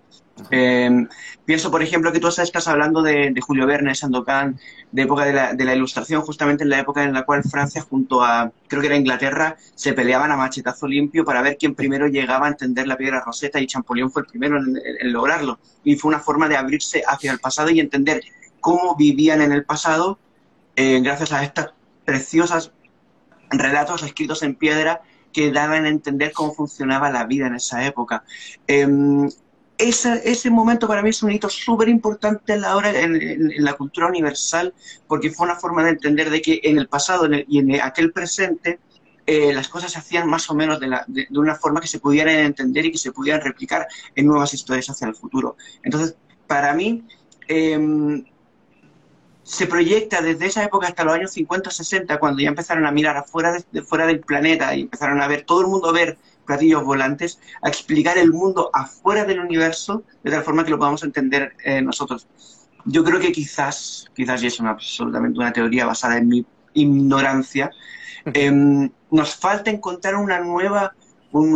Em, 0.50 1.08
pienso, 1.44 1.70
por 1.70 1.82
ejemplo, 1.82 2.12
que 2.12 2.20
tú 2.20 2.28
estás 2.28 2.68
hablando 2.68 3.02
de, 3.02 3.34
Julio 3.40 3.66
Verne, 3.66 3.94
Sandokan, 3.94 4.58
de 4.90 5.02
época 5.02 5.24
de 5.24 5.32
la, 5.32 5.52
de 5.54 5.64
la, 5.64 5.74
Ilustración, 5.74 6.22
justamente 6.22 6.64
en 6.64 6.70
la 6.70 6.78
época 6.78 7.04
en 7.04 7.12
la 7.12 7.24
cual 7.24 7.42
Francia, 7.44 7.82
junto 7.82 8.22
a, 8.22 8.50
creo 8.68 8.80
que 8.80 8.88
era 8.88 8.96
Inglaterra, 8.96 9.56
se 9.74 9.92
peleaban 9.92 10.30
a 10.30 10.36
machetazo 10.36 10.86
limpio 10.86 11.24
para 11.24 11.42
ver 11.42 11.56
quién 11.58 11.74
primero 11.74 12.06
llegaba 12.06 12.46
a 12.46 12.50
entender 12.50 12.86
la 12.86 12.96
piedra 12.96 13.22
roseta 13.24 13.60
y 13.60 13.66
Champollion 13.66 14.10
fue 14.10 14.22
el 14.22 14.28
primero 14.28 14.58
en, 14.58 15.12
lograrlo. 15.12 15.58
Y 15.84 15.96
fue 15.96 16.08
una 16.08 16.20
forma 16.20 16.48
de 16.48 16.56
abrirse 16.56 17.02
hacia 17.06 17.32
el 17.32 17.38
pasado 17.38 17.70
y 17.70 17.80
entender 17.80 18.22
cómo 18.60 18.96
vivían 18.96 19.42
en 19.42 19.52
el 19.52 19.64
pasado 19.64 20.18
eh, 20.76 21.00
gracias 21.02 21.32
a 21.32 21.44
estas 21.44 21.70
preciosas 22.04 22.72
relatos 23.50 24.02
escritos 24.02 24.42
en 24.42 24.54
piedra 24.54 25.02
que 25.32 25.50
daban 25.50 25.84
a 25.84 25.88
entender 25.88 26.32
cómo 26.32 26.52
funcionaba 26.52 27.10
la 27.10 27.24
vida 27.24 27.46
en 27.46 27.56
esa 27.56 27.84
época. 27.86 28.24
Em, 29.82 30.20
ese 30.24 30.50
momento 30.50 30.86
para 30.86 31.02
mí 31.02 31.10
es 31.10 31.22
un 31.22 31.32
hito 31.32 31.48
súper 31.48 31.88
importante 31.88 32.54
en 32.54 32.60
la, 32.60 32.80
la 33.58 33.72
cultura 33.74 34.06
universal, 34.06 34.72
porque 35.08 35.30
fue 35.30 35.46
una 35.46 35.56
forma 35.56 35.82
de 35.84 35.90
entender 35.90 36.30
de 36.30 36.40
que 36.40 36.60
en 36.62 36.78
el 36.78 36.88
pasado 36.88 37.28
y 37.48 37.58
en 37.58 37.80
aquel 37.80 38.12
presente 38.12 38.78
eh, 39.26 39.52
las 39.52 39.68
cosas 39.68 39.92
se 39.92 39.98
hacían 39.98 40.28
más 40.28 40.50
o 40.50 40.54
menos 40.54 40.80
de, 40.80 41.26
una 41.30 41.54
forma 41.54 41.80
que 41.80 41.86
se 41.86 42.00
pudieran 42.00 42.36
entender 42.36 42.86
y 42.86 42.92
que 42.92 42.98
se 42.98 43.12
pudieran 43.12 43.40
replicar 43.40 43.86
en 44.14 44.26
nuevas 44.26 44.52
historias 44.54 44.88
hacia 44.90 45.08
el 45.08 45.14
futuro. 45.14 45.56
Entonces, 45.82 46.16
para 46.46 46.74
mí, 46.74 47.04
em, 47.48 48.24
se 49.42 49.66
proyecta 49.66 50.22
desde 50.22 50.46
esa 50.46 50.64
época 50.64 50.88
hasta 50.88 51.04
los 51.04 51.14
años 51.14 51.32
50, 51.32 51.70
60, 51.70 52.18
cuando 52.18 52.40
ya 52.42 52.48
empezaron 52.48 52.86
a 52.86 52.92
mirar 52.92 53.16
afuera 53.16 53.58
de, 53.72 53.82
fuera 53.82 54.06
del 54.06 54.20
planeta 54.20 54.74
y 54.74 54.82
empezaron 54.82 55.20
a 55.20 55.28
ver, 55.28 55.42
todo 55.42 55.60
el 55.60 55.66
mundo 55.66 55.88
a 55.88 55.92
ver 55.92 56.18
platillos 56.46 56.84
volantes, 56.84 57.38
a 57.62 57.68
explicar 57.68 58.18
el 58.18 58.32
mundo 58.32 58.70
afuera 58.72 59.24
del 59.24 59.40
universo 59.40 60.04
de 60.22 60.30
tal 60.30 60.42
forma 60.42 60.64
que 60.64 60.70
lo 60.70 60.78
podamos 60.78 61.02
entender 61.02 61.54
eh, 61.64 61.82
nosotros. 61.82 62.26
Yo 62.84 63.04
creo 63.04 63.20
que 63.20 63.32
quizás, 63.32 64.06
quizás 64.14 64.42
y 64.42 64.48
es 64.48 64.60
absolutamente 64.60 65.38
una 65.38 65.52
teoría 65.52 65.86
basada 65.86 66.18
en 66.18 66.28
mi 66.28 66.46
ignorancia, 66.74 67.70
em, 68.24 68.90
nos 69.10 69.36
falta 69.36 69.70
encontrar 69.70 70.16
una 70.16 70.40
nueva, 70.40 70.94
un, 71.32 71.52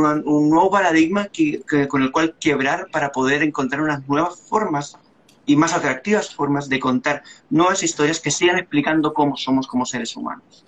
nuevo 0.50 0.70
paradigma 0.70 1.26
que, 1.26 1.62
con 1.88 2.02
el 2.02 2.12
cual 2.12 2.36
quebrar 2.38 2.88
para 2.92 3.10
poder 3.10 3.42
encontrar 3.42 3.82
unas 3.82 4.06
nuevas 4.08 4.40
formas 4.40 4.96
y 5.46 5.56
más 5.56 5.72
atractivas 5.74 6.34
formas 6.34 6.68
de 6.68 6.80
contar 6.80 7.22
nuevas 7.50 7.82
historias 7.82 8.20
que 8.20 8.30
sigan 8.30 8.58
explicando 8.58 9.14
cómo 9.14 9.36
somos 9.36 9.66
como 9.66 9.86
seres 9.86 10.16
humanos. 10.16 10.64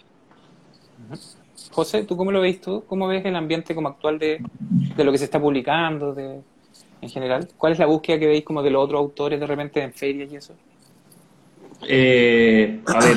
José, 1.79 2.03
¿tú 2.03 2.17
cómo 2.17 2.33
lo 2.33 2.41
ves 2.41 2.61
tú? 2.61 2.83
¿Cómo 2.89 3.07
ves 3.07 3.25
el 3.25 3.37
ambiente 3.37 3.73
como 3.73 3.87
actual 3.87 4.19
de, 4.19 4.41
de 4.97 5.05
lo 5.05 5.13
que 5.13 5.19
se 5.19 5.27
está 5.27 5.41
publicando 5.41 6.13
de, 6.13 6.41
en 7.01 7.09
general? 7.09 7.47
¿Cuál 7.57 7.75
es 7.75 7.79
la 7.79 7.87
búsqueda 7.87 8.19
que 8.19 8.27
veis 8.27 8.43
como 8.43 8.65
de 8.65 8.71
los 8.73 8.83
otros 8.83 8.99
autores 8.99 9.39
de 9.39 9.47
repente 9.47 9.81
en 9.81 9.93
ferias 9.93 10.33
y 10.33 10.35
eso? 10.35 10.55
Eh, 11.87 12.81
a 12.85 12.99
ver, 12.99 13.17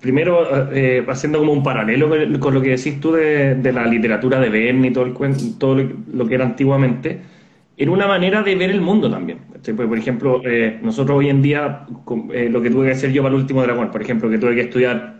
primero 0.00 0.72
eh, 0.74 1.06
haciendo 1.06 1.38
como 1.38 1.52
un 1.52 1.62
paralelo 1.62 2.10
con 2.40 2.52
lo 2.52 2.60
que 2.60 2.70
decís 2.70 2.98
tú 2.98 3.12
de, 3.12 3.54
de 3.54 3.72
la 3.72 3.86
literatura 3.86 4.40
de 4.40 4.48
Verne 4.48 4.88
y 4.88 4.92
todo, 4.92 5.04
el, 5.04 5.56
todo 5.56 5.76
lo 5.76 6.26
que 6.26 6.34
era 6.34 6.46
antiguamente, 6.46 7.20
era 7.76 7.92
una 7.92 8.08
manera 8.08 8.42
de 8.42 8.56
ver 8.56 8.70
el 8.70 8.80
mundo 8.80 9.08
también. 9.08 9.38
por 9.76 9.98
ejemplo, 9.98 10.42
eh, 10.44 10.80
nosotros 10.82 11.16
hoy 11.16 11.28
en 11.28 11.42
día, 11.42 11.86
lo 11.86 12.60
que 12.60 12.70
tuve 12.70 12.86
que 12.86 12.92
hacer 12.94 13.12
yo 13.12 13.22
para 13.22 13.36
el 13.36 13.40
último 13.40 13.62
dragón, 13.62 13.92
por 13.92 14.02
ejemplo, 14.02 14.28
que 14.28 14.38
tuve 14.38 14.56
que 14.56 14.62
estudiar 14.62 15.17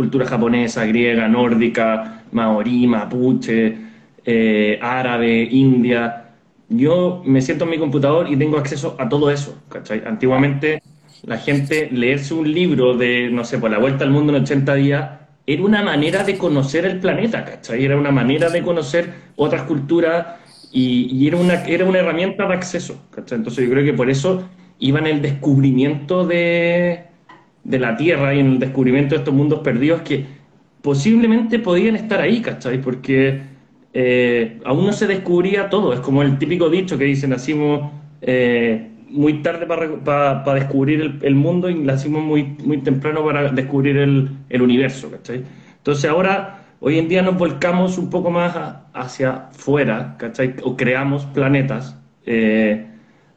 cultura 0.00 0.24
japonesa, 0.24 0.86
griega, 0.86 1.28
nórdica, 1.28 2.22
maorí, 2.32 2.86
mapuche, 2.86 3.76
eh, 4.24 4.78
árabe, 4.80 5.42
india. 5.42 6.30
Yo 6.70 7.22
me 7.26 7.42
siento 7.42 7.64
en 7.64 7.70
mi 7.70 7.78
computador 7.78 8.26
y 8.32 8.34
tengo 8.34 8.56
acceso 8.56 8.96
a 8.98 9.10
todo 9.10 9.30
eso. 9.30 9.58
Antiguamente 10.06 10.82
la 11.24 11.36
gente 11.36 11.90
leerse 11.92 12.32
un 12.32 12.50
libro 12.50 12.96
de, 12.96 13.28
no 13.30 13.44
sé, 13.44 13.58
por 13.58 13.70
la 13.70 13.76
vuelta 13.76 14.04
al 14.04 14.10
mundo 14.10 14.34
en 14.34 14.42
80 14.42 14.74
días, 14.76 15.10
era 15.46 15.62
una 15.62 15.82
manera 15.82 16.24
de 16.24 16.38
conocer 16.38 16.86
el 16.86 16.98
planeta, 16.98 17.44
¿cachai? 17.44 17.84
Era 17.84 17.98
una 17.98 18.10
manera 18.10 18.48
de 18.48 18.62
conocer 18.62 19.12
otras 19.36 19.64
culturas 19.64 20.28
y, 20.72 21.28
era, 21.28 21.36
una, 21.36 21.54
era 21.66 21.84
una 21.84 21.98
herramienta 21.98 22.48
de 22.48 22.54
acceso, 22.54 23.02
Entonces 23.14 23.66
yo 23.66 23.70
creo 23.70 23.84
que 23.84 23.92
por 23.92 24.08
eso 24.08 24.48
iba 24.78 24.98
en 24.98 25.08
el 25.08 25.20
descubrimiento 25.20 26.26
de, 26.26 27.09
de 27.64 27.78
la 27.78 27.96
Tierra 27.96 28.34
y 28.34 28.40
en 28.40 28.46
el 28.52 28.58
descubrimiento 28.58 29.14
de 29.14 29.18
estos 29.20 29.34
mundos 29.34 29.60
perdidos 29.60 30.02
que 30.02 30.24
posiblemente 30.82 31.58
podían 31.58 31.96
estar 31.96 32.20
ahí, 32.20 32.40
¿cachai? 32.40 32.80
Porque 32.80 33.40
eh, 33.92 34.60
aún 34.64 34.86
no 34.86 34.92
se 34.92 35.06
descubría 35.06 35.68
todo. 35.68 35.92
Es 35.92 36.00
como 36.00 36.22
el 36.22 36.38
típico 36.38 36.70
dicho 36.70 36.96
que 36.96 37.04
dicen, 37.04 37.30
nacimos 37.30 37.90
eh, 38.22 38.90
muy 39.08 39.42
tarde 39.42 39.66
para 39.66 40.54
descubrir 40.54 41.18
el, 41.22 41.34
mundo 41.34 41.68
y 41.68 41.74
nacimos 41.74 42.22
muy, 42.22 42.56
muy 42.64 42.78
temprano 42.78 43.24
para 43.24 43.50
descubrir 43.50 43.96
el, 43.96 44.62
universo, 44.62 45.10
¿cachai? 45.10 45.42
Entonces 45.78 46.08
ahora, 46.08 46.64
hoy 46.80 46.98
en 46.98 47.08
día 47.08 47.22
nos 47.22 47.36
volcamos 47.36 47.98
un 47.98 48.08
poco 48.08 48.30
más 48.30 48.56
hacia 48.92 49.48
afuera, 49.48 50.16
¿cachai? 50.18 50.54
O 50.62 50.76
creamos 50.76 51.24
planetas 51.26 51.96
eh, 52.24 52.86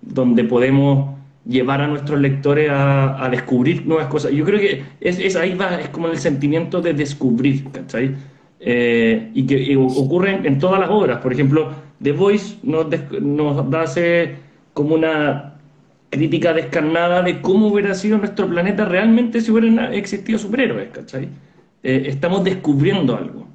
donde 0.02 0.44
podemos 0.44 1.18
llevar 1.46 1.82
a 1.82 1.88
nuestros 1.88 2.20
lectores 2.20 2.70
a, 2.72 3.28
descubrir 3.30 3.86
nuevas 3.86 4.08
cosas. 4.08 4.32
Yo 4.32 4.46
creo 4.46 4.60
que 4.60 4.84
es, 5.02 5.36
ahí 5.36 5.56
va, 5.56 5.80
es 5.80 5.90
como 5.90 6.08
el 6.08 6.18
sentimiento 6.18 6.82
de 6.82 6.94
descubrir, 6.94 7.70
¿cachai? 7.72 8.16
Eh, 8.60 9.30
y 9.34 9.46
que 9.46 9.76
ocurre 9.78 10.40
en, 10.44 10.60
todas 10.60 10.80
las 10.80 10.90
obras. 10.90 11.20
Por 11.20 11.34
ejemplo, 11.34 11.72
The 12.02 12.14
Voice 12.14 12.58
nos, 12.64 12.88
nos 13.22 13.74
hace 13.76 14.36
como 14.74 14.96
una 14.96 15.56
crítica 16.10 16.54
descarnada 16.54 17.24
de 17.24 17.42
cómo 17.42 17.68
hubiera 17.68 17.94
sido 17.96 18.20
nuestro 18.20 18.48
planeta 18.48 18.86
realmente 18.86 19.42
si 19.42 19.52
hubieran 19.52 19.94
existido 19.94 20.38
superhéroes, 20.38 20.90
¿cachai? 20.92 21.28
Eh, 21.82 22.04
estamos 22.08 22.44
descubriendo 22.44 23.18
algo. 23.18 23.48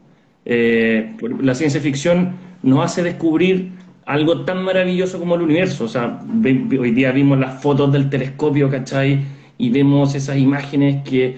Eh, 0.45 1.16
la 1.41 1.55
ciencia 1.55 1.80
ficción 1.80 2.32
nos 2.62 2.84
hace 2.84 3.03
descubrir 3.03 3.72
algo 4.09 4.46
tan 4.46 4.64
maravilloso 4.64 5.18
como 5.18 5.34
el 5.34 5.42
universo. 5.42 5.84
O 5.84 5.88
sea, 5.88 6.20
hoy 6.42 6.90
día 6.92 7.12
vimos 7.12 7.38
las 7.38 7.62
fotos 7.62 7.92
del 7.92 8.09
telescopio, 8.09 8.70
¿cachai? 8.70 9.22
Y 9.59 9.68
vemos 9.68 10.14
esas 10.14 10.38
imágenes 10.38 11.02
que 11.06 11.36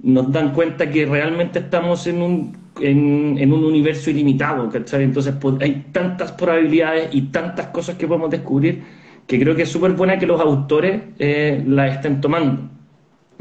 nos 0.00 0.30
dan 0.30 0.52
cuenta 0.52 0.88
que 0.88 1.04
realmente 1.04 1.58
estamos 1.58 2.06
en 2.06 2.22
un, 2.22 2.56
en, 2.80 3.52
un 3.52 3.64
universo 3.64 4.10
ilimitado, 4.10 4.70
¿cachai? 4.70 5.02
Entonces 5.02 5.34
hay 5.60 5.86
tantas 5.90 6.30
probabilidades 6.32 7.08
y 7.12 7.22
tantas 7.22 7.66
cosas 7.68 7.96
que 7.96 8.06
podemos 8.06 8.30
descubrir 8.30 8.82
que 9.26 9.40
creo 9.40 9.56
que 9.56 9.62
es 9.62 9.68
súper 9.68 9.92
buena 9.92 10.18
que 10.18 10.26
los 10.26 10.40
autores 10.40 11.02
eh, 11.18 11.64
las 11.66 11.96
estén 11.96 12.20
tomando. 12.20 12.70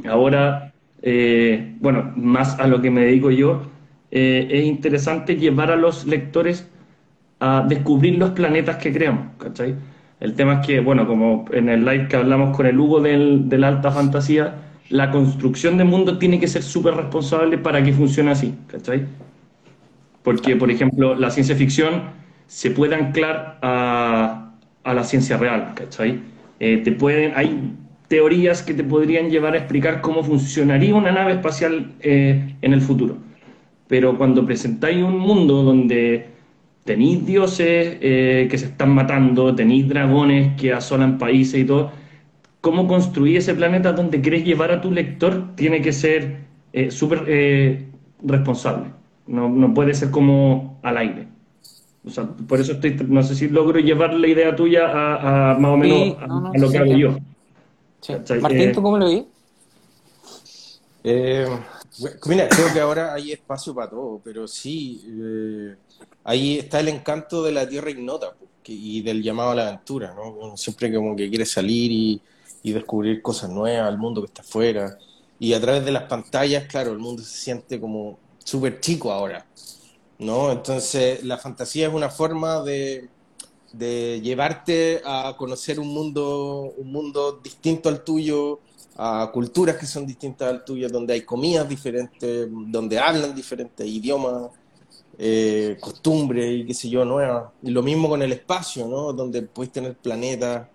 Ahora, 0.09 0.73
eh, 1.03 1.75
bueno, 1.79 2.13
más 2.15 2.59
a 2.59 2.65
lo 2.65 2.82
que 2.82 2.89
me 2.89 3.01
dedico 3.05 3.29
yo, 3.29 3.61
eh, 4.09 4.47
es 4.49 4.65
interesante 4.65 5.36
llevar 5.36 5.69
a 5.71 5.75
los 5.75 6.07
lectores 6.07 6.70
a 7.41 7.65
descubrir 7.67 8.17
los 8.17 8.29
planetas 8.29 8.77
que 8.77 8.93
creamos, 8.93 9.25
¿cachai? 9.39 9.75
El 10.19 10.35
tema 10.35 10.61
es 10.61 10.67
que, 10.67 10.79
bueno, 10.79 11.07
como 11.07 11.45
en 11.51 11.67
el 11.67 11.83
live 11.83 12.07
que 12.07 12.15
hablamos 12.15 12.55
con 12.55 12.67
el 12.67 12.79
Hugo 12.79 13.01
del, 13.01 13.49
de 13.49 13.65
alta 13.65 13.91
fantasía, 13.91 14.55
la 14.89 15.09
construcción 15.09 15.77
de 15.77 15.83
mundo 15.83 16.19
tiene 16.19 16.39
que 16.39 16.47
ser 16.47 16.61
súper 16.61 16.93
responsable 16.93 17.57
para 17.57 17.83
que 17.83 17.93
funcione 17.93 18.29
así, 18.29 18.53
¿cachai? 18.67 19.05
Porque, 20.21 20.55
por 20.55 20.69
ejemplo, 20.69 21.15
la 21.15 21.31
ciencia 21.31 21.55
ficción 21.55 22.03
se 22.45 22.69
puede 22.69 22.93
anclar 22.93 23.57
a, 23.63 24.51
a 24.83 24.93
la 24.93 25.03
ciencia 25.03 25.37
real, 25.37 25.73
¿cachai? 25.73 26.19
Eh, 26.59 26.77
te 26.83 26.91
pueden, 26.91 27.33
hay 27.35 27.73
teorías 28.07 28.61
que 28.61 28.75
te 28.75 28.83
podrían 28.83 29.31
llevar 29.31 29.55
a 29.55 29.57
explicar 29.57 30.01
cómo 30.01 30.23
funcionaría 30.23 30.93
una 30.93 31.11
nave 31.11 31.31
espacial 31.31 31.93
eh, 32.01 32.55
en 32.61 32.73
el 32.73 32.81
futuro. 32.81 33.17
Pero 33.87 34.15
cuando 34.15 34.45
presentáis 34.45 35.03
un 35.03 35.17
mundo 35.17 35.63
donde 35.63 36.27
tenéis 36.84 37.25
dioses 37.25 37.97
eh, 38.01 38.47
que 38.49 38.57
se 38.57 38.65
están 38.65 38.93
matando, 38.93 39.53
tenéis 39.55 39.88
dragones 39.88 40.59
que 40.59 40.73
asolan 40.73 41.17
países 41.17 41.61
y 41.61 41.65
todo. 41.65 41.91
¿Cómo 42.59 42.88
construir 42.88 43.38
ese 43.38 43.55
planeta 43.55 43.91
donde 43.93 44.21
quieres 44.21 44.43
llevar 44.45 44.71
a 44.71 44.82
tu 44.82 44.91
lector? 44.91 45.55
Tiene 45.55 45.82
que 45.82 45.93
ser 45.93 46.41
eh, 46.73 46.91
súper 46.91 47.25
eh, 47.27 47.88
responsable. 48.23 48.91
No, 49.27 49.49
no, 49.49 49.73
puede 49.73 49.93
ser 49.93 50.11
como 50.11 50.79
al 50.84 50.97
aire. 50.97 51.27
O 52.05 52.09
sea, 52.09 52.25
por 52.25 52.59
eso 52.59 52.73
estoy, 52.73 52.97
no 53.07 53.23
sé 53.23 53.36
si 53.36 53.47
logro 53.47 53.79
llevar 53.79 54.13
la 54.13 54.27
idea 54.27 54.55
tuya 54.55 54.89
a, 54.91 55.57
más 55.57 55.71
o 55.71 55.77
menos 55.77 56.17
a, 56.19 56.57
lo 56.57 56.69
que 56.69 56.77
hago 56.77 56.93
yo. 56.93 57.17
Martín, 58.41 58.71
¿tú 58.71 58.82
cómo 58.82 58.97
lo 58.97 59.05
ves? 59.05 59.23
mira, 62.27 62.47
creo 62.49 62.73
que 62.73 62.79
ahora 62.79 63.13
hay 63.13 63.32
espacio 63.32 63.73
para 63.73 63.89
todo, 63.89 64.19
pero 64.23 64.47
sí, 64.47 65.03
ahí 66.24 66.59
está 66.59 66.80
el 66.80 66.88
encanto 66.89 67.43
de 67.43 67.51
la 67.51 67.67
tierra 67.67 67.89
ignota 67.89 68.36
y 68.65 69.01
del 69.01 69.24
llamado 69.24 69.51
a 69.51 69.55
la 69.55 69.67
aventura, 69.67 70.13
¿no? 70.13 70.55
siempre 70.55 70.93
como 70.93 71.15
que 71.15 71.30
quiere 71.30 71.45
salir 71.45 71.91
y, 71.91 72.22
descubrir 72.63 73.22
cosas 73.24 73.49
nuevas, 73.49 73.89
el 73.89 73.97
mundo 73.97 74.22
que 74.22 74.28
está 74.28 74.43
afuera. 74.43 74.97
Y 75.39 75.53
a 75.53 75.59
través 75.59 75.84
de 75.84 75.91
las 75.91 76.03
pantallas, 76.03 76.65
claro, 76.65 76.91
el 76.91 76.99
mundo 76.99 77.24
se 77.24 77.36
siente 77.36 77.80
como 77.82 78.19
súper 78.43 78.80
chico 78.80 79.11
ahora, 79.11 79.45
¿no? 80.19 80.51
Entonces, 80.51 81.24
la 81.24 81.39
fantasía 81.39 81.88
es 81.88 81.93
una 81.93 82.09
forma 82.09 82.61
de, 82.61 83.09
de 83.74 84.22
llevarte 84.22 85.01
a 85.03 85.36
conocer 85.38 85.80
un 85.80 85.88
mundo, 85.88 86.74
un 86.78 86.91
mundo 86.91 87.39
distinto 87.43 87.89
al 87.89 88.03
tuyo, 88.03 88.59
a 88.97 89.32
culturas 89.34 89.78
que 89.78 89.88
son 89.88 90.05
distintas 90.05 90.49
al 90.49 90.63
tuyo, 90.63 90.88
donde 90.88 91.13
hay 91.13 91.22
comidas 91.22 91.67
diferentes, 91.67 92.47
donde 92.51 92.99
hablan 92.99 93.34
diferentes 93.34 93.88
idiomas, 93.88 94.51
eh, 95.18 95.78
costumbres 95.80 96.51
y 96.51 96.66
qué 96.66 96.74
sé 96.74 96.89
yo, 96.89 97.05
nuevas. 97.05 97.51
Y 97.62 97.72
lo 97.72 97.84
mismo 97.84 98.09
con 98.09 98.22
el 98.22 98.32
espacio, 98.32 98.88
¿no? 98.88 99.14
Donde 99.14 99.43
podéis 99.43 99.74
tener 99.74 99.95
planetas 99.95 100.68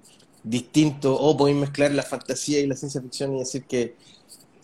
distintos 0.43 1.17
o 1.21 1.37
podéis 1.37 1.59
mezclar 1.59 1.93
la 1.93 2.03
fantasía 2.03 2.61
y 2.61 2.67
la 2.67 2.77
ciencia 2.77 3.01
ficción 3.03 3.35
y 3.35 3.41
decir 3.41 3.65
que 3.65 3.97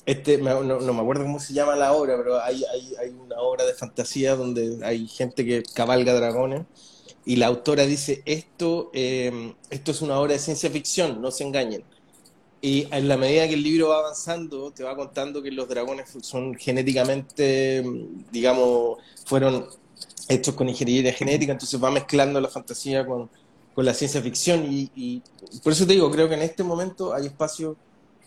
este, 0.06 0.38
no, 0.38 0.62
me 0.62 1.00
acuerdo 1.00 1.24
cómo 1.24 1.38
se 1.40 1.54
llama 1.54 1.76
la 1.76 1.92
obra, 1.92 2.16
pero 2.16 2.40
hay, 2.42 2.64
hay, 2.72 2.94
hay, 3.00 3.10
una 3.10 3.40
obra 3.40 3.64
de 3.64 3.74
fantasía 3.74 4.34
donde 4.34 4.80
hay 4.84 5.06
gente 5.06 5.44
que 5.44 5.62
cabalga 5.74 6.14
dragones 6.14 6.62
y 7.24 7.36
la 7.36 7.46
autora 7.46 7.84
dice, 7.86 8.22
esto, 8.24 8.90
eh, 8.94 9.54
esto 9.70 9.92
es 9.92 10.02
una 10.02 10.18
obra 10.18 10.32
de 10.32 10.38
ciencia 10.40 10.70
ficción, 10.70 11.20
no 11.22 11.30
se 11.30 11.44
engañen. 11.44 11.84
Y 12.64 12.86
en 12.92 13.08
la 13.08 13.16
medida 13.16 13.48
que 13.48 13.54
el 13.54 13.62
libro 13.64 13.88
va 13.88 13.98
avanzando, 13.98 14.70
te 14.70 14.84
va 14.84 14.94
contando 14.94 15.42
que 15.42 15.50
los 15.50 15.68
dragones 15.68 16.16
son 16.22 16.54
genéticamente, 16.54 17.84
digamos, 18.30 18.98
fueron 19.24 19.66
hechos 20.28 20.54
con 20.54 20.68
ingeniería 20.68 21.12
genética, 21.12 21.50
entonces 21.50 21.82
va 21.82 21.90
mezclando 21.90 22.40
la 22.40 22.46
fantasía 22.46 23.04
con, 23.04 23.28
con 23.74 23.84
la 23.84 23.92
ciencia 23.92 24.22
ficción 24.22 24.64
y, 24.72 24.88
y, 24.94 25.22
por 25.62 25.72
eso 25.72 25.84
te 25.84 25.94
digo, 25.94 26.08
creo 26.12 26.28
que 26.28 26.36
en 26.36 26.42
este 26.42 26.62
momento 26.62 27.12
hay 27.12 27.26
espacio 27.26 27.76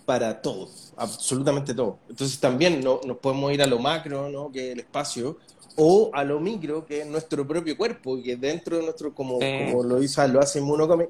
para 0.05 0.41
todo, 0.41 0.67
absolutamente 0.97 1.73
todo. 1.73 1.99
Entonces 2.09 2.37
también 2.37 2.83
no, 2.83 2.99
nos 3.05 3.17
podemos 3.17 3.53
ir 3.53 3.61
a 3.61 3.67
lo 3.67 3.79
macro, 3.79 4.29
¿no? 4.29 4.51
que 4.51 4.67
es 4.67 4.73
el 4.73 4.79
espacio, 4.81 5.37
o 5.77 6.11
a 6.13 6.25
lo 6.25 6.41
micro, 6.41 6.85
que 6.85 7.01
es 7.01 7.07
nuestro 7.07 7.47
propio 7.47 7.77
cuerpo, 7.77 8.17
y 8.17 8.23
que 8.23 8.35
dentro 8.35 8.75
de 8.75 8.83
nuestro, 8.83 9.13
como, 9.13 9.39
como 9.39 9.83
lo, 9.83 10.03
hizo, 10.03 10.27
lo 10.27 10.41
hace 10.41 10.59
Inmunocomic, 10.59 11.09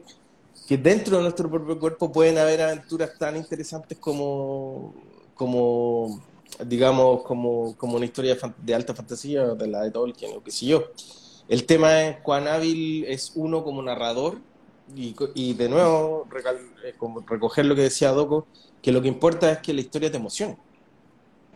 que 0.68 0.78
dentro 0.78 1.18
de 1.18 1.24
nuestro 1.24 1.50
propio 1.50 1.80
cuerpo 1.80 2.12
pueden 2.12 2.38
haber 2.38 2.62
aventuras 2.62 3.18
tan 3.18 3.38
interesantes 3.38 3.98
como, 4.00 4.96
como 5.36 6.22
digamos, 6.66 7.24
como, 7.24 7.76
como 7.78 7.98
una 7.98 8.06
historia 8.06 8.38
de 8.58 8.76
alta 8.76 8.94
fantasía, 8.94 9.46
de 9.46 9.68
la 9.68 9.82
de 9.82 9.92
Tolkien 9.92 10.36
o 10.36 10.44
qué 10.44 10.52
sé 10.52 10.66
yo. 10.66 10.86
El 11.48 11.66
tema 11.66 12.02
es 12.04 12.18
cuán 12.22 12.48
hábil 12.48 13.06
es 13.06 13.34
uno 13.36 13.64
como 13.64 13.82
narrador 13.82 14.40
y, 14.96 15.16
y 15.36 15.54
de 15.54 15.70
nuevo 15.70 16.28
eh, 16.84 16.94
como 16.98 17.22
recoger 17.22 17.66
lo 17.66 17.76
que 17.76 17.82
decía 17.82 18.12
Doco, 18.12 18.48
que 18.82 18.92
lo 18.92 19.02
que 19.02 19.08
importa 19.08 19.52
es 19.52 19.60
que 19.60 19.74
la 19.74 19.82
historia 19.82 20.12
te 20.12 20.18
emocione, 20.18 20.58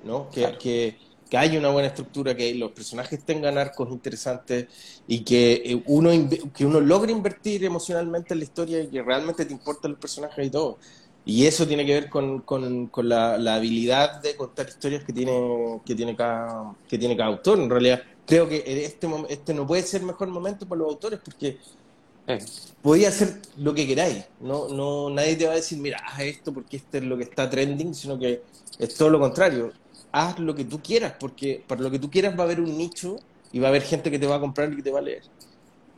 ¿no? 0.03 0.29
Que, 0.29 0.57
que, 0.57 0.97
que 1.29 1.37
haya 1.37 1.59
una 1.59 1.69
buena 1.69 1.89
estructura, 1.89 2.35
que 2.35 2.53
los 2.55 2.71
personajes 2.71 3.23
tengan 3.23 3.57
arcos 3.57 3.89
interesantes 3.91 4.67
y 5.07 5.19
que 5.19 5.61
eh, 5.63 5.83
uno, 5.85 6.09
que 6.53 6.65
uno 6.65 6.81
logre 6.81 7.11
invertir 7.11 7.63
emocionalmente 7.63 8.33
en 8.33 8.39
la 8.39 8.45
historia 8.45 8.81
y 8.81 8.87
que 8.87 9.03
realmente 9.03 9.45
te 9.45 9.53
importen 9.53 9.91
los 9.91 9.99
personajes 9.99 10.47
y 10.47 10.49
todo. 10.49 10.77
Y 11.25 11.45
eso 11.45 11.67
tiene 11.67 11.85
que 11.85 11.93
ver 11.93 12.09
con, 12.09 12.39
con, 12.41 12.87
con 12.87 13.07
la, 13.07 13.37
la, 13.37 13.55
habilidad 13.55 14.21
de 14.21 14.35
contar 14.35 14.67
historias 14.67 15.03
que 15.03 15.13
tiene, 15.13 15.79
que, 15.85 15.93
tiene 15.93 16.15
cada, 16.15 16.73
que 16.87 16.97
tiene 16.97 17.15
cada 17.15 17.29
autor. 17.29 17.59
En 17.59 17.69
realidad, 17.69 18.01
creo 18.25 18.49
que 18.49 18.63
este, 18.85 19.07
este 19.29 19.53
no 19.53 19.67
puede 19.67 19.83
ser 19.83 20.01
el 20.01 20.07
mejor 20.07 20.29
momento 20.29 20.67
para 20.67 20.79
los 20.79 20.89
autores 20.89 21.19
porque 21.23 21.59
eh. 22.25 22.39
podía 22.81 23.09
hacer 23.09 23.41
lo 23.57 23.75
que 23.75 23.85
queráis. 23.85 24.25
No, 24.39 24.69
no, 24.69 25.09
nadie 25.11 25.35
te 25.35 25.45
va 25.45 25.51
a 25.51 25.55
decir, 25.57 25.77
mira, 25.77 25.99
haz 26.03 26.21
esto 26.21 26.51
porque 26.51 26.77
esto 26.77 26.97
es 26.97 27.03
lo 27.03 27.17
que 27.17 27.25
está 27.25 27.47
trending, 27.47 27.93
sino 27.93 28.17
que 28.17 28.41
es 28.79 28.95
todo 28.95 29.09
lo 29.09 29.19
contrario. 29.19 29.71
Haz 30.11 30.39
lo 30.39 30.55
que 30.55 30.65
tú 30.65 30.81
quieras, 30.81 31.13
porque 31.19 31.63
para 31.67 31.81
lo 31.81 31.91
que 31.91 31.99
tú 31.99 32.09
quieras 32.09 32.37
va 32.37 32.43
a 32.43 32.45
haber 32.45 32.59
un 32.59 32.77
nicho 32.77 33.17
y 33.51 33.59
va 33.59 33.67
a 33.67 33.69
haber 33.69 33.83
gente 33.83 34.09
que 34.09 34.19
te 34.19 34.27
va 34.27 34.35
a 34.35 34.39
comprar 34.39 34.71
y 34.71 34.77
que 34.77 34.83
te 34.83 34.91
va 34.91 34.99
a 34.99 35.03
leer. 35.03 35.23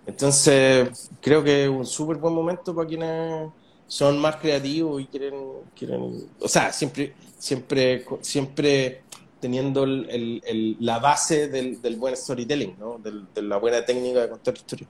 Entonces, 0.06 1.10
creo 1.22 1.44
que 1.44 1.64
es 1.64 1.70
un 1.70 1.86
súper 1.86 2.18
buen 2.18 2.34
momento 2.34 2.76
para 2.76 2.88
quienes 2.88 3.52
son 3.88 4.20
más 4.20 4.38
creativos 4.38 5.02
y 5.02 5.06
quieren, 5.06 5.36
quieren 5.76 6.28
o 6.40 6.48
sea, 6.48 6.72
siempre, 6.72 7.14
siempre, 7.38 8.06
siempre 8.22 9.04
teniendo 9.40 9.84
el, 9.84 10.42
el, 10.46 10.78
la 10.80 11.00
base 11.00 11.48
del, 11.48 11.82
del, 11.82 11.98
buen 11.98 12.16
storytelling, 12.16 12.76
¿no? 12.80 13.00
de 13.00 13.42
la 13.42 13.58
buena 13.58 13.84
técnica 13.84 14.22
de 14.22 14.30
contar 14.30 14.54
historias. 14.54 14.90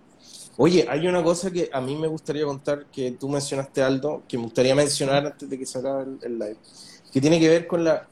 Oye, 0.58 0.86
hay 0.88 1.08
una 1.08 1.24
cosa 1.24 1.50
que 1.50 1.70
a 1.72 1.80
mí 1.80 1.96
me 1.96 2.08
gustaría 2.08 2.46
contar, 2.46 2.86
que 2.92 3.12
tú 3.12 3.30
mencionaste, 3.30 3.82
Aldo, 3.82 4.24
que 4.28 4.38
me 4.38 4.44
gustaría 4.44 4.76
mencionar 4.76 5.26
antes 5.26 5.50
de 5.50 5.58
que 5.58 5.66
se 5.66 5.80
acabe 5.80 6.06
el, 6.22 6.38
live, 6.38 6.58
que 7.12 7.22
tiene 7.22 7.40
que 7.40 7.50
ver 7.50 7.68
con 7.68 7.84
la... 7.84 8.08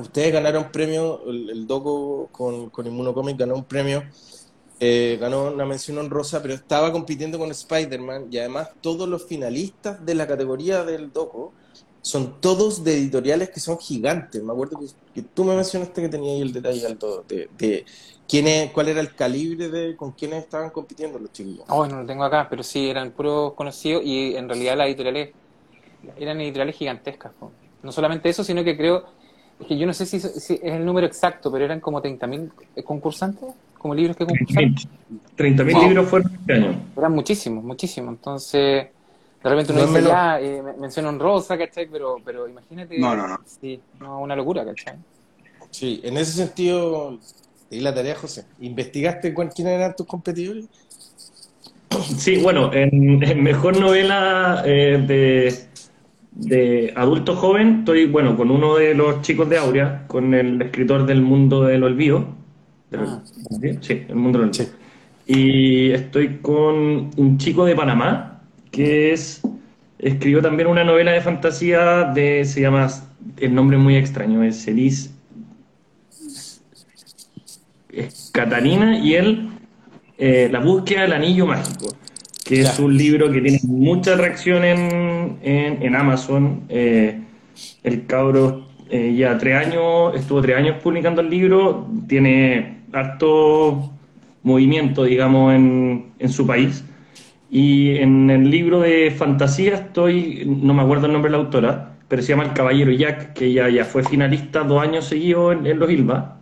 Ustedes 0.00 0.32
ganaron 0.32 0.72
premio, 0.72 1.22
el, 1.26 1.50
el 1.50 1.66
Doco 1.66 2.28
con, 2.32 2.70
con 2.70 2.86
Inmunocomic 2.86 3.38
ganó 3.38 3.54
un 3.54 3.64
premio 3.64 4.02
eh, 4.82 5.18
ganó 5.20 5.48
una 5.48 5.66
mención 5.66 5.98
honrosa, 5.98 6.40
pero 6.40 6.54
estaba 6.54 6.90
compitiendo 6.90 7.38
con 7.38 7.50
Spider-Man 7.50 8.28
y 8.30 8.38
además 8.38 8.70
todos 8.80 9.06
los 9.06 9.26
finalistas 9.26 10.04
de 10.06 10.14
la 10.14 10.26
categoría 10.26 10.84
del 10.84 11.12
Doco 11.12 11.52
son 12.00 12.40
todos 12.40 12.82
de 12.82 12.94
editoriales 12.94 13.50
que 13.50 13.60
son 13.60 13.78
gigantes. 13.78 14.42
Me 14.42 14.54
acuerdo 14.54 14.80
que, 15.14 15.20
tú 15.20 15.44
me 15.44 15.54
mencionaste 15.54 16.00
que 16.00 16.08
tenía 16.08 16.32
ahí 16.32 16.40
el 16.40 16.54
detalle 16.54 16.86
alto 16.86 17.22
de, 17.28 17.50
de 17.58 17.84
quién 18.26 18.46
es, 18.46 18.70
cuál 18.70 18.88
era 18.88 19.00
el 19.00 19.14
calibre 19.14 19.68
de 19.68 19.96
con 19.96 20.12
quiénes 20.12 20.44
estaban 20.44 20.70
compitiendo 20.70 21.18
los 21.18 21.30
chiquillos. 21.30 21.66
Oh, 21.68 21.86
no 21.86 22.00
lo 22.00 22.06
tengo 22.06 22.24
acá, 22.24 22.46
pero 22.48 22.62
sí, 22.62 22.88
eran 22.88 23.10
puros 23.10 23.52
conocidos 23.52 24.02
y 24.02 24.34
en 24.34 24.48
realidad 24.48 24.78
las 24.78 24.86
editoriales 24.86 25.34
eran 26.16 26.40
editoriales 26.40 26.74
gigantescas. 26.74 27.32
No 27.82 27.92
solamente 27.92 28.30
eso, 28.30 28.42
sino 28.44 28.64
que 28.64 28.78
creo, 28.78 29.04
que 29.66 29.76
yo 29.76 29.86
no 29.86 29.92
sé 29.92 30.06
si, 30.06 30.20
si 30.20 30.54
es 30.54 30.62
el 30.62 30.84
número 30.84 31.06
exacto, 31.06 31.50
pero 31.50 31.64
eran 31.64 31.80
como 31.80 32.02
30.000 32.02 32.82
concursantes 32.84 33.50
como 33.80 33.94
libros 33.94 34.16
que 34.16 34.26
concursaron. 34.26 34.74
30.000 35.36 35.88
libros 35.88 36.08
fueron 36.08 36.32
este 36.34 36.52
año. 36.52 36.82
Eran 36.96 37.12
muchísimos, 37.12 37.64
muchísimos. 37.64 38.14
Entonces, 38.14 38.88
de 39.42 39.50
repente 39.50 39.72
uno 39.72 39.86
dice, 39.86 40.02
ya, 40.02 40.38
eh, 40.38 40.62
menciono 40.78 41.16
rosa, 41.18 41.56
¿cachai? 41.56 41.88
Pero, 41.90 42.16
pero 42.22 42.46
imagínate. 42.46 42.98
No, 42.98 43.16
no, 43.16 43.26
no. 43.26 43.40
Sí, 43.46 43.80
no, 43.98 44.20
una 44.20 44.36
locura, 44.36 44.64
¿cachai? 44.66 44.96
Sí, 45.70 46.00
en 46.04 46.18
ese 46.18 46.32
sentido, 46.32 47.18
y 47.70 47.80
la 47.80 47.94
tarea, 47.94 48.14
José. 48.16 48.44
¿Investigaste 48.60 49.32
quiénes 49.32 49.74
eran 49.74 49.96
tus 49.96 50.06
competidores? 50.06 50.66
Sí, 52.18 52.36
bueno, 52.42 52.72
en, 52.72 53.18
mejor 53.42 53.78
novela 53.78 54.62
eh, 54.66 55.02
de, 55.06 55.48
de 56.32 56.92
adulto 56.96 57.36
joven, 57.36 57.80
estoy, 57.80 58.06
bueno, 58.06 58.36
con 58.36 58.50
uno 58.50 58.76
de 58.76 58.94
los 58.94 59.22
chicos 59.22 59.48
de 59.48 59.58
Aurea, 59.58 60.04
con 60.06 60.34
el 60.34 60.62
escritor 60.62 61.06
del 61.06 61.22
mundo 61.22 61.64
del 61.64 61.82
olvido, 61.82 62.40
Ah. 62.92 63.22
Sí, 63.80 64.02
el 64.08 64.16
mundo 64.16 64.40
del 64.40 64.50
Y 65.26 65.92
estoy 65.92 66.38
con 66.38 67.10
un 67.16 67.38
chico 67.38 67.64
de 67.64 67.76
Panamá 67.76 68.42
que 68.70 69.12
es 69.12 69.42
escribió 69.98 70.40
también 70.40 70.68
una 70.68 70.82
novela 70.82 71.12
de 71.12 71.20
fantasía 71.20 72.04
de 72.04 72.44
se 72.44 72.62
llama 72.62 72.88
el 73.36 73.54
nombre 73.54 73.76
es 73.76 73.82
muy 73.82 73.96
extraño 73.96 74.42
es 74.42 74.66
Elis 74.66 75.14
es 77.92 78.30
Catarina 78.32 78.98
y 78.98 79.14
él 79.14 79.50
eh, 80.16 80.48
la 80.50 80.60
búsqueda 80.60 81.02
del 81.02 81.12
anillo 81.12 81.46
mágico 81.46 81.94
que 82.50 82.62
es 82.62 82.80
un 82.80 82.96
libro 82.96 83.30
que 83.30 83.40
tiene 83.40 83.60
mucha 83.62 84.16
reacción 84.16 84.64
en, 84.64 85.38
en, 85.40 85.94
Amazon 85.94 86.64
eh, 86.68 87.20
el 87.84 88.06
cabro 88.06 88.66
eh, 88.90 89.14
ya 89.16 89.38
tres 89.38 89.68
años 89.68 90.16
estuvo 90.16 90.42
tres 90.42 90.56
años 90.56 90.82
publicando 90.82 91.20
el 91.20 91.30
libro 91.30 91.88
tiene 92.08 92.80
harto 92.92 93.92
movimiento, 94.42 95.04
digamos, 95.04 95.54
en, 95.54 96.06
en 96.18 96.28
su 96.28 96.44
país. 96.44 96.84
Y 97.50 97.96
en 97.98 98.30
el 98.30 98.50
libro 98.50 98.80
de 98.80 99.10
fantasía 99.10 99.74
estoy, 99.74 100.44
no 100.44 100.74
me 100.74 100.82
acuerdo 100.82 101.06
el 101.06 101.12
nombre 101.12 101.30
de 101.30 101.36
la 101.36 101.44
autora, 101.44 101.92
pero 102.08 102.20
se 102.22 102.28
llama 102.28 102.44
El 102.44 102.52
Caballero 102.52 102.90
Jack, 102.90 103.34
que 103.34 103.52
ya, 103.52 103.68
ya 103.68 103.84
fue 103.84 104.02
finalista 104.02 104.64
dos 104.64 104.82
años 104.82 105.04
seguidos 105.04 105.56
en, 105.64 105.78
los 105.78 105.90
Ilva. 105.90 106.40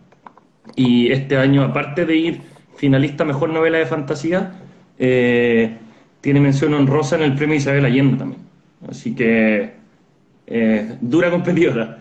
Y 0.75 1.11
este 1.11 1.37
año, 1.37 1.63
aparte 1.63 2.05
de 2.05 2.15
ir 2.15 2.41
finalista 2.75 3.25
Mejor 3.25 3.49
Novela 3.49 3.77
de 3.77 3.85
Fantasía, 3.85 4.53
eh, 4.97 5.77
tiene 6.21 6.39
mención 6.39 6.73
honrosa 6.73 7.15
en 7.15 7.23
el 7.23 7.35
premio 7.35 7.55
Isabel 7.55 7.85
Allende 7.85 8.17
también. 8.17 8.41
Así 8.87 9.15
que 9.15 9.73
eh, 10.47 10.97
dura 11.01 11.29
competidora. 11.29 11.99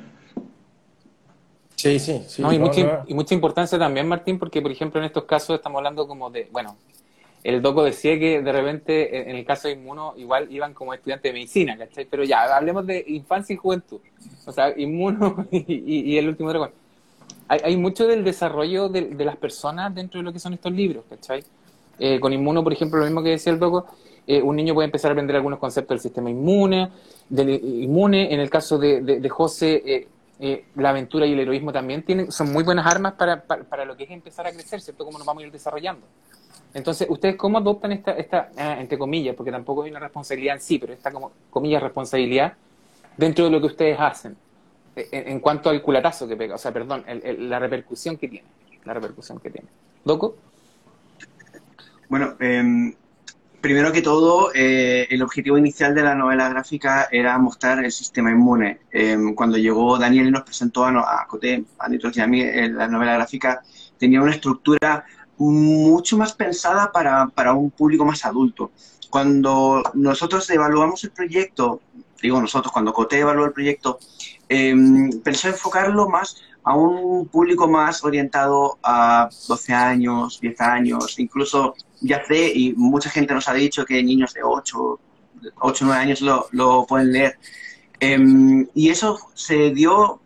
Sí, 1.76 1.98
sí, 2.00 2.22
sí. 2.26 2.42
y, 2.42 2.58
mucha, 2.58 3.04
y, 3.06 3.14
mucha, 3.14 3.34
importancia 3.34 3.78
también, 3.78 4.08
Martín, 4.08 4.38
porque, 4.38 4.60
por 4.60 4.72
ejemplo, 4.72 4.98
en 5.00 5.06
estos 5.06 5.24
casos 5.24 5.56
estamos 5.56 5.78
hablando 5.78 6.08
como 6.08 6.28
de, 6.28 6.48
bueno, 6.50 6.76
el 7.44 7.62
doco 7.62 7.84
decía 7.84 8.18
que 8.18 8.42
de 8.42 8.52
repente, 8.52 9.30
en 9.30 9.36
el 9.36 9.44
caso 9.44 9.68
de 9.68 9.74
Inmuno, 9.74 10.14
igual 10.16 10.48
iban 10.50 10.74
como 10.74 10.92
estudiantes 10.92 11.30
de 11.30 11.32
medicina, 11.32 11.78
¿cachai? 11.78 12.04
Pero 12.04 12.24
ya, 12.24 12.56
hablemos 12.56 12.84
de 12.84 13.04
infancia 13.06 13.54
y 13.54 13.56
juventud. 13.56 14.00
O 14.44 14.52
sea, 14.52 14.72
Inmuno 14.76 15.46
y, 15.52 16.16
el 16.16 16.28
último 16.28 16.48
dragón. 16.48 16.72
Hay, 17.46 17.60
hay, 17.62 17.76
mucho 17.76 18.06
del 18.06 18.24
desarrollo 18.24 18.88
de, 18.88 19.24
las 19.24 19.36
personas 19.36 19.94
dentro 19.94 20.18
de 20.18 20.24
lo 20.24 20.32
que 20.32 20.40
son 20.40 20.52
estos 20.52 20.72
libros, 20.72 21.04
¿cachai? 21.08 21.44
Eh, 21.98 22.20
con 22.20 22.32
Inmuno, 22.32 22.62
por 22.62 22.72
ejemplo, 22.72 22.98
lo 22.98 23.04
mismo 23.04 23.22
que 23.22 23.30
decía 23.30 23.52
el 23.52 23.58
doco, 23.58 23.86
eh, 24.26 24.42
un 24.42 24.56
niño 24.56 24.74
puede 24.74 24.86
empezar 24.86 25.10
a 25.10 25.12
aprender 25.12 25.36
algunos 25.36 25.58
conceptos 25.58 25.96
del 25.96 26.00
sistema 26.00 26.30
inmune, 26.30 26.90
del 27.28 27.50
inmune. 27.50 28.32
En 28.32 28.40
el 28.40 28.50
caso 28.50 28.78
de, 28.78 29.00
de 29.00 29.28
José, 29.28 30.08
eh, 30.40 30.66
la 30.76 30.90
aventura 30.90 31.26
y 31.26 31.32
el 31.32 31.40
heroísmo 31.40 31.72
también 31.72 32.04
tienen, 32.04 32.30
son 32.30 32.52
muy 32.52 32.62
buenas 32.62 32.86
armas 32.86 33.14
para, 33.14 33.42
para, 33.42 33.84
lo 33.84 33.96
que 33.96 34.04
es 34.04 34.10
empezar 34.10 34.46
a 34.46 34.52
crecer, 34.52 34.80
¿cierto? 34.80 35.04
Cómo 35.04 35.18
nos 35.18 35.26
vamos 35.26 35.42
a 35.42 35.46
ir 35.46 35.52
desarrollando. 35.52 36.06
Entonces, 36.74 37.08
¿ustedes 37.10 37.34
cómo 37.34 37.58
adoptan 37.58 37.90
esta, 37.90 38.12
esta 38.12 38.50
ah, 38.56 38.76
entre 38.78 38.96
comillas, 38.96 39.34
porque 39.34 39.50
tampoco 39.50 39.82
hay 39.82 39.90
una 39.90 39.98
responsabilidad 39.98 40.54
en 40.54 40.60
sí, 40.60 40.78
pero 40.78 40.92
esta 40.92 41.10
como 41.10 41.32
comillas 41.50 41.82
responsabilidad 41.82 42.52
dentro 43.16 43.46
de 43.46 43.50
lo 43.50 43.60
que 43.60 43.66
ustedes 43.66 43.98
hacen? 43.98 44.36
En, 44.94 45.40
cuanto 45.40 45.70
al 45.70 45.80
culatazo 45.80 46.26
que 46.26 46.36
pega, 46.36 46.56
o 46.56 46.58
sea, 46.58 46.72
perdón, 46.72 47.04
la 47.38 47.58
repercusión 47.58 48.16
que 48.16 48.28
tiene. 48.28 48.48
La 48.84 48.94
repercusión 48.94 49.38
que 49.38 49.50
tiene. 49.50 49.68
Bueno, 52.08 52.36
eh, 52.40 52.94
Primero 53.60 53.90
que 53.90 54.02
todo, 54.02 54.52
eh, 54.54 55.08
el 55.10 55.20
objetivo 55.20 55.58
inicial 55.58 55.92
de 55.92 56.02
la 56.02 56.14
novela 56.14 56.48
gráfica 56.48 57.08
era 57.10 57.36
mostrar 57.38 57.84
el 57.84 57.90
sistema 57.90 58.30
inmune. 58.30 58.82
Em, 58.92 59.34
cuando 59.34 59.56
llegó 59.56 59.98
Daniel 59.98 60.28
y 60.28 60.30
nos 60.30 60.44
presentó 60.44 60.84
a, 60.84 60.90
a 61.22 61.26
Coté, 61.26 61.64
a 61.76 61.88
Nitrogen, 61.88 62.22
a 62.22 62.26
mí, 62.28 62.40
eh, 62.40 62.68
la 62.68 62.86
novela 62.86 63.14
gráfica 63.14 63.60
tenía 63.98 64.22
una 64.22 64.30
estructura 64.30 65.04
mucho 65.38 66.16
más 66.16 66.34
pensada 66.34 66.92
para, 66.92 67.26
para 67.26 67.52
un 67.52 67.72
público 67.72 68.04
más 68.04 68.24
adulto. 68.24 68.70
Cuando 69.10 69.82
nosotros 69.94 70.48
evaluamos 70.50 71.02
el 71.02 71.10
proyecto, 71.10 71.80
digo 72.22 72.40
nosotros, 72.40 72.72
cuando 72.72 72.92
Cote 72.92 73.18
evaluó 73.18 73.44
el 73.44 73.52
proyecto, 73.52 73.98
eh, 74.48 74.74
pensó 75.24 75.48
enfocarlo 75.48 76.08
más 76.08 76.36
a 76.64 76.74
un 76.74 77.26
público 77.28 77.68
más 77.68 78.04
orientado 78.04 78.78
a 78.82 79.28
12 79.48 79.72
años, 79.72 80.38
10 80.40 80.60
años, 80.60 81.18
incluso 81.18 81.74
ya 82.00 82.24
sé, 82.24 82.52
y 82.54 82.74
mucha 82.74 83.10
gente 83.10 83.34
nos 83.34 83.48
ha 83.48 83.54
dicho 83.54 83.84
que 83.84 84.02
niños 84.02 84.34
de 84.34 84.42
8, 84.42 85.00
8 85.60 85.84
9 85.84 86.00
años 86.00 86.20
lo, 86.20 86.48
lo 86.52 86.86
pueden 86.86 87.12
leer. 87.12 87.38
Em, 88.00 88.66
y 88.74 88.90
eso 88.90 89.18
se 89.34 89.70
dio 89.70 90.20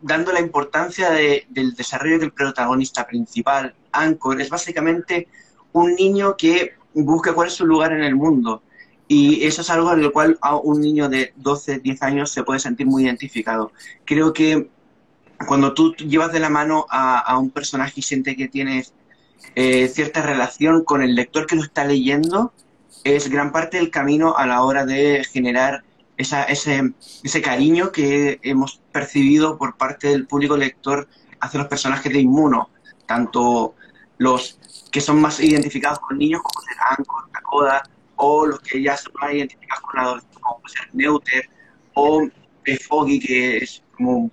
dando 0.00 0.32
la 0.32 0.40
importancia 0.40 1.10
de, 1.10 1.46
del 1.48 1.74
desarrollo 1.74 2.18
del 2.18 2.32
protagonista 2.32 3.06
principal, 3.06 3.74
Anchor. 3.92 4.40
Es 4.40 4.48
básicamente 4.48 5.28
un 5.72 5.94
niño 5.94 6.36
que 6.36 6.74
busca 6.94 7.34
cuál 7.34 7.48
es 7.48 7.54
su 7.54 7.66
lugar 7.66 7.92
en 7.92 8.02
el 8.02 8.14
mundo. 8.14 8.62
Y 9.06 9.44
eso 9.46 9.62
es 9.62 9.70
algo 9.70 9.92
en 9.92 10.02
lo 10.02 10.12
cual 10.12 10.38
a 10.42 10.56
un 10.56 10.80
niño 10.80 11.08
de 11.08 11.32
12, 11.36 11.80
10 11.80 12.02
años 12.02 12.30
se 12.30 12.42
puede 12.42 12.60
sentir 12.60 12.86
muy 12.86 13.04
identificado. 13.04 13.72
Creo 14.04 14.32
que 14.32 14.68
cuando 15.46 15.74
tú 15.74 15.94
llevas 15.94 16.32
de 16.32 16.40
la 16.40 16.50
mano 16.50 16.86
a, 16.90 17.38
un 17.38 17.50
personaje 17.50 17.94
y 17.96 18.02
sientes 18.02 18.36
que 18.36 18.48
tienes 18.48 18.92
eh, 19.54 19.88
cierta 19.88 20.22
relación 20.22 20.84
con 20.84 21.02
el 21.02 21.14
lector 21.14 21.46
que 21.46 21.56
lo 21.56 21.62
está 21.62 21.84
leyendo, 21.84 22.52
es 23.04 23.28
gran 23.30 23.52
parte 23.52 23.78
del 23.78 23.90
camino 23.90 24.36
a 24.36 24.46
la 24.46 24.62
hora 24.62 24.84
de 24.84 25.24
generar 25.24 25.84
esa, 26.16 26.44
ese, 26.44 26.92
ese 27.22 27.42
cariño 27.42 27.92
que 27.92 28.40
hemos 28.42 28.80
percibido 28.92 29.56
por 29.56 29.76
parte 29.76 30.08
del 30.08 30.26
público 30.26 30.56
lector 30.56 31.08
hacia 31.40 31.60
los 31.60 31.68
personajes 31.68 32.12
de 32.12 32.20
Inmuno, 32.20 32.70
tanto 33.06 33.74
los 34.18 34.58
que 34.90 35.00
son 35.00 35.20
más 35.20 35.38
identificados 35.40 36.00
con 36.00 36.18
niños 36.18 36.42
como 36.42 36.66
serán 36.66 37.04
con 37.04 37.30
Takoda, 37.30 37.82
o 38.16 38.46
los 38.46 38.60
que 38.60 38.82
ya 38.82 38.96
son 38.96 39.12
más 39.20 39.32
identificados 39.32 39.82
con 39.84 40.00
adolescentes 40.00 40.38
como 40.40 40.68
ser 40.68 40.88
Neuter, 40.92 41.50
o 41.94 42.28
Foggy, 42.88 43.20
que 43.20 43.58
es 43.58 43.82
como 43.98 44.16
un 44.16 44.32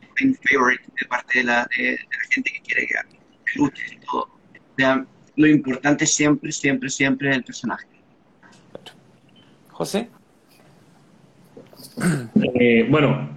favorite 0.49 0.83
de 1.01 1.07
parte 1.07 1.39
de 1.39 1.43
la, 1.43 1.67
de, 1.77 1.83
de 1.83 1.97
la 1.97 2.33
gente 2.33 2.51
que 2.51 2.61
quiere 2.61 2.87
que 2.87 3.59
luche 3.59 3.83
y 3.91 4.05
todo. 4.05 4.21
O 4.21 4.75
sea, 4.77 5.05
lo 5.35 5.47
importante 5.47 6.05
siempre, 6.05 6.51
siempre, 6.51 6.89
siempre 6.89 7.29
es 7.29 7.35
el 7.37 7.43
personaje. 7.43 7.87
José. 9.71 10.07
Eh, 12.61 12.87
bueno, 12.89 13.29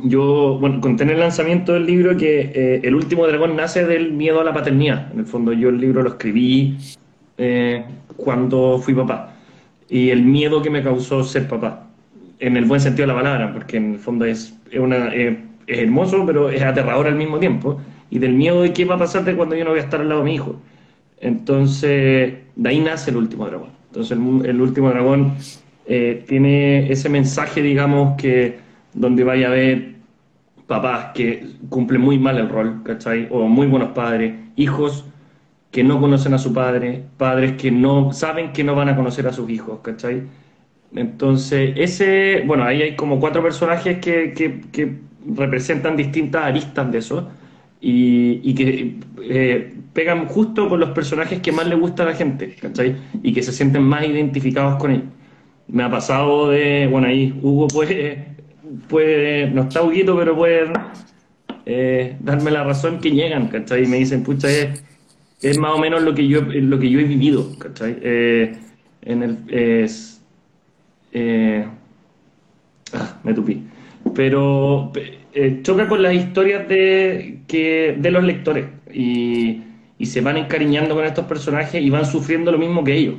yo 0.00 0.58
bueno, 0.60 0.80
conté 0.80 1.04
en 1.04 1.10
el 1.10 1.20
lanzamiento 1.20 1.74
del 1.74 1.86
libro 1.86 2.16
que 2.16 2.40
eh, 2.54 2.80
El 2.82 2.94
último 2.94 3.26
dragón 3.26 3.56
nace 3.56 3.84
del 3.84 4.12
miedo 4.12 4.40
a 4.40 4.44
la 4.44 4.52
paternidad. 4.52 5.12
En 5.12 5.20
el 5.20 5.26
fondo, 5.26 5.52
yo 5.52 5.68
el 5.68 5.80
libro 5.80 6.02
lo 6.02 6.10
escribí 6.10 6.78
eh, 7.36 7.84
cuando 8.16 8.78
fui 8.78 8.94
papá. 8.94 9.34
Y 9.88 10.10
el 10.10 10.22
miedo 10.22 10.62
que 10.62 10.70
me 10.70 10.82
causó 10.82 11.22
ser 11.24 11.48
papá. 11.48 11.86
En 12.40 12.56
el 12.56 12.64
buen 12.64 12.80
sentido 12.80 13.06
de 13.06 13.14
la 13.14 13.20
palabra, 13.20 13.52
porque 13.52 13.78
en 13.78 13.94
el 13.94 13.98
fondo 13.98 14.24
es, 14.24 14.56
es 14.70 14.78
una, 14.78 15.12
es 15.68 15.78
hermoso, 15.78 16.24
pero 16.26 16.50
es 16.50 16.62
aterrador 16.62 17.06
al 17.06 17.14
mismo 17.14 17.38
tiempo. 17.38 17.80
Y 18.10 18.18
del 18.18 18.34
miedo 18.34 18.62
de 18.62 18.72
qué 18.72 18.84
va 18.84 18.94
a 18.96 18.98
pasar 18.98 19.24
de 19.24 19.36
cuando 19.36 19.54
yo 19.54 19.64
no 19.64 19.70
voy 19.70 19.80
a 19.80 19.82
estar 19.82 20.00
al 20.00 20.08
lado 20.08 20.22
de 20.22 20.24
mi 20.24 20.34
hijo. 20.34 20.56
Entonces, 21.20 22.34
de 22.56 22.68
ahí 22.68 22.80
nace 22.80 23.10
el 23.10 23.16
último 23.16 23.46
dragón. 23.46 23.70
Entonces, 23.88 24.16
el, 24.16 24.46
el 24.46 24.60
último 24.60 24.88
dragón 24.90 25.34
eh, 25.86 26.24
tiene 26.26 26.90
ese 26.92 27.08
mensaje, 27.08 27.62
digamos, 27.62 28.20
que 28.20 28.58
donde 28.94 29.24
vaya 29.24 29.48
a 29.48 29.50
haber 29.52 29.94
papás 30.66 31.12
que 31.14 31.46
cumplen 31.70 32.02
muy 32.02 32.18
mal 32.18 32.38
el 32.38 32.48
rol, 32.48 32.82
¿cachai? 32.84 33.26
O 33.30 33.48
muy 33.48 33.66
buenos 33.66 33.90
padres, 33.90 34.34
hijos 34.56 35.06
que 35.70 35.82
no 35.82 36.00
conocen 36.00 36.34
a 36.34 36.38
su 36.38 36.52
padre, 36.52 37.04
padres 37.16 37.52
que 37.52 37.70
no 37.70 38.12
saben 38.12 38.52
que 38.52 38.64
no 38.64 38.74
van 38.74 38.90
a 38.90 38.96
conocer 38.96 39.26
a 39.26 39.32
sus 39.32 39.48
hijos, 39.50 39.80
¿cachai? 39.82 40.22
Entonces, 40.94 41.72
ese, 41.76 42.42
bueno, 42.46 42.64
ahí 42.64 42.82
hay 42.82 42.96
como 42.96 43.18
cuatro 43.20 43.42
personajes 43.42 43.98
que, 43.98 44.98
representan 45.34 45.96
distintas 45.96 46.44
aristas 46.44 46.90
de 46.90 46.98
eso 46.98 47.28
y, 47.80 48.40
y 48.42 48.54
que 48.54 48.96
eh, 49.22 49.74
pegan 49.92 50.26
justo 50.26 50.68
con 50.68 50.80
los 50.80 50.90
personajes 50.90 51.40
que 51.40 51.52
más 51.52 51.66
le 51.66 51.74
gusta 51.76 52.02
a 52.02 52.06
la 52.06 52.14
gente, 52.14 52.54
¿cachai? 52.60 52.96
Y 53.22 53.32
que 53.32 53.42
se 53.42 53.52
sienten 53.52 53.82
más 53.82 54.04
identificados 54.06 54.76
con 54.76 54.92
ellos. 54.92 55.06
Me 55.68 55.82
ha 55.82 55.90
pasado 55.90 56.50
de, 56.50 56.86
bueno, 56.90 57.08
ahí 57.08 57.38
Hugo 57.42 57.68
puede, 57.68 58.36
puede 58.88 59.50
no 59.50 59.62
está 59.62 59.82
Huguito, 59.82 60.16
pero 60.16 60.36
puede 60.36 60.72
eh, 61.66 62.16
darme 62.20 62.50
la 62.50 62.64
razón 62.64 63.00
que 63.00 63.10
llegan, 63.10 63.48
¿cachai? 63.48 63.84
Y 63.84 63.86
me 63.86 63.98
dicen, 63.98 64.22
pucha, 64.22 64.48
es, 64.48 64.82
es 65.42 65.58
más 65.58 65.72
o 65.72 65.78
menos 65.78 66.02
lo 66.02 66.14
que 66.14 66.26
yo, 66.26 66.40
lo 66.42 66.78
que 66.78 66.90
yo 66.90 67.00
he 67.00 67.04
vivido, 67.04 67.58
¿cachai? 67.58 67.96
Eh, 68.00 68.56
en 69.02 69.22
el, 69.22 69.38
es, 69.48 70.20
ah, 72.92 73.18
me 73.22 73.34
tupí. 73.34 73.62
Pero 74.14 74.90
eh, 75.40 75.60
choca 75.62 75.86
con 75.86 76.02
las 76.02 76.14
historias 76.14 76.66
de, 76.68 77.42
que, 77.46 77.96
de 77.96 78.10
los 78.10 78.24
lectores 78.24 78.66
y, 78.92 79.62
se 80.02 80.20
van 80.20 80.36
encariñando 80.36 80.96
con 80.96 81.04
estos 81.04 81.26
personajes 81.26 81.80
y 81.80 81.90
van 81.90 82.06
sufriendo 82.06 82.50
lo 82.50 82.58
mismo 82.58 82.82
que 82.82 82.94
ellos. 82.94 83.14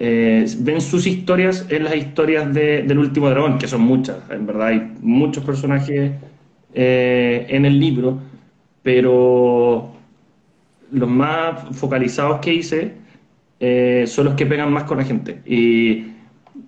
Eh, 0.00 0.44
ven 0.58 0.80
sus 0.80 1.06
historias 1.06 1.64
en 1.68 1.84
las 1.84 1.94
historias 1.94 2.52
de, 2.52 2.82
del 2.82 2.98
último 2.98 3.30
dragón, 3.30 3.58
que 3.58 3.68
son 3.68 3.82
muchas, 3.82 4.18
en 4.28 4.44
verdad 4.44 4.68
hay 4.68 4.92
muchos 5.00 5.44
personajes 5.44 6.12
eh, 6.74 7.46
en 7.48 7.64
el 7.64 7.78
libro, 7.78 8.18
pero 8.82 9.92
los 10.90 11.08
más 11.08 11.76
focalizados 11.76 12.40
que 12.40 12.54
hice 12.54 12.92
son 14.06 14.24
los 14.24 14.34
que 14.34 14.46
pegan 14.46 14.72
más 14.72 14.82
con 14.84 14.98
la 14.98 15.04
gente. 15.04 15.40
Y, 15.46 16.15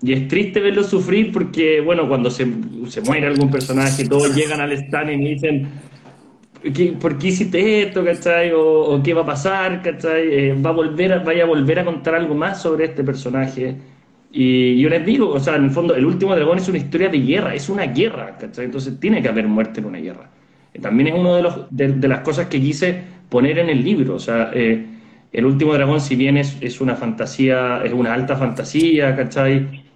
y 0.00 0.12
es 0.12 0.28
triste 0.28 0.60
verlos 0.60 0.86
sufrir 0.86 1.32
porque, 1.32 1.80
bueno, 1.80 2.08
cuando 2.08 2.30
se, 2.30 2.46
se 2.86 3.00
muere 3.00 3.26
algún 3.26 3.50
personaje, 3.50 4.06
todos 4.06 4.34
llegan 4.34 4.60
al 4.60 4.72
stand 4.72 5.10
y 5.10 5.16
me 5.16 5.28
dicen, 5.30 5.68
¿qué, 6.72 6.92
¿por 6.92 7.18
qué 7.18 7.28
hiciste 7.28 7.82
esto, 7.82 8.04
cachai? 8.04 8.52
O, 8.52 8.94
o 8.94 9.02
qué 9.02 9.12
va 9.12 9.22
a 9.22 9.26
pasar, 9.26 9.82
cachai? 9.82 10.22
Eh, 10.30 10.54
¿Va 10.54 10.70
a 10.70 10.72
volver 10.72 11.12
a, 11.14 11.18
¿Vaya 11.18 11.42
a 11.42 11.46
volver 11.46 11.80
a 11.80 11.84
contar 11.84 12.14
algo 12.14 12.34
más 12.34 12.62
sobre 12.62 12.84
este 12.84 13.02
personaje? 13.02 13.76
Y 14.30 14.80
yo 14.80 14.88
les 14.88 15.04
digo, 15.04 15.30
o 15.30 15.40
sea, 15.40 15.56
en 15.56 15.64
el 15.64 15.70
fondo, 15.70 15.96
el 15.96 16.04
último 16.04 16.34
dragón 16.36 16.58
es 16.58 16.68
una 16.68 16.78
historia 16.78 17.08
de 17.08 17.18
guerra, 17.18 17.54
es 17.54 17.68
una 17.68 17.86
guerra, 17.86 18.36
¿cachai? 18.38 18.66
Entonces 18.66 19.00
tiene 19.00 19.20
que 19.20 19.28
haber 19.28 19.48
muerte 19.48 19.80
en 19.80 19.86
una 19.86 19.98
guerra. 19.98 20.30
También 20.80 21.08
es 21.08 21.14
una 21.18 21.36
de, 21.36 21.42
los, 21.42 21.66
de, 21.70 21.88
de, 21.88 22.08
las 22.08 22.20
cosas 22.20 22.46
que 22.46 22.60
quise 22.60 23.02
poner 23.28 23.58
en 23.58 23.68
el 23.68 23.82
libro, 23.82 24.14
o 24.14 24.18
sea, 24.20 24.52
eh, 24.54 24.86
el 25.32 25.44
último 25.44 25.74
dragón, 25.74 26.00
si 26.00 26.14
bien 26.14 26.36
es, 26.36 26.56
es, 26.60 26.80
una 26.80 26.94
fantasía, 26.94 27.82
es 27.84 27.92
una 27.92 28.14
alta 28.14 28.36
fantasía, 28.36 29.16
¿cachai? 29.16 29.87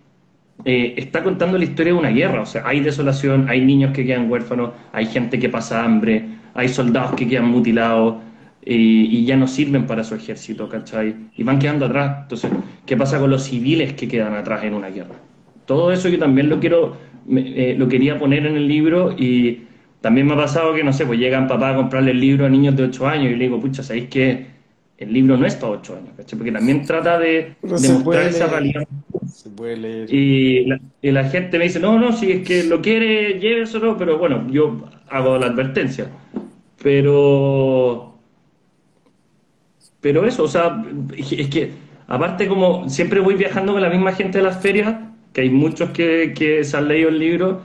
Eh, 0.65 0.95
está 0.97 1.23
contando 1.23 1.59
la 1.59 1.65
historia 1.65 1.93
de 1.93 1.99
una 1.99 2.11
guerra, 2.11 2.43
o 2.43 2.47
sea, 2.47 2.63
hay 2.65 2.81
desolación, 2.81 3.47
hay 3.49 3.65
niños 3.65 3.93
que 3.93 4.07
quedan 4.07 4.31
huérfanos, 4.31 4.71
hay 4.93 5.07
gente 5.07 5.39
que 5.39 5.49
pasa 5.49 5.85
hambre, 5.85 6.25
hay 6.55 6.69
soldados 6.69 7.15
que 7.15 7.27
quedan 7.27 7.47
mutilados 7.47 8.17
eh, 8.65 8.75
y 8.75 9.25
ya 9.25 9.37
no 9.37 9.49
sirven 9.49 9.87
para 9.87 10.05
su 10.05 10.15
ejército, 10.15 10.69
¿cachai? 10.69 11.17
Y 11.37 11.43
van 11.43 11.59
quedando 11.59 11.87
atrás. 11.87 12.19
Entonces, 12.23 12.51
¿qué 12.87 12.97
pasa 12.97 13.19
con 13.19 13.31
los 13.31 13.43
civiles 13.43 13.95
que 13.95 14.07
quedan 14.07 14.35
atrás 14.35 14.63
en 14.63 14.75
una 14.75 14.89
guerra? 14.89 15.17
Todo 15.67 15.91
eso 15.91 16.09
yo 16.09 16.19
también 16.19 16.49
lo 16.49 16.61
quiero, 16.61 16.97
eh, 17.29 17.75
lo 17.77 17.89
quería 17.89 18.19
poner 18.19 18.47
en 18.47 18.57
el 18.57 18.69
libro 18.69 19.15
y 19.19 19.63
también 20.01 20.29
me 20.29 20.35
ha 20.35 20.37
pasado 20.37 20.75
que, 20.75 20.85
no 20.85 20.93
sé, 20.93 21.07
pues 21.07 21.19
llegan 21.19 21.49
papá 21.49 21.71
a 21.71 21.77
comprarle 21.77 22.13
el 22.13 22.21
libro 22.21 22.47
a 22.47 22.49
niños 22.49 22.77
de 22.77 22.85
8 22.85 23.07
años 23.09 23.33
y 23.33 23.37
le 23.37 23.45
digo, 23.45 23.61
pucha, 23.61 23.83
¿sabéis 23.83 24.09
que 24.09 24.47
el 24.99 25.13
libro 25.13 25.37
no 25.37 25.45
es 25.45 25.57
para 25.57 25.73
8 25.73 25.97
años? 25.97 26.11
¿cachai? 26.17 26.39
Porque 26.39 26.53
también 26.53 26.85
trata 26.85 27.19
de, 27.19 27.55
No 27.63 27.79
de 27.79 27.89
mostrar 27.89 28.27
esa 28.27 28.47
realidad. 28.47 28.87
Se 29.43 29.51
puede 29.51 29.77
leer. 29.77 30.15
Y 30.15 30.67
la, 30.67 30.79
y 31.01 31.11
la 31.11 31.25
gente 31.25 31.59
me 31.59 31.65
dice, 31.65 31.81
no, 31.81 31.99
no, 31.99 32.13
si 32.13 32.31
es 32.31 32.47
que 32.47 32.63
lo 32.63 32.81
quiere, 32.81 33.41
lléveselo, 33.41 33.99
pero 33.99 34.17
bueno, 34.17 34.47
yo 34.53 34.89
hago 35.09 35.37
la 35.37 35.47
advertencia. 35.47 36.09
Pero, 36.81 38.15
pero 40.01 40.25
eso, 40.25 40.45
o 40.45 40.49
sea, 40.49 40.85
es 41.17 41.49
que 41.49 41.73
aparte 42.07 42.47
como 42.47 42.89
siempre 42.89 43.19
voy 43.19 43.35
viajando 43.35 43.73
con 43.73 43.83
la 43.83 43.91
misma 43.91 44.13
gente 44.13 44.39
de 44.39 44.45
las 44.45 44.63
ferias, 44.63 44.95
que 45.33 45.41
hay 45.41 45.51
muchos 45.51 45.91
que, 45.91 46.35
que 46.37 46.63
se 46.63 46.77
han 46.77 46.87
leído 46.87 47.09
el 47.09 47.19
libro, 47.19 47.63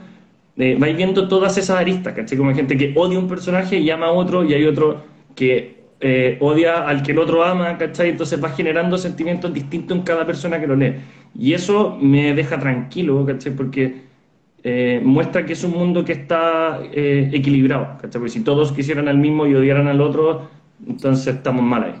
eh, 0.56 0.76
vais 0.80 0.96
viendo 0.96 1.28
todas 1.28 1.58
esas 1.58 1.78
aristas, 1.78 2.12
¿cachai? 2.12 2.36
Como 2.36 2.50
hay 2.50 2.56
gente 2.56 2.76
que 2.76 2.92
odia 2.96 3.20
un 3.20 3.28
personaje 3.28 3.78
y 3.78 3.88
ama 3.90 4.06
a 4.06 4.12
otro, 4.12 4.42
y 4.44 4.52
hay 4.52 4.64
otro 4.64 5.04
que 5.36 5.78
eh, 6.00 6.38
odia 6.40 6.88
al 6.88 7.02
que 7.04 7.12
el 7.12 7.18
otro 7.18 7.44
ama, 7.44 7.78
¿cachai? 7.78 8.10
Entonces 8.10 8.42
va 8.42 8.50
generando 8.50 8.98
sentimientos 8.98 9.52
distintos 9.54 9.96
en 9.96 10.02
cada 10.02 10.26
persona 10.26 10.60
que 10.60 10.66
lo 10.66 10.74
lee. 10.76 10.94
Y 11.36 11.54
eso 11.54 11.96
me 12.00 12.34
deja 12.34 12.58
tranquilo, 12.58 13.24
¿cachai? 13.24 13.54
Porque 13.54 14.02
eh, 14.62 15.00
muestra 15.04 15.44
que 15.46 15.52
es 15.52 15.64
un 15.64 15.72
mundo 15.72 16.04
que 16.04 16.12
está 16.12 16.80
eh, 16.92 17.30
equilibrado, 17.32 17.98
¿cachai? 18.00 18.20
Porque 18.20 18.30
si 18.30 18.40
todos 18.40 18.72
quisieran 18.72 19.08
al 19.08 19.18
mismo 19.18 19.46
y 19.46 19.54
odiaran 19.54 19.88
al 19.88 20.00
otro, 20.00 20.48
entonces 20.86 21.36
estamos 21.36 21.62
mal 21.62 21.84
ahí. 21.84 21.94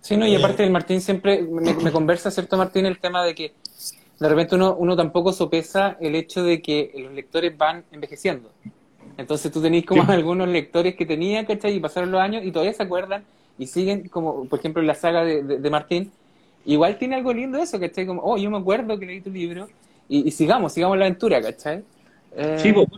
Sí, 0.00 0.16
no, 0.16 0.26
y 0.26 0.34
aparte 0.34 0.64
el 0.64 0.70
Martín 0.70 1.00
siempre 1.00 1.42
me, 1.42 1.74
me, 1.74 1.90
conversa, 1.90 2.30
¿cierto, 2.30 2.56
Martín? 2.56 2.86
El 2.86 2.98
tema 2.98 3.24
de 3.24 3.34
que 3.34 3.52
de 4.20 4.28
repente 4.28 4.54
uno, 4.54 4.76
uno 4.78 4.96
tampoco 4.96 5.32
sopesa 5.32 5.96
el 6.00 6.14
hecho 6.14 6.44
de 6.44 6.60
que 6.60 6.92
los 6.96 7.12
lectores 7.12 7.56
van 7.56 7.84
envejeciendo. 7.90 8.50
Entonces 9.16 9.50
tú 9.52 9.62
tenés 9.62 9.84
como 9.84 10.04
sí. 10.04 10.12
algunos 10.12 10.48
lectores 10.48 10.94
que 10.94 11.06
tenían, 11.06 11.46
¿cachai? 11.46 11.76
Y 11.76 11.80
pasaron 11.80 12.10
los 12.10 12.20
años 12.20 12.44
y 12.44 12.50
todavía 12.50 12.72
se 12.72 12.82
acuerdan 12.82 13.24
y 13.58 13.66
siguen, 13.66 14.08
como 14.08 14.46
por 14.46 14.58
ejemplo 14.58 14.80
en 14.80 14.88
la 14.88 14.94
saga 14.94 15.24
de, 15.24 15.42
de, 15.42 15.70
Martín, 15.70 16.10
igual 16.66 16.98
tiene 16.98 17.16
algo 17.16 17.32
lindo 17.32 17.58
eso, 17.58 17.78
¿cachai? 17.78 18.06
Como, 18.06 18.22
oh, 18.22 18.36
yo 18.36 18.50
me 18.50 18.58
acuerdo 18.58 18.98
que 18.98 19.06
leí 19.06 19.20
tu 19.20 19.30
libro 19.30 19.68
y, 20.08 20.30
sigamos, 20.30 20.72
sigamos 20.72 20.98
la 20.98 21.06
aventura, 21.06 21.40
¿cachai? 21.40 21.82
Eh, 22.36 22.58
sí, 22.58 22.72
pues, 22.72 22.88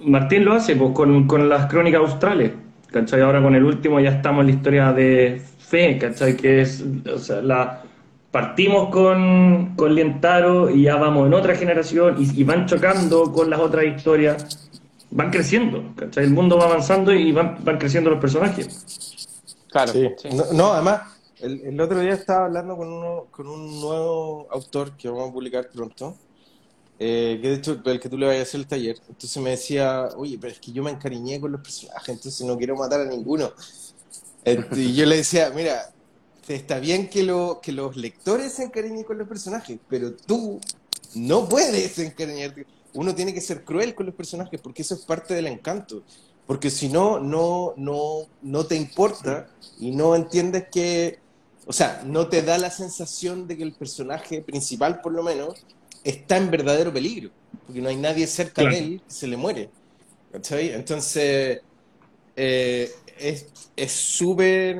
Martín 0.00 0.44
lo 0.44 0.54
hace 0.54 0.76
pues, 0.76 0.92
con, 0.92 1.26
con 1.26 1.48
las 1.48 1.66
crónicas 1.66 2.00
australes, 2.00 2.52
¿cachai? 2.90 3.20
Ahora 3.20 3.42
con 3.42 3.54
el 3.54 3.64
último 3.64 4.00
ya 4.00 4.10
estamos 4.10 4.42
en 4.42 4.46
la 4.48 4.52
historia 4.52 4.92
de 4.92 5.42
Fe, 5.58 5.98
¿cachai? 5.98 6.36
Que 6.36 6.60
es, 6.62 6.84
o 7.12 7.18
sea, 7.18 7.42
la 7.42 7.82
partimos 8.30 8.90
con, 8.90 9.74
con 9.76 9.94
Lientaro 9.94 10.70
y 10.70 10.82
ya 10.82 10.96
vamos 10.96 11.26
en 11.26 11.34
otra 11.34 11.54
generación 11.54 12.16
y, 12.18 12.44
van 12.44 12.66
chocando 12.66 13.32
con 13.32 13.48
las 13.48 13.58
otras 13.60 13.84
historias, 13.84 14.68
van 15.10 15.30
creciendo, 15.30 15.82
¿cachai? 15.96 16.24
El 16.24 16.30
mundo 16.30 16.58
va 16.58 16.66
avanzando 16.66 17.14
y 17.14 17.32
van, 17.32 17.56
van 17.64 17.78
creciendo 17.78 18.10
los 18.10 18.20
personajes. 18.20 19.26
Claro. 19.70 19.92
Sí. 19.92 20.08
No, 20.52 20.72
además, 20.72 21.15
el, 21.40 21.80
otro 21.80 22.00
día 22.00 22.14
estaba 22.14 22.46
hablando 22.46 22.76
con, 22.76 22.88
uno, 22.88 23.26
con 23.30 23.46
un 23.46 23.80
nuevo 23.80 24.46
autor 24.50 24.96
que 24.96 25.08
vamos 25.08 25.30
a 25.30 25.32
publicar 25.32 25.68
pronto, 25.70 26.16
eh, 26.98 27.38
que 27.42 27.48
de 27.48 27.54
hecho 27.56 27.80
el 27.84 28.00
que 28.00 28.08
tú 28.08 28.16
le 28.16 28.26
vayas 28.26 28.40
a 28.40 28.42
hacer 28.44 28.60
el 28.60 28.66
taller. 28.66 28.96
Entonces 29.08 29.42
me 29.42 29.50
decía, 29.50 30.08
oye, 30.16 30.38
pero 30.40 30.52
es 30.52 30.60
que 30.60 30.72
yo 30.72 30.82
me 30.82 30.90
encariñé 30.90 31.40
con 31.40 31.52
los 31.52 31.60
personajes, 31.60 32.08
entonces 32.08 32.46
no 32.46 32.56
quiero 32.56 32.76
matar 32.76 33.00
a 33.00 33.04
ninguno. 33.04 33.52
Y 34.76 34.94
yo 34.94 35.06
le 35.06 35.16
decía, 35.16 35.50
mira, 35.54 35.92
está 36.48 36.78
bien 36.78 37.08
que, 37.08 37.22
lo, 37.22 37.60
que 37.60 37.72
los 37.72 37.96
lectores 37.96 38.52
se 38.52 38.64
encariñen 38.64 39.04
con 39.04 39.18
los 39.18 39.28
personajes, 39.28 39.78
pero 39.88 40.14
tú 40.14 40.60
no 41.14 41.48
puedes 41.48 41.98
encariñarte. 41.98 42.66
Uno 42.94 43.14
tiene 43.14 43.34
que 43.34 43.40
ser 43.40 43.64
cruel 43.64 43.94
con 43.94 44.06
los 44.06 44.14
personajes 44.14 44.60
porque 44.60 44.82
eso 44.82 44.94
es 44.94 45.00
parte 45.00 45.34
del 45.34 45.48
encanto. 45.48 46.02
Porque 46.46 46.70
si 46.70 46.88
no, 46.88 47.18
no, 47.18 47.74
no, 47.76 48.26
no 48.40 48.66
te 48.66 48.76
importa 48.76 49.48
y 49.80 49.90
no 49.90 50.14
entiendes 50.14 50.66
que, 50.70 51.18
o 51.66 51.72
sea, 51.72 52.02
no 52.06 52.28
te 52.28 52.42
da 52.42 52.58
la 52.58 52.70
sensación 52.70 53.48
de 53.48 53.56
que 53.56 53.64
el 53.64 53.72
personaje 53.72 54.40
principal, 54.40 55.00
por 55.00 55.12
lo 55.12 55.24
menos, 55.24 55.66
está 56.04 56.36
en 56.36 56.48
verdadero 56.48 56.92
peligro. 56.92 57.30
Porque 57.66 57.80
no 57.80 57.88
hay 57.88 57.96
nadie 57.96 58.28
cerca 58.28 58.62
de 58.62 58.78
él 58.78 59.02
que 59.04 59.12
se 59.12 59.26
le 59.26 59.36
muere. 59.36 59.68
Entonces, 60.32 61.60
eh, 62.36 62.92
es 63.16 63.92
súper 63.92 64.78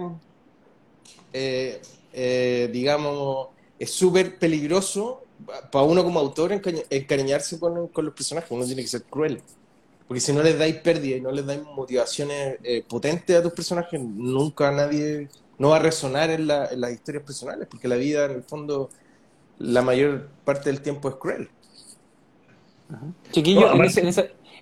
eh, 1.32 1.82
eh, 2.12 2.70
digamos, 2.72 3.48
es 3.78 3.90
súper 3.90 4.38
peligroso 4.38 5.22
para 5.72 5.84
uno 5.84 6.04
como 6.04 6.20
autor 6.20 6.52
encariñarse 6.52 7.58
con, 7.58 7.88
con, 7.88 8.04
los 8.04 8.14
personajes. 8.14 8.50
Uno 8.50 8.64
tiene 8.64 8.82
que 8.82 8.88
ser 8.88 9.02
cruel. 9.02 9.42
Porque 10.06 10.20
si 10.20 10.32
no 10.32 10.40
les 10.40 10.56
dais 10.56 10.76
pérdida 10.76 11.16
y 11.16 11.20
no 11.20 11.32
les 11.32 11.44
dais 11.44 11.60
motivaciones 11.62 12.58
potentes 12.88 13.36
a 13.36 13.42
tus 13.42 13.52
personajes, 13.52 14.00
nunca 14.00 14.70
nadie 14.70 15.28
no 15.58 15.70
va 15.70 15.76
a 15.76 15.80
resonar 15.80 16.30
en, 16.30 16.46
las 16.46 16.92
historias 16.92 17.24
personales, 17.24 17.66
porque 17.70 17.88
la 17.88 17.96
vida, 17.96 18.26
en 18.26 18.32
el 18.32 18.42
fondo, 18.42 18.90
la 19.58 19.82
mayor 19.82 20.28
parte 20.44 20.70
del 20.70 20.82
tiempo 20.82 21.08
es 21.08 21.14
cruel. 21.16 21.48
Chiquillo, 23.32 23.72
en, 23.72 23.84
esa, 23.84 24.00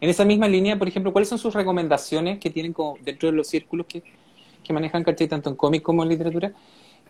en, 0.01 0.11
esa, 0.11 0.24
misma 0.24 0.49
línea, 0.49 0.78
por 0.78 0.88
ejemplo, 0.88 1.12
¿cuáles 1.12 1.28
son 1.28 1.38
sus 1.38 1.53
recomendaciones 1.53 2.38
que 2.38 2.51
tienen 2.51 2.72
como 2.72 2.97
dentro 3.03 3.30
de 3.30 3.36
los 3.36 3.49
círculos 3.49 3.86
que, 3.86 4.03
que 4.62 4.72
manejan, 4.72 5.05
¿cachai? 5.05 5.28
Tanto 5.28 5.51
en 5.51 5.57
cómic 5.57 5.82
como 5.82 6.03
en 6.03 6.09
literatura, 6.09 6.53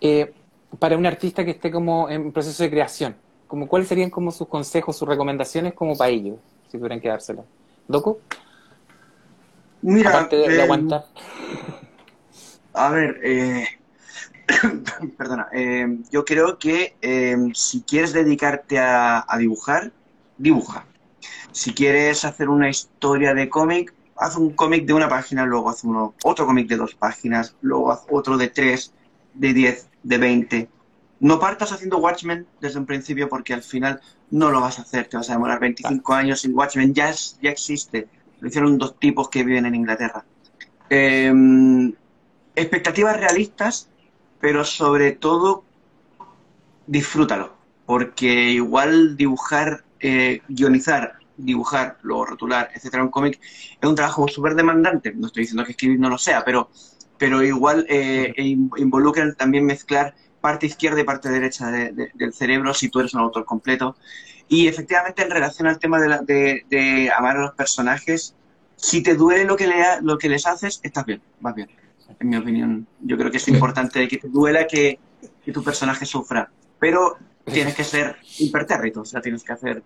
eh, 0.01 0.33
para 0.79 0.97
un 0.97 1.07
artista 1.07 1.45
que 1.45 1.53
esté 1.53 1.71
como 1.71 2.09
en 2.09 2.33
proceso 2.33 2.63
de 2.63 2.71
creación. 2.71 3.17
Como, 3.47 3.69
¿Cuáles 3.69 3.89
serían 3.89 4.11
como 4.11 4.33
sus 4.33 4.49
consejos, 4.49 4.97
sus 4.97 5.07
recomendaciones 5.07 5.75
como 5.75 5.97
para 5.97 6.11
ellos, 6.11 6.39
si 6.71 6.79
tuvieran 6.79 7.01
que 7.01 7.09
dárselo? 7.09 7.45
¿Doco? 7.87 8.19
Mira, 9.83 10.11
Aparte 10.11 10.37
de, 10.37 10.57
eh, 10.57 10.63
aguantar. 10.63 11.07
A 12.75 12.91
ver, 12.91 13.21
eh, 13.23 13.67
perdona, 15.17 15.49
yo 16.11 16.25
creo 16.25 16.59
que 16.59 16.97
si 17.55 17.83
quieres 17.83 18.13
dedicarte 18.13 18.79
a, 18.79 19.25
a 19.27 19.39
dibujar, 19.39 19.93
dibuja. 20.37 20.85
Si 21.53 21.73
quieres 21.73 22.25
hacer 22.25 22.49
una 22.49 22.69
historia 22.69 23.33
de 23.33 23.49
cómic, 23.49 23.95
haz 24.17 24.37
un 24.37 24.51
cómic 24.51 24.87
de 24.87 24.93
una 24.93 25.09
página, 25.09 25.47
luego 25.47 25.71
haz 25.71 25.85
uno, 25.85 26.15
otro 26.25 26.47
cómic 26.47 26.69
de 26.69 26.77
dos 26.77 26.95
páginas, 26.95 27.55
luego 27.63 27.93
haz 27.93 28.03
otro 28.11 28.37
de 28.37 28.49
tres, 28.49 28.93
de 29.35 29.53
diez, 29.53 29.89
de 30.03 30.19
veinte. 30.19 30.69
No 31.21 31.39
partas 31.39 31.73
haciendo 31.73 31.99
Watchmen 31.99 32.47
desde 32.61 32.79
un 32.79 32.87
principio 32.87 33.29
porque 33.29 33.55
al 33.55 33.63
final 33.63 34.01
no 34.31 34.51
lo 34.51 34.61
vas 34.61 34.79
a 34.79 34.83
hacer, 34.83 35.07
te 35.07 35.17
vas 35.17 35.31
a 35.31 35.35
demorar 35.35 35.61
25 35.61 36.13
años 36.13 36.45
y 36.45 36.49
Watchmen 36.49 36.93
ya, 36.93 37.13
ya 37.41 37.51
existe. 37.51 38.09
Lo 38.41 38.49
hicieron 38.49 38.77
dos 38.77 38.99
tipos 38.99 39.29
que 39.29 39.45
viven 39.45 39.67
en 39.67 39.75
Inglaterra. 39.75 40.25
Em, 40.91 41.93
expectativas 42.55 43.17
realistas, 43.17 43.89
pero 44.41 44.65
sobre 44.65 45.13
todo 45.13 45.65
disfrútalo, 46.87 47.55
porque 47.87 48.51
igual 48.51 49.17
dibujar, 49.17 49.85
eh, 50.01 50.43
guionizar 50.49 51.19
dibujar, 51.37 51.99
luego 52.03 52.27
rotular, 52.27 52.71
etcétera, 52.75 53.03
un 53.03 53.11
cómic, 53.11 53.41
es 53.81 53.89
un 53.89 53.95
trabajo 53.95 54.29
súper 54.29 54.55
demandante. 54.55 55.13
No 55.15 55.27
estoy 55.27 55.43
diciendo 55.43 55.65
que 55.65 55.73
escribir 55.73 55.99
no 55.99 56.09
lo 56.09 56.19
sea, 56.19 56.45
pero, 56.45 56.71
pero 57.19 57.43
igual 57.43 57.87
eh, 57.89 58.33
e 58.37 58.43
involucran 58.43 59.35
también 59.35 59.65
mezclar 59.65 60.15
parte 60.41 60.67
izquierda 60.67 61.01
y 61.01 61.05
parte 61.05 61.31
derecha 61.31 61.71
del 61.71 62.33
cerebro 62.35 62.75
si 62.75 62.91
tú 62.91 63.01
eres 63.01 63.15
un 63.15 63.21
autor 63.21 63.45
completo. 63.45 63.97
Y 64.47 64.69
efectivamente, 64.69 65.23
en 65.23 65.31
relación 65.31 65.67
al 65.69 65.79
tema 65.79 65.99
de, 65.99 66.65
de, 66.69 67.11
amar 67.17 67.39
a 67.39 67.41
los 67.41 67.55
personajes, 67.55 68.35
si 68.77 69.03
te 69.03 69.15
duele 69.15 69.45
lo 69.45 69.57
que, 69.57 69.67
le, 69.67 69.77
lo 70.03 70.19
que 70.19 70.29
les 70.29 70.47
haces, 70.47 70.81
estás 70.83 71.07
bien, 71.07 71.23
vas 71.41 71.55
bien. 71.55 71.71
En 72.19 72.29
mi 72.29 72.37
opinión, 72.37 72.87
yo 73.01 73.17
creo 73.17 73.31
que 73.31 73.39
es 73.39 73.49
importante 73.49 74.07
que 74.09 74.19
te 74.19 74.29
duela 74.29 74.67
que, 74.67 74.99
que 75.45 75.53
tu 75.53 75.63
personaje 75.63 76.05
sufra. 76.05 76.51
Pero 76.79 77.17
tienes 77.45 77.75
que 77.75 77.85
ser 77.85 78.17
impertérrito, 78.39 79.03
o 79.03 79.05
sea, 79.05 79.21
tienes 79.21 79.43
que 79.43 79.53
hacer 79.53 79.83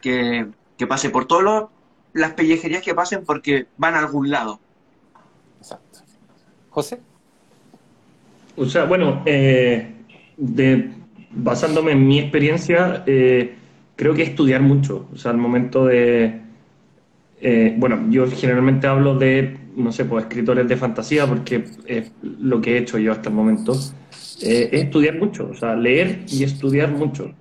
que, 0.00 0.46
que 0.76 0.86
pase 0.86 1.10
por 1.10 1.26
todas 1.26 1.64
las 2.12 2.32
pellejerías 2.32 2.82
que 2.82 2.94
pasen 2.94 3.24
porque 3.24 3.66
van 3.76 3.94
a 3.94 3.98
algún 3.98 4.30
lado. 4.30 4.60
Exacto. 5.60 6.00
José. 6.70 7.00
O 8.56 8.66
sea, 8.66 8.84
bueno, 8.84 9.22
eh, 9.26 9.92
de, 10.36 10.90
basándome 11.30 11.92
en 11.92 12.06
mi 12.06 12.20
experiencia, 12.20 13.02
eh, 13.06 13.56
creo 13.96 14.14
que 14.14 14.22
estudiar 14.22 14.62
mucho. 14.62 15.08
O 15.12 15.16
sea, 15.16 15.32
al 15.32 15.38
momento 15.38 15.86
de. 15.86 16.40
Eh, 17.40 17.74
bueno, 17.76 18.06
yo 18.10 18.26
generalmente 18.30 18.86
hablo 18.86 19.16
de, 19.18 19.56
no 19.76 19.92
sé, 19.92 20.04
pues 20.04 20.24
escritores 20.24 20.68
de 20.68 20.76
fantasía, 20.76 21.26
porque 21.26 21.64
es 21.86 22.12
lo 22.22 22.60
que 22.60 22.74
he 22.74 22.78
hecho 22.78 22.98
yo 22.98 23.12
hasta 23.12 23.28
el 23.28 23.34
momento. 23.34 23.72
es 23.72 24.72
estudiar 24.72 25.18
mucho, 25.18 25.48
o 25.50 25.54
sea, 25.54 25.74
leer 25.74 26.20
y 26.28 26.44
estudiar 26.44 26.90
mucho. 26.90 27.32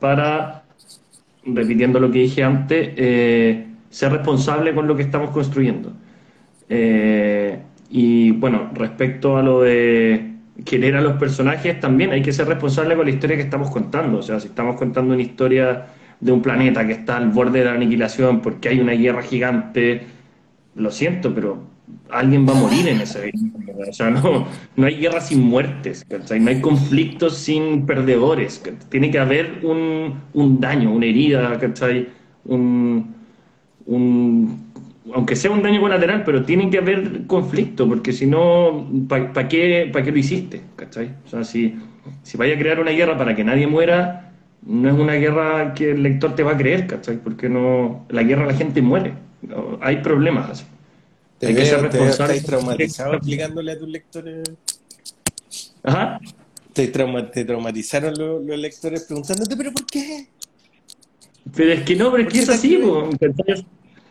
para 0.00 0.62
repitiendo 1.44 1.98
lo 1.98 2.10
que 2.10 2.20
dije 2.20 2.44
antes, 2.44 2.90
eh, 2.96 3.66
ser 3.90 4.12
responsable 4.12 4.74
con 4.74 4.86
lo 4.86 4.96
que 4.96 5.02
estamos 5.02 5.30
construyendo. 5.30 5.92
Eh, 6.68 7.58
y 7.90 8.30
bueno, 8.32 8.70
respecto 8.74 9.36
a 9.36 9.42
lo 9.42 9.62
de 9.62 10.32
querer 10.64 10.96
a 10.96 11.00
los 11.00 11.14
personajes, 11.14 11.80
también 11.80 12.12
hay 12.12 12.22
que 12.22 12.32
ser 12.32 12.46
responsable 12.46 12.96
con 12.96 13.06
la 13.06 13.10
historia 13.12 13.36
que 13.36 13.42
estamos 13.42 13.70
contando. 13.70 14.18
O 14.18 14.22
sea, 14.22 14.40
si 14.40 14.48
estamos 14.48 14.76
contando 14.76 15.14
una 15.14 15.22
historia 15.22 15.86
de 16.20 16.32
un 16.32 16.40
planeta 16.40 16.86
que 16.86 16.92
está 16.92 17.16
al 17.16 17.30
borde 17.30 17.58
de 17.58 17.64
la 17.64 17.72
aniquilación 17.72 18.40
porque 18.40 18.68
hay 18.68 18.80
una 18.80 18.92
guerra 18.92 19.22
gigante, 19.22 20.06
lo 20.74 20.90
siento, 20.90 21.34
pero 21.34 21.58
alguien 22.10 22.46
va 22.46 22.52
a 22.52 22.60
morir 22.60 22.88
en 22.88 23.00
ese 23.00 23.32
O 23.88 23.92
sea, 23.92 24.10
no, 24.10 24.46
no 24.76 24.86
hay 24.86 24.96
guerra 24.96 25.20
sin 25.20 25.42
muertes, 25.42 26.06
no 26.40 26.50
hay 26.50 26.60
conflictos 26.60 27.36
sin 27.38 27.86
perdedores. 27.86 28.62
Tiene 28.88 29.10
que 29.10 29.18
haber 29.18 29.60
un, 29.62 30.20
un 30.32 30.60
daño, 30.60 30.92
una 30.92 31.06
herida, 31.06 31.58
¿cachai? 31.58 32.08
Un, 32.44 33.14
un, 33.86 34.72
aunque 35.14 35.36
sea 35.36 35.50
un 35.50 35.62
daño 35.62 35.80
colateral, 35.80 36.24
pero 36.24 36.44
tiene 36.44 36.70
que 36.70 36.78
haber 36.78 37.26
conflicto, 37.26 37.88
porque 37.88 38.12
si 38.12 38.26
no, 38.26 38.88
¿para 39.08 39.48
qué, 39.48 39.90
qué 39.92 40.12
lo 40.12 40.18
hiciste? 40.18 40.62
¿cachai? 40.76 41.14
O 41.26 41.28
sea, 41.28 41.44
si, 41.44 41.76
si 42.22 42.36
vaya 42.36 42.54
a 42.54 42.58
crear 42.58 42.80
una 42.80 42.92
guerra 42.92 43.16
para 43.18 43.34
que 43.34 43.44
nadie 43.44 43.66
muera, 43.66 44.32
no 44.64 44.88
es 44.88 44.94
una 44.94 45.14
guerra 45.14 45.74
que 45.74 45.90
el 45.92 46.02
lector 46.02 46.34
te 46.34 46.42
va 46.42 46.52
a 46.52 46.56
creer, 46.56 46.86
¿cachai? 46.86 47.18
Porque 47.18 47.48
no, 47.48 48.06
la 48.08 48.22
guerra 48.22 48.46
la 48.46 48.54
gente 48.54 48.80
muere, 48.80 49.14
hay 49.80 49.96
problemas. 50.02 50.64
Te 51.38 51.48
Hay 51.48 51.54
que 51.54 51.66
ser 51.66 51.82
responsable. 51.82 52.36
¿Estás 52.36 52.46
traumatizado 52.46 53.14
explicándole 53.14 53.72
a 53.72 53.78
tus 53.78 53.88
lectores? 53.88 54.50
Ajá. 55.82 56.20
¿Te, 56.72 56.88
traumatizaron 56.88 58.14
los, 58.46 58.58
lectores 58.58 59.02
preguntándote, 59.02 59.56
pero 59.56 59.72
por 59.72 59.84
qué? 59.86 60.28
Pero 61.54 61.72
es 61.72 61.82
que 61.82 61.96
no, 61.96 62.10
pero 62.10 62.22
es 62.22 62.32
que 62.32 62.38
es 62.38 62.48
así, 62.48 62.74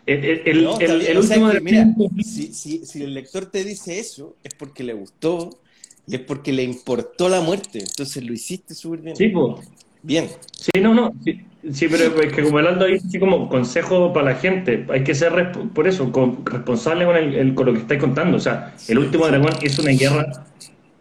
el, 0.05 0.23
el, 0.45 0.65
el, 1.05 1.17
último 1.17 1.49
de 1.49 1.61
mira, 1.61 1.88
si, 2.23 2.53
si, 2.53 2.86
si, 2.86 3.03
el 3.03 3.13
lector 3.13 3.45
te 3.45 3.63
dice 3.63 3.99
eso, 3.99 4.36
es 4.43 4.53
porque 4.55 4.84
le 4.84 4.93
gustó 4.93 5.61
y 6.07 6.15
es 6.15 6.21
porque 6.21 6.51
le 6.51 6.63
importó 6.63 7.29
la 7.29 7.39
muerte. 7.41 7.79
Entonces 7.79 8.23
lo 8.23 8.34
hiciste 8.34 8.75
súper 8.75 9.01
bien. 9.01 9.15
Sí, 9.15 9.29
pues. 9.29 9.67
Bien. 10.03 10.27
Sí, 10.51 10.82
no, 10.82 10.93
no. 10.93 11.13
Sí, 11.23 11.39
pero 11.62 12.22
es 12.22 12.34
que 12.34 12.43
como 12.43 12.59
el 12.59 12.68
Aldo 12.68 12.86
dice, 12.86 13.07
así 13.07 13.20
como 13.20 13.47
consejo 13.47 14.12
para 14.14 14.32
la 14.32 14.36
gente, 14.36 14.86
hay 14.89 15.03
que 15.03 15.14
ser, 15.14 15.51
por 15.74 15.88
eso, 15.88 16.12
responsable 16.43 17.05
con, 17.05 17.16
el, 17.16 17.53
con 17.53 17.68
lo 17.68 17.74
que 17.74 17.80
estáis 17.80 17.99
contando. 17.99 18.38
O 18.38 18.39
sea, 18.39 18.74
el 18.88 18.97
último 18.97 19.28
dragón 19.28 19.53
es 19.62 19.78
una 19.78 19.91
guerra 19.91 20.45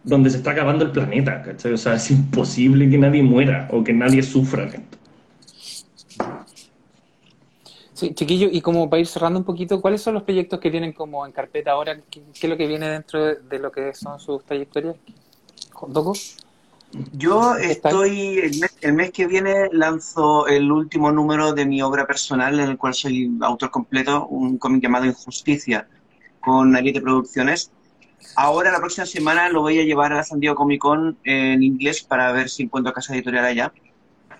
donde 0.03 0.29
se 0.29 0.37
está 0.37 0.51
acabando 0.51 0.85
el 0.85 0.91
planeta, 0.91 1.41
¿cachai? 1.41 1.73
O 1.73 1.77
sea, 1.77 1.95
es 1.95 2.11
imposible 2.11 2.89
que 2.89 2.97
nadie 2.97 3.23
muera 3.23 3.67
o 3.71 3.83
que 3.83 3.93
nadie 3.93 4.21
sufra. 4.21 4.69
Sí, 7.93 8.13
chiquillo, 8.13 8.47
y 8.51 8.61
como 8.61 8.89
para 8.89 8.99
ir 8.99 9.07
cerrando 9.07 9.39
un 9.39 9.45
poquito, 9.45 9.79
¿cuáles 9.79 10.01
son 10.01 10.15
los 10.15 10.23
proyectos 10.23 10.59
que 10.59 10.71
tienen 10.71 10.93
como 10.93 11.25
en 11.25 11.31
carpeta 11.31 11.71
ahora? 11.71 11.99
¿Qué, 12.09 12.21
es 12.33 12.49
lo 12.49 12.57
que 12.57 12.67
viene 12.67 12.87
dentro 12.87 13.25
de, 13.25 13.35
de 13.49 13.59
lo 13.59 13.71
que 13.71 13.93
son 13.93 14.19
sus 14.19 14.43
trayectorias? 14.43 14.95
¿Doco? 15.87 16.13
Yo 17.13 17.55
estoy, 17.55 18.39
el 18.39 18.59
mes, 18.59 18.77
el 18.81 18.93
mes 18.93 19.11
que 19.11 19.25
viene 19.25 19.69
lanzo 19.71 20.47
el 20.47 20.71
último 20.71 21.11
número 21.11 21.53
de 21.53 21.65
mi 21.65 21.81
obra 21.81 22.05
personal, 22.05 22.59
en 22.59 22.69
el 22.69 22.77
cual 22.77 22.93
soy 22.93 23.31
autor 23.41 23.71
completo, 23.71 24.27
un 24.27 24.57
cómic 24.57 24.83
llamado 24.83 25.05
Injusticia, 25.05 25.87
con 26.41 26.75
Ariete 26.75 27.01
Producciones. 27.01 27.71
Ahora, 28.35 28.71
la 28.71 28.79
próxima 28.79 29.05
semana, 29.05 29.49
lo 29.49 29.61
voy 29.61 29.79
a 29.79 29.83
llevar 29.83 30.11
a 30.11 30.17
la 30.17 30.23
San 30.23 30.39
Diego 30.39 30.55
Comic 30.55 30.81
Con 30.81 31.17
en 31.23 31.63
inglés 31.63 32.01
para 32.03 32.31
ver 32.33 32.49
si 32.49 32.63
encuentro 32.63 32.93
casa 32.93 33.13
editorial 33.13 33.45
allá. 33.45 33.73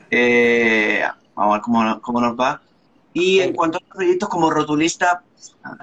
Eh, 0.09 1.03
vamos 1.35 1.51
a 1.51 1.55
ver 1.55 1.61
cómo, 1.61 2.01
cómo 2.01 2.21
nos 2.21 2.37
va. 2.37 2.61
Y 3.13 3.39
en 3.39 3.53
cuanto 3.53 3.77
a 3.77 3.93
proyectos 3.93 4.29
como 4.29 4.49
rotulista, 4.49 5.23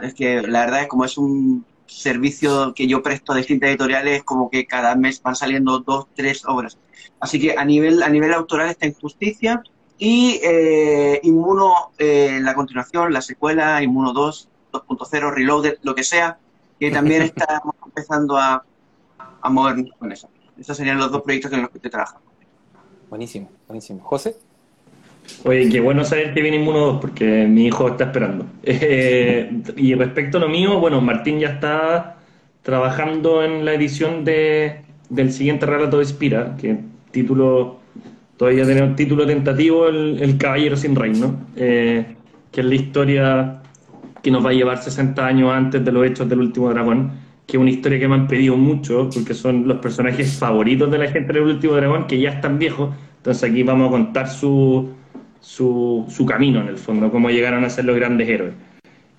es 0.03 0.15
que 0.15 0.43
la 0.43 0.61
verdad 0.61 0.83
es 0.83 0.89
como 0.89 1.05
es 1.05 1.17
un 1.19 1.65
servicio 1.89 2.75
que 2.75 2.87
yo 2.87 3.03
presto 3.03 3.33
a 3.33 3.37
distintas 3.37 3.71
editoriales, 3.71 4.23
como 4.23 4.51
que 4.51 4.67
cada 4.67 4.95
mes 4.95 5.21
van 5.23 5.35
saliendo 5.35 5.81
dos, 5.81 6.07
tres 6.15 6.45
obras. 6.47 6.79
Así 7.21 7.41
que 7.41 7.57
a 7.57 7.65
nivel, 7.65 8.03
a 8.03 8.09
nivel 8.09 8.33
autoral 8.35 8.71
está 8.71 8.87
Injusticia 8.87 9.63
y 9.99 10.41
eh, 10.43 11.21
Inmuno 11.25 11.93
eh, 11.99 12.39
la 12.43 12.55
continuación, 12.55 13.13
la 13.13 13.23
secuela, 13.23 13.83
Inmuno 13.83 14.13
2, 14.13 14.49
2.0, 14.73 15.33
Reloaded, 15.33 15.79
lo 15.83 15.95
que 15.95 16.05
sea, 16.05 16.39
que 16.79 16.91
también 16.91 17.23
estamos 17.37 17.75
empezando 17.85 18.37
a, 18.37 18.65
a 19.41 19.51
movernos 19.51 19.91
con 19.99 20.13
eso. 20.13 20.29
Esos 20.57 20.77
serían 20.77 20.99
los 20.99 21.11
dos 21.11 21.23
proyectos 21.23 21.53
en 21.53 21.63
los 21.63 21.71
que 21.71 21.79
estoy 21.79 21.91
trabajando. 21.91 22.29
Buenísimo, 23.09 23.51
buenísimo. 23.67 24.01
¿José? 24.05 24.37
Oye, 25.45 25.69
qué 25.69 25.81
bueno 25.81 26.05
saber 26.05 26.35
que 26.35 26.43
viene 26.43 26.57
Inmuno 26.57 26.81
2 26.81 27.01
porque 27.01 27.47
mi 27.47 27.67
hijo 27.67 27.89
está 27.89 28.05
esperando. 28.05 28.47
Eh, 28.71 29.51
y 29.77 29.95
respecto 29.95 30.39
a 30.39 30.41
lo 30.41 30.49
mío, 30.49 30.79
bueno, 30.79 31.01
Martín 31.01 31.39
ya 31.39 31.49
está 31.49 32.19
trabajando 32.63 33.43
en 33.43 33.65
la 33.65 33.73
edición 33.73 34.25
de, 34.25 34.83
del 35.09 35.33
siguiente 35.33 35.65
relato 35.65 35.99
de 35.99 36.05
Spira, 36.05 36.57
que 36.61 36.79
título, 37.11 37.79
todavía 38.37 38.67
tenemos 38.67 38.95
título 38.95 39.27
tentativo, 39.27 39.89
El, 39.89 40.19
el 40.21 40.37
Caballero 40.37 40.77
sin 40.77 40.95
Reino, 40.95 41.47
eh, 41.57 42.05
que 42.53 42.61
es 42.61 42.67
la 42.67 42.75
historia 42.75 43.63
que 44.23 44.31
nos 44.31 44.45
va 44.45 44.51
a 44.51 44.53
llevar 44.53 44.83
60 44.83 45.27
años 45.27 45.51
antes 45.51 45.85
de 45.85 45.93
los 45.93 46.07
hechos 46.07 46.29
del 46.29 46.41
último 46.41 46.69
dragón, 46.71 47.13
que 47.47 47.57
es 47.57 47.61
una 47.61 47.71
historia 47.71 47.99
que 47.99 48.09
me 48.09 48.15
han 48.17 48.29
pedido 48.29 48.57
mucho, 48.57 49.09
porque 49.15 49.33
son 49.33 49.67
los 49.67 49.79
personajes 49.79 50.37
favoritos 50.39 50.91
de 50.91 50.99
la 50.99 51.09
gente 51.11 51.33
del 51.33 51.45
último 51.45 51.75
dragón, 51.75 52.07
que 52.07 52.21
ya 52.21 52.31
están 52.31 52.59
viejos, 52.59 52.95
entonces 53.17 53.51
aquí 53.51 53.63
vamos 53.63 53.89
a 53.89 53.91
contar 53.93 54.29
su, 54.29 54.91
su, 55.41 56.07
su 56.09 56.27
camino 56.27 56.61
en 56.61 56.69
el 56.69 56.79
fondo, 56.79 57.11
cómo 57.11 57.31
llegaron 57.31 57.65
a 57.65 57.71
ser 57.71 57.85
los 57.85 57.97
grandes 57.97 58.29
héroes. 58.29 58.55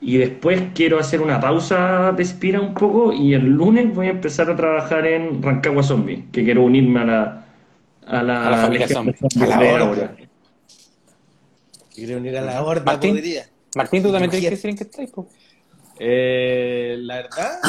Y 0.01 0.17
después 0.17 0.61
quiero 0.73 0.97
hacer 0.97 1.21
una 1.21 1.41
pausa 1.41 2.13
de 2.13 2.23
Spira 2.23 2.61
un 2.61 2.73
poco 2.73 3.11
y 3.11 3.33
el 3.33 3.45
lunes 3.45 3.93
voy 3.93 4.07
a 4.07 4.11
empezar 4.11 4.49
a 4.49 4.55
trabajar 4.55 5.05
en 5.05 5.41
Rancagua 5.43 5.83
Zombie, 5.83 6.25
que 6.31 6.43
quiero 6.43 6.63
unirme 6.63 7.01
a 7.01 7.05
la, 7.05 7.45
a 8.07 8.23
la, 8.23 8.47
A 8.47 8.51
la 8.51 8.57
familia 8.57 8.87
zombie. 8.87 9.15
A 9.41 9.45
la 9.45 9.83
horda. 9.83 10.15
Quiero 11.93 12.17
unir 12.17 12.37
a 12.37 12.41
la 12.41 12.63
horda, 12.63 12.83
Martín. 12.85 13.15
podría. 13.15 13.45
Martín, 13.75 14.01
tú 14.01 14.11
también 14.11 14.31
tienes 14.31 14.49
que 14.49 14.55
decir 14.55 14.69
en 14.69 14.77
qué 14.77 14.83
estáis? 14.83 15.11
Eh, 15.99 16.95
la 17.01 17.15
verdad, 17.17 17.59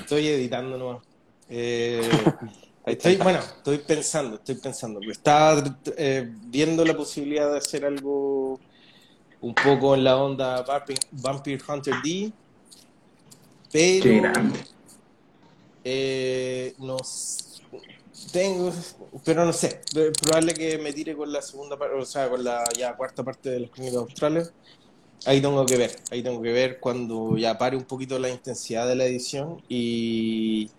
estoy 0.00 0.26
editando 0.26 0.78
nomás. 0.78 1.02
Eh. 1.50 2.00
estoy, 2.86 3.16
bueno, 3.18 3.40
estoy 3.56 3.78
pensando, 3.78 4.36
estoy 4.36 4.56
pensando. 4.56 5.00
Estaba 5.10 5.62
eh, 5.96 6.28
viendo 6.30 6.84
la 6.84 6.96
posibilidad 6.96 7.50
de 7.50 7.58
hacer 7.58 7.84
algo 7.84 8.62
un 9.40 9.54
poco 9.60 9.94
en 9.94 10.04
la 10.04 10.18
onda 10.18 10.62
Vampire, 10.62 11.06
Vampire 11.12 11.62
Hunter 11.68 12.00
D, 12.02 12.34
Qué 13.98 14.20
pero 14.20 14.20
grande. 14.20 14.60
eh, 15.84 16.74
no 16.78 17.02
tengo, 18.32 18.72
pero 19.24 19.44
no 19.44 19.52
sé, 19.52 19.82
es 19.94 20.18
probable 20.18 20.56
que 20.56 20.78
me 20.78 20.92
tire 20.92 21.16
con 21.16 21.32
la 21.32 21.42
segunda 21.42 21.78
parte, 21.78 21.96
o 21.96 22.04
sea, 22.04 22.28
con 22.30 22.42
la 22.44 22.72
ya 22.76 22.96
cuarta 22.96 23.22
parte 23.24 23.50
de 23.50 23.60
los 23.60 23.70
crónicas 23.70 23.98
australes. 24.00 24.54
Ahí 25.26 25.42
tengo 25.42 25.68
que 25.68 25.76
ver, 25.78 26.04
ahí 26.10 26.22
tengo 26.22 26.42
que 26.42 26.52
ver 26.52 26.80
cuando 26.80 27.36
ya 27.38 27.58
pare 27.58 27.76
un 27.76 27.86
poquito 27.86 28.18
la 28.18 28.30
intensidad 28.30 28.88
de 28.88 28.96
la 28.96 29.06
edición 29.06 29.62
y, 29.68 30.76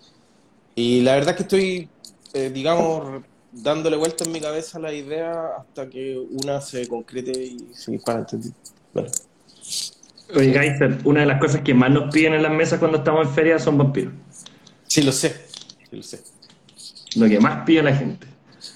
y 0.76 1.02
la 1.02 1.16
verdad 1.16 1.32
es 1.32 1.38
que 1.38 1.44
estoy, 1.44 1.95
eh, 2.36 2.50
digamos, 2.54 3.24
dándole 3.52 3.96
vuelta 3.98 4.24
en 4.26 4.32
mi 4.34 4.42
cabeza 4.42 4.78
la 4.80 4.94
idea 4.94 5.34
hasta 5.58 5.90
que 5.90 6.18
una 6.44 6.62
se 6.62 6.88
concrete 6.88 7.32
y 7.32 7.70
se 7.74 7.92
dispara. 7.92 8.20
Entonces, 8.20 8.52
bueno. 8.94 9.10
Oye, 10.36 10.52
Geister, 10.54 10.98
una 11.06 11.22
de 11.22 11.26
las 11.28 11.40
cosas 11.40 11.62
que 11.62 11.74
más 11.74 11.92
nos 11.92 12.12
piden 12.14 12.34
en 12.34 12.44
las 12.44 12.52
mesas 12.52 12.80
cuando 12.80 12.98
estamos 12.98 13.28
en 13.28 13.34
feria 13.34 13.60
son 13.60 13.78
vampiros. 13.78 14.14
Sí, 14.88 15.02
lo 15.04 15.12
sé, 15.12 15.30
sí, 15.90 15.96
lo 15.96 16.04
sé, 16.04 16.24
Lo 17.16 17.28
que 17.28 17.40
más 17.40 17.64
pide 17.66 17.84
la 17.84 17.96
gente. 17.96 18.28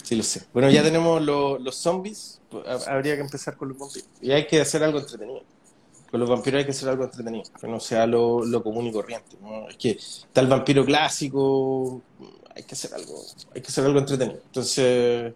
sí, 0.04 0.16
lo 0.16 0.24
sé. 0.24 0.44
Bueno, 0.54 0.70
ya 0.70 0.84
tenemos 0.84 1.22
lo- 1.22 1.58
los 1.60 1.76
zombies, 1.76 2.40
ha- 2.68 2.92
habría 2.94 3.16
que 3.16 3.22
empezar 3.22 3.58
con 3.58 3.70
los 3.70 3.78
vampiros. 3.78 4.08
Y 4.22 4.32
hay 4.32 4.46
que 4.48 4.62
hacer 4.62 4.84
algo 4.84 5.00
entretenido. 5.00 5.42
Con 6.12 6.20
los 6.20 6.30
vampiros 6.30 6.60
hay 6.60 6.66
que 6.66 6.72
hacer 6.72 6.90
algo 6.90 7.04
entretenido, 7.04 7.44
que 7.60 7.68
no 7.68 7.80
sea 7.80 8.08
lo, 8.08 8.44
lo 8.46 8.64
común 8.64 8.88
y 8.88 8.92
corriente. 8.92 9.36
¿no? 9.42 9.68
Es 9.70 9.78
que 9.78 9.92
está 9.92 10.42
el 10.42 10.48
vampiro 10.48 10.84
clásico, 10.86 12.02
hay 12.60 12.66
que 12.66 12.76
hacer 12.76 12.94
algo, 12.94 13.24
hay 13.56 13.62
que 13.62 13.68
hacer 13.68 13.86
algo 13.86 14.00
entretenido. 14.00 14.42
Entonces, 14.46 15.34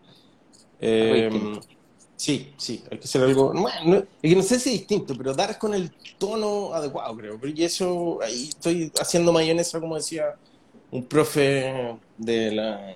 eh, 0.81 1.59
sí, 2.17 2.53
sí, 2.57 2.83
hay 2.91 2.97
que 2.97 3.05
hacer 3.05 3.23
algo. 3.23 3.53
Bueno, 3.53 3.79
no, 3.85 3.97
es 3.97 4.05
que 4.21 4.35
no 4.35 4.43
sé 4.43 4.59
si 4.59 4.69
es 4.69 4.79
distinto, 4.79 5.15
pero 5.17 5.33
dar 5.33 5.57
con 5.57 5.73
el 5.73 5.91
tono 6.17 6.73
adecuado, 6.73 7.15
creo. 7.15 7.39
Y 7.43 7.63
eso, 7.63 8.19
ahí 8.21 8.49
estoy 8.49 8.91
haciendo 8.99 9.31
mayonesa, 9.31 9.79
como 9.79 9.95
decía 9.95 10.35
un 10.91 11.05
profe 11.05 11.97
de 12.17 12.51
la, 12.51 12.95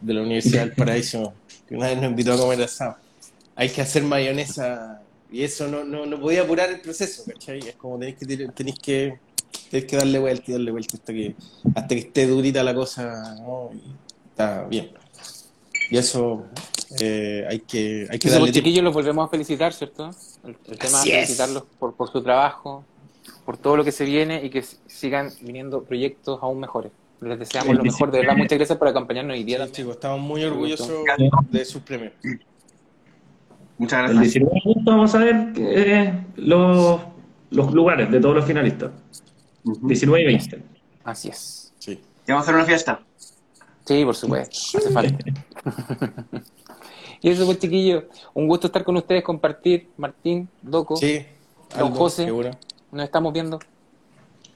de 0.00 0.14
la 0.14 0.22
Universidad 0.22 0.62
del 0.62 0.74
Paraíso, 0.74 1.34
que 1.68 1.76
una 1.76 1.88
vez 1.88 1.96
nos 1.96 2.06
invitó 2.06 2.32
a 2.32 2.38
comer 2.38 2.62
asado. 2.62 2.96
Hay 3.54 3.68
que 3.68 3.82
hacer 3.82 4.02
mayonesa 4.04 5.02
y 5.30 5.42
eso 5.42 5.68
no, 5.68 5.84
no, 5.84 6.06
no 6.06 6.18
podía 6.18 6.42
apurar 6.42 6.70
el 6.70 6.80
proceso, 6.80 7.24
¿cachai? 7.26 7.58
Es 7.58 7.76
como 7.76 7.98
tenéis 7.98 8.16
que, 8.16 8.48
tenéis 8.48 8.78
que, 8.78 9.18
tenéis 9.70 9.90
que 9.90 9.96
darle 9.96 10.18
vuelta 10.18 10.44
y 10.48 10.52
darle 10.52 10.70
vuelta 10.70 10.96
hasta 10.96 11.12
que, 11.12 11.34
hasta 11.74 11.88
que 11.88 11.98
esté 11.98 12.26
durita 12.26 12.62
la 12.62 12.74
cosa, 12.74 13.34
¿no? 13.40 13.70
Y 13.72 13.82
está 14.30 14.64
bien. 14.64 14.90
Y 15.90 15.96
eso 15.96 16.44
eh, 17.00 17.46
hay 17.48 17.60
que, 17.60 18.06
hay 18.10 18.18
que 18.18 18.28
Entonces, 18.28 18.32
darle 18.32 18.40
pues, 18.40 18.52
tiempo. 18.52 18.52
chiquillos, 18.66 18.84
los 18.84 18.94
volvemos 18.94 19.26
a 19.26 19.30
felicitar, 19.30 19.72
¿cierto? 19.72 20.10
El, 20.44 20.56
el 20.68 20.78
tema 20.78 21.00
Así 21.00 21.10
es 21.12 21.26
felicitarlos 21.26 21.64
por, 21.78 21.94
por 21.94 22.10
su 22.10 22.22
trabajo, 22.22 22.84
por 23.44 23.56
todo 23.56 23.76
lo 23.76 23.84
que 23.84 23.92
se 23.92 24.04
viene 24.04 24.44
y 24.44 24.50
que 24.50 24.62
sigan 24.86 25.30
viniendo 25.40 25.82
proyectos 25.82 26.38
aún 26.42 26.60
mejores. 26.60 26.92
Les 27.20 27.38
deseamos 27.38 27.74
lo 27.74 27.82
mejor. 27.82 28.10
De 28.12 28.18
verdad, 28.20 28.36
muchas 28.36 28.58
gracias 28.58 28.78
por 28.78 28.86
acompañarnos 28.88 29.34
hoy 29.34 29.44
día 29.44 29.56
Sí, 29.56 29.60
también. 29.62 29.74
chicos, 29.76 29.94
estamos 29.96 30.20
muy 30.20 30.44
orgullosos 30.44 30.88
de 31.50 31.64
sus 31.64 31.82
premios. 31.82 32.12
Muchas 33.78 34.10
El 34.10 34.16
gracias. 34.16 34.34
19 34.34 34.54
de 34.54 34.60
agosto 34.70 34.90
vamos 34.90 35.14
a 35.14 35.18
ver 35.18 35.52
eh, 35.56 36.24
los, 36.36 37.00
los 37.50 37.72
lugares 37.72 38.10
de 38.10 38.20
todos 38.20 38.36
los 38.36 38.44
finalistas. 38.44 38.90
19 39.64 40.22
y 40.22 40.26
20. 40.26 40.62
Así 41.04 41.28
es. 41.28 41.72
Sí. 41.78 42.00
¿Te 42.24 42.32
vamos 42.32 42.46
a 42.46 42.50
hacer 42.50 42.54
una 42.56 42.64
fiesta? 42.64 43.00
Sí, 43.86 44.04
por 44.04 44.14
supuesto. 44.16 44.78
Hace 44.78 44.90
falta. 44.90 45.18
y 47.22 47.30
eso, 47.30 47.46
pues, 47.46 47.58
chiquillos. 47.58 48.04
Un 48.34 48.46
gusto 48.48 48.66
estar 48.66 48.84
con 48.84 48.96
ustedes, 48.96 49.22
compartir. 49.24 49.88
Martín, 49.96 50.48
Doco, 50.62 50.96
Sí, 50.96 51.24
Don 51.78 51.92
José. 51.92 52.24
seguro. 52.26 52.50
nos 52.92 53.04
estamos 53.04 53.32
viendo. 53.32 53.58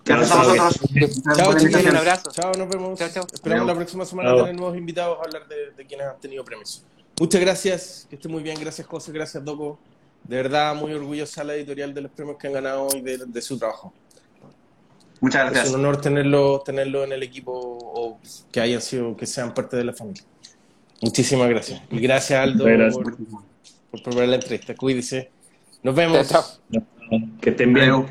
Chao, 0.05 0.23
chicos. 0.25 1.63
invitación. 1.63 1.91
Un 1.93 1.97
abrazo. 1.97 2.31
Chao, 2.33 2.53
nos 2.59 2.69
vemos. 2.69 2.99
Chao, 2.99 3.09
chao. 3.09 3.25
Esperamos 3.33 3.67
Chao. 3.67 3.75
la 3.75 3.75
próxima 3.77 4.05
semana 4.05 4.31
Chao. 4.31 4.39
tener 4.41 4.57
nuevos 4.57 4.77
invitados 4.77 5.19
a 5.19 5.23
hablar 5.25 5.47
de, 5.49 5.71
de 5.77 5.87
quienes 5.87 6.07
han 6.07 6.21
tenido 6.21 6.45
premios. 6.45 6.83
Muchas 7.21 7.41
gracias, 7.41 8.07
que 8.11 8.17
esté 8.17 8.29
muy 8.29 8.43
bien. 8.43 8.59
Gracias, 8.61 8.87
José. 8.87 9.13
Gracias, 9.13 9.45
Doco. 9.45 9.79
De 10.25 10.37
verdad, 10.37 10.75
muy 10.75 10.93
orgullosa 10.93 11.43
la 11.45 11.55
editorial 11.55 11.95
de 11.95 12.01
los 12.03 12.11
premios 12.13 12.37
que 12.37 12.47
han 12.49 12.53
ganado 12.53 12.89
y 12.95 13.01
de, 13.01 13.19
de 13.27 13.43
su 13.43 13.59
trabajo. 13.59 13.93
Muchas 15.23 15.47
Es 15.47 15.53
gracias. 15.53 15.75
un 15.75 15.81
honor 15.81 16.01
tenerlo, 16.01 16.61
tenerlo 16.61 17.05
en 17.05 17.13
el 17.13 17.23
equipo 17.23 17.53
o 17.55 18.19
que 18.51 18.61
hayan 18.61 18.83
sido, 18.83 19.17
que 19.17 19.25
sean 19.25 19.55
parte 19.55 19.77
de 19.77 19.85
la 19.85 19.93
familia. 19.95 20.23
Muchísimas 21.01 21.49
gracias. 21.49 21.81
Y 21.91 21.99
gracias, 22.01 22.39
Aldo, 22.39 22.65
Gracias. 22.65 22.95
por, 23.03 23.17
por 23.17 24.03
preparar 24.03 24.29
la 24.29 24.35
entrevista. 24.37 24.75
Cuídese. 24.75 25.31
Nos 25.83 25.95
vemos. 25.95 26.29
Chao. 26.29 26.45
Que 27.41 27.51
estén 27.51 27.73
bien. 27.73 27.91
Adiós. 27.91 28.11